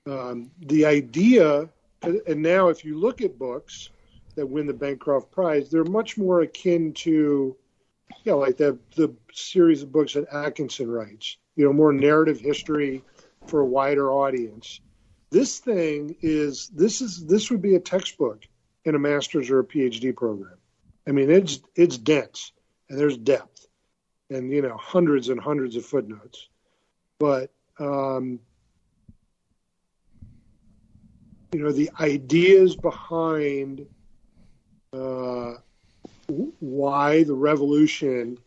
[0.06, 1.69] Um, the idea,
[2.02, 3.90] and now if you look at books
[4.35, 7.56] that win the Bancroft Prize, they're much more akin to,
[8.23, 11.38] you know, like the the series of books that Atkinson writes.
[11.56, 13.03] You know, more narrative history
[13.48, 14.81] for a wider audience.
[15.30, 18.44] This thing is this is this would be a textbook
[18.84, 20.57] in a master's or a PhD program.
[21.07, 22.52] I mean, it's it's dense
[22.90, 23.52] and there's depth
[24.35, 26.49] and you know hundreds and hundreds of footnotes,
[27.19, 28.39] but um,
[31.53, 33.85] you know the ideas behind
[34.93, 35.53] uh,
[36.60, 38.38] why the revolution,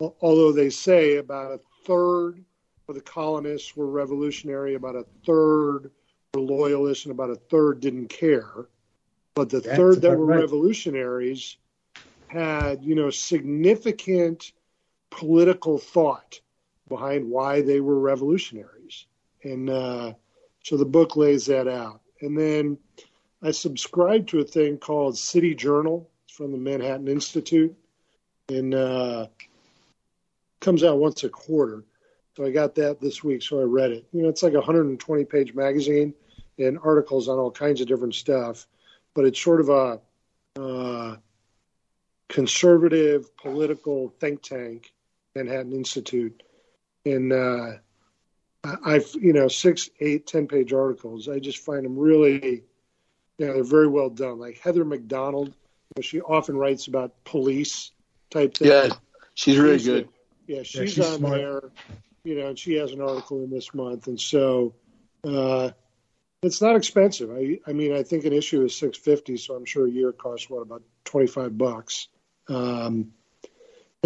[0.00, 2.44] although they say about a third
[2.88, 5.90] of the colonists were revolutionary, about a third
[6.34, 8.66] were loyalists, and about a third didn't care.
[9.34, 10.40] But the That's third that were right.
[10.40, 11.56] revolutionaries
[12.28, 14.52] had, you know, significant
[15.10, 16.40] political thought
[16.88, 19.06] behind why they were revolutionaries.
[19.42, 20.14] And uh,
[20.62, 22.00] so the book lays that out.
[22.20, 22.78] And then
[23.42, 27.76] I subscribed to a thing called City Journal it's from the Manhattan Institute.
[28.48, 29.26] And uh,
[30.60, 31.84] comes out once a quarter.
[32.36, 34.04] So I got that this week, so I read it.
[34.12, 36.12] You know, it's like a 120 page magazine
[36.58, 38.66] and articles on all kinds of different stuff,
[39.14, 40.00] but it's sort of a
[40.60, 41.16] uh,
[42.28, 44.92] conservative political think tank,
[45.36, 46.42] Manhattan Institute.
[47.04, 47.72] And uh,
[48.64, 51.28] I- I've, you know, six, eight, 10 page articles.
[51.28, 52.64] I just find them really,
[53.38, 54.38] you know, they're very well done.
[54.38, 55.54] Like Heather Mac Donald,
[56.00, 57.92] she often writes about police
[58.30, 58.70] type things.
[58.70, 58.88] Yeah,
[59.34, 60.08] she's really She's- good.
[60.48, 61.34] Yeah, she's, she's on smart.
[61.38, 61.62] there,
[62.22, 64.74] you know, and she has an article in this month, and so
[65.24, 65.70] uh,
[66.40, 67.32] it's not expensive.
[67.32, 70.12] I, I mean, I think an issue is six fifty, so I'm sure a year
[70.12, 72.06] costs what about twenty five bucks.
[72.48, 73.10] Um,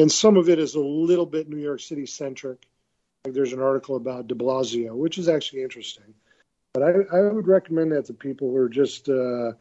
[0.01, 2.67] and some of it is a little bit New York City centric.
[3.25, 6.15] Like there's an article about De Blasio, which is actually interesting.
[6.73, 9.53] But I, I would recommend that to people who are just uh,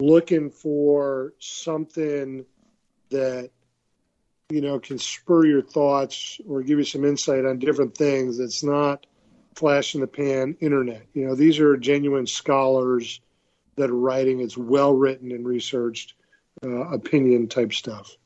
[0.00, 2.44] looking for something
[3.10, 3.50] that
[4.50, 8.38] you know can spur your thoughts or give you some insight on different things.
[8.38, 9.06] It's not
[9.54, 11.06] flash in the pan internet.
[11.14, 13.20] You know, these are genuine scholars
[13.76, 14.40] that are writing.
[14.40, 16.14] It's well written and researched
[16.62, 18.16] uh, opinion type stuff.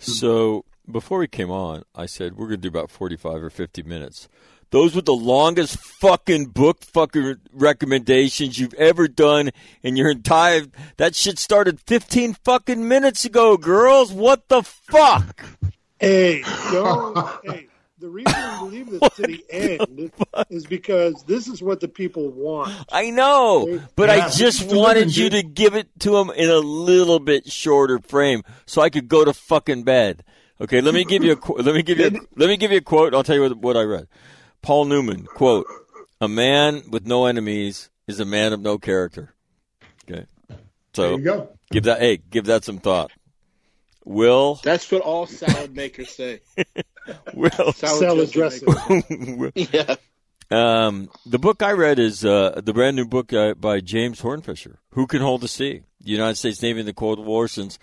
[0.00, 0.12] Mm-hmm.
[0.12, 3.82] So before we came on, I said we're going to do about 45 or 50
[3.82, 4.28] minutes.
[4.70, 9.50] Those were the longest fucking book fucking recommendations you've ever done
[9.82, 10.62] in your entire.
[10.96, 14.12] That shit started 15 fucking minutes ago, girls.
[14.12, 15.44] What the fuck?
[16.00, 16.42] Hey,
[16.72, 17.16] don't.
[17.44, 17.68] hey,
[17.98, 20.12] the reason we leave this to the end
[20.50, 22.72] is because this is what the people want.
[22.92, 26.58] I know, but Yeah, I just wanted you to give it to them in a
[26.58, 30.24] little bit shorter frame so I could go to fucking bed.
[30.60, 32.70] Okay, let me give you a qu- let me give you a, let me give
[32.70, 33.14] you a quote.
[33.14, 34.08] I'll tell you what, what I read.
[34.62, 35.66] Paul Newman quote:
[36.20, 39.34] "A man with no enemies is a man of no character."
[40.10, 40.26] Okay,
[40.94, 41.48] so There you go.
[41.70, 43.10] give that hey give that some thought.
[44.04, 46.40] Will That's what all salad makers say.
[47.34, 49.38] Will Salad dressing.
[49.38, 49.96] Will- yeah.
[50.50, 54.76] Um, the book I read is uh, the brand new book uh, by James Hornfischer,
[54.90, 55.82] Who Can Hold the Sea?
[56.00, 57.78] The United States Navy in the Cold War since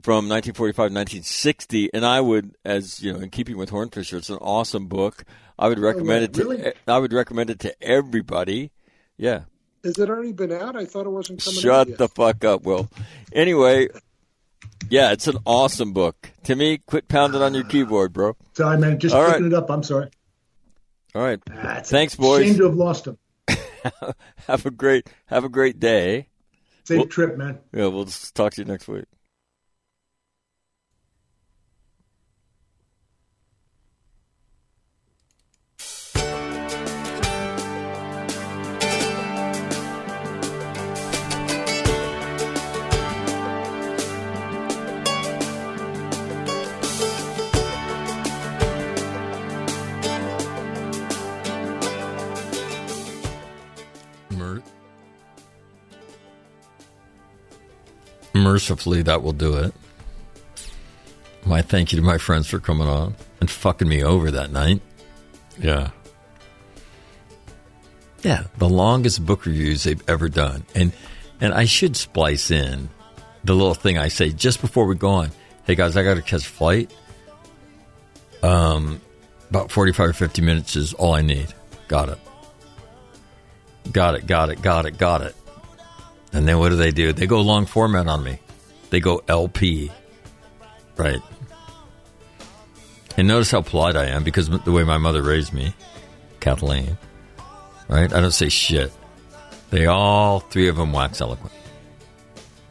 [0.00, 1.90] from 1945 to 1960.
[1.92, 5.24] And I would, as you know, in keeping with Hornfischer, it's an awesome book.
[5.58, 6.44] I would recommend it to.
[6.44, 6.72] really?
[6.86, 8.70] I would recommend it to everybody.
[9.16, 9.42] Yeah,
[9.84, 10.76] Has it already been out?
[10.76, 12.88] I thought it wasn't coming out Shut the fuck up, Will.
[13.32, 13.88] Anyway,
[14.90, 16.30] yeah, it's an awesome book.
[16.42, 18.36] Timmy, quit pounding on your keyboard, bro.
[18.54, 18.98] Sorry, man.
[18.98, 19.52] Just All picking right.
[19.52, 19.70] it up.
[19.70, 20.08] I'm sorry.
[21.14, 21.38] All right.
[21.52, 22.46] Ah, Thanks, boys.
[22.46, 23.18] Shame to have lost him.
[24.46, 26.28] have a great have a great day.
[26.84, 27.58] Safe Well- trip, man.
[27.72, 29.04] Yeah, we'll just talk to you next week.
[58.52, 59.72] Mercifully, that will do it.
[61.46, 64.82] My thank you to my friends for coming on and fucking me over that night.
[65.58, 65.88] Yeah.
[68.22, 70.66] Yeah, the longest book reviews they've ever done.
[70.74, 70.92] And
[71.40, 72.90] and I should splice in
[73.42, 75.30] the little thing I say just before we go on.
[75.64, 76.92] Hey guys, I got to catch a flight.
[78.42, 79.00] Um
[79.48, 81.54] about 45 or 50 minutes is all I need.
[81.88, 82.18] Got it.
[83.90, 85.34] Got it, got it, got it, got it.
[86.32, 87.12] And then what do they do?
[87.12, 88.38] They go long format on me.
[88.90, 89.90] They go LP.
[90.96, 91.20] Right.
[93.16, 95.74] And notice how polite I am because the way my mother raised me,
[96.40, 96.96] Kathleen.
[97.88, 98.12] Right?
[98.12, 98.92] I don't say shit.
[99.70, 101.52] They all, three of them, wax eloquent.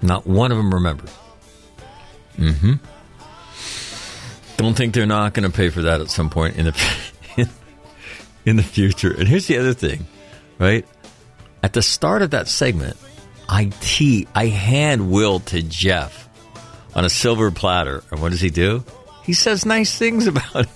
[0.02, 1.12] Not one of them remembers.
[2.38, 2.74] Mm hmm.
[4.58, 7.10] Don't think they're not going to pay for that at some point in the
[8.46, 9.12] in the future.
[9.12, 10.06] And here's the other thing,
[10.60, 10.86] right?
[11.64, 12.98] At the start of that segment,
[13.52, 16.30] I te- I hand Will to Jeff
[16.96, 18.86] on a silver platter, and what does he do?
[19.24, 20.70] He says nice things about it.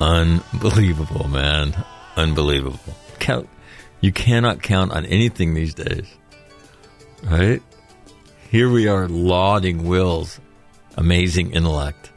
[0.00, 1.74] Unbelievable, man.
[2.16, 2.78] Unbelievable.
[3.18, 3.48] Count.
[4.02, 6.06] You cannot count on anything these days,
[7.24, 7.62] right?
[8.50, 10.40] Here we are lauding Will's
[10.96, 12.10] amazing intellect,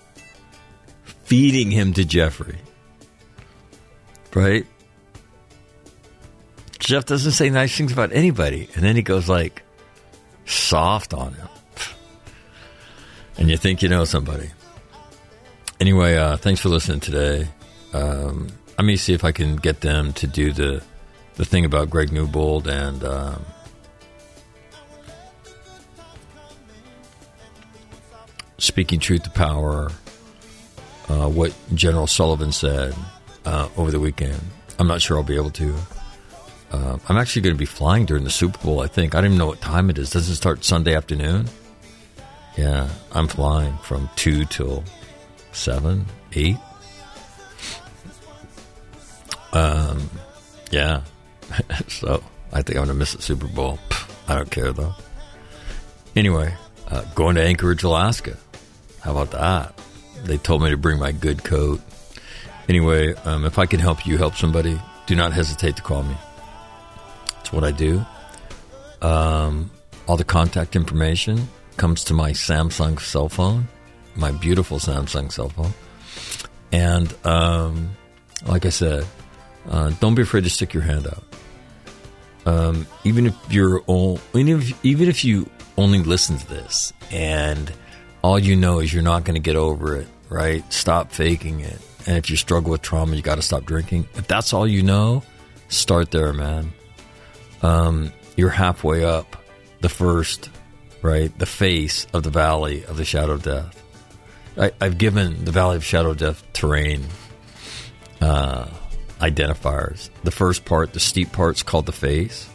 [1.04, 2.58] feeding him to Jeffrey,
[4.34, 4.66] right?
[6.84, 9.64] Jeff doesn't say nice things about anybody, and then he goes like
[10.46, 11.48] soft on him,
[13.38, 14.52] and you think you know somebody.
[15.80, 17.48] Anyway, uh, thanks for listening today.
[17.94, 20.84] Um, I may see if I can get them to do the
[21.36, 23.46] the thing about Greg Newbold and um,
[28.58, 29.90] speaking truth to power.
[31.08, 32.94] Uh, what General Sullivan said
[33.46, 34.40] uh, over the weekend.
[34.80, 35.76] I'm not sure I'll be able to.
[36.74, 38.82] Uh, I'm actually going to be flying during the Super Bowl.
[38.82, 40.10] I think I don't even know what time it is.
[40.10, 41.48] Does it start Sunday afternoon?
[42.58, 44.84] Yeah, I'm flying from two till
[45.52, 46.58] seven, eight.
[49.54, 50.10] Um,
[50.72, 51.02] yeah.
[51.88, 53.78] so I think I'm going to miss the Super Bowl.
[54.28, 54.96] I don't care though.
[56.16, 56.56] Anyway,
[56.88, 58.36] uh, going to Anchorage, Alaska.
[59.02, 59.80] How about that?
[60.24, 61.82] They told me to bring my good coat.
[62.68, 66.16] Anyway, um, if I can help you help somebody, do not hesitate to call me.
[67.54, 68.06] What I do.
[69.02, 69.70] Um,
[70.08, 71.48] all the contact information
[71.78, 73.68] comes to my Samsung cell phone,
[74.16, 75.74] my beautiful Samsung cell phone.
[76.72, 77.96] And um,
[78.46, 79.06] like I said,
[79.70, 81.24] uh, don't be afraid to stick your hand out.
[82.46, 87.72] Um, even if you're all, even if, even if you only listen to this and
[88.22, 90.64] all you know is you're not going to get over it, right?
[90.74, 91.80] Stop faking it.
[92.06, 94.08] And if you struggle with trauma, you got to stop drinking.
[94.16, 95.24] If that's all you know,
[95.70, 96.74] start there, man.
[97.64, 99.38] Um, you're halfway up
[99.82, 100.50] the first,
[101.02, 101.36] right?
[101.38, 103.82] The face of the valley of the shadow of death.
[104.58, 107.06] I, I've given the valley of shadow of death terrain
[108.22, 108.68] uh,
[109.20, 110.10] identifiers.
[110.24, 112.50] The first part, the steep part's called the face.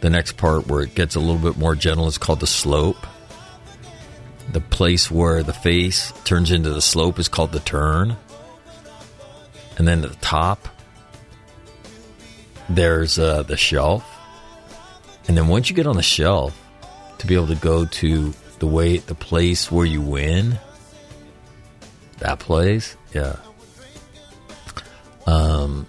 [0.00, 3.06] The next part, where it gets a little bit more gentle, is called the slope.
[4.50, 8.16] The place where the face turns into the slope is called the turn.
[9.78, 10.68] And then at the top,
[12.76, 14.04] there's uh, the shelf.
[15.28, 16.58] And then once you get on the shelf,
[17.18, 20.58] to be able to go to the way, the place where you win,
[22.18, 23.36] that place, yeah.
[25.26, 25.86] Um,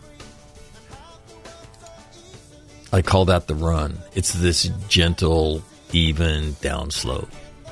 [2.91, 3.97] I call that the run.
[4.13, 7.29] It's this gentle, even downslope.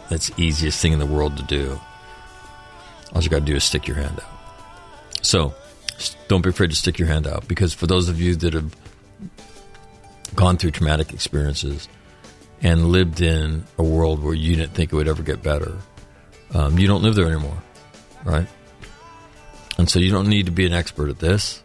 [0.10, 1.80] That's the easiest thing in the world to do.
[3.14, 5.24] All you got to do is stick your hand out.
[5.24, 5.54] So,
[6.28, 8.76] don't be afraid to stick your hand out because for those of you that have
[10.36, 11.88] gone through traumatic experiences
[12.62, 15.78] and lived in a world where you didn't think it would ever get better,
[16.54, 17.62] um, you don't live there anymore,
[18.24, 18.48] right?
[19.78, 21.64] And so you don't need to be an expert at this.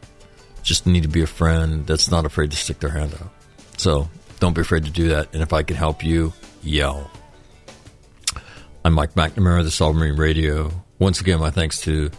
[0.63, 3.31] just need to be a friend that's not afraid to stick their hand out.
[3.77, 4.09] So
[4.41, 5.33] don't be afraid to do that.
[5.33, 6.33] And if I can help you,
[6.63, 7.11] yell.
[8.85, 10.71] I'm Mike McNamara, the Submarine Radio.
[10.99, 12.11] Once again, my thanks to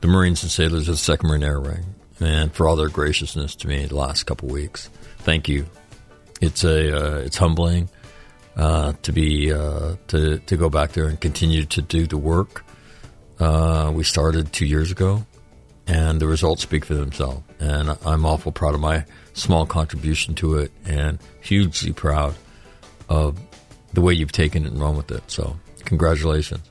[0.00, 1.84] the Marines and sailors of the Second Marine Air Wing
[2.20, 4.88] and for all their graciousness to me the last couple weeks.
[5.18, 5.66] Thank you.
[6.44, 7.88] It's a uh, it's humbling
[8.56, 12.64] uh, to be uh, to to go back there and continue to do the work
[13.40, 15.24] uh, we started two years ago,
[15.86, 17.42] and the results speak for themselves.
[17.60, 22.34] And I'm awful proud of my small contribution to it, and hugely proud
[23.08, 23.38] of
[23.92, 25.22] the way you've taken it and run with it.
[25.30, 26.70] So, congratulations.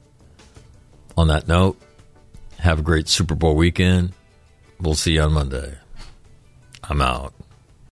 [1.18, 1.80] On that note,
[2.60, 4.14] have a great Super Bowl weekend.
[4.80, 5.78] We'll see you on Monday.
[6.84, 7.34] I'm out.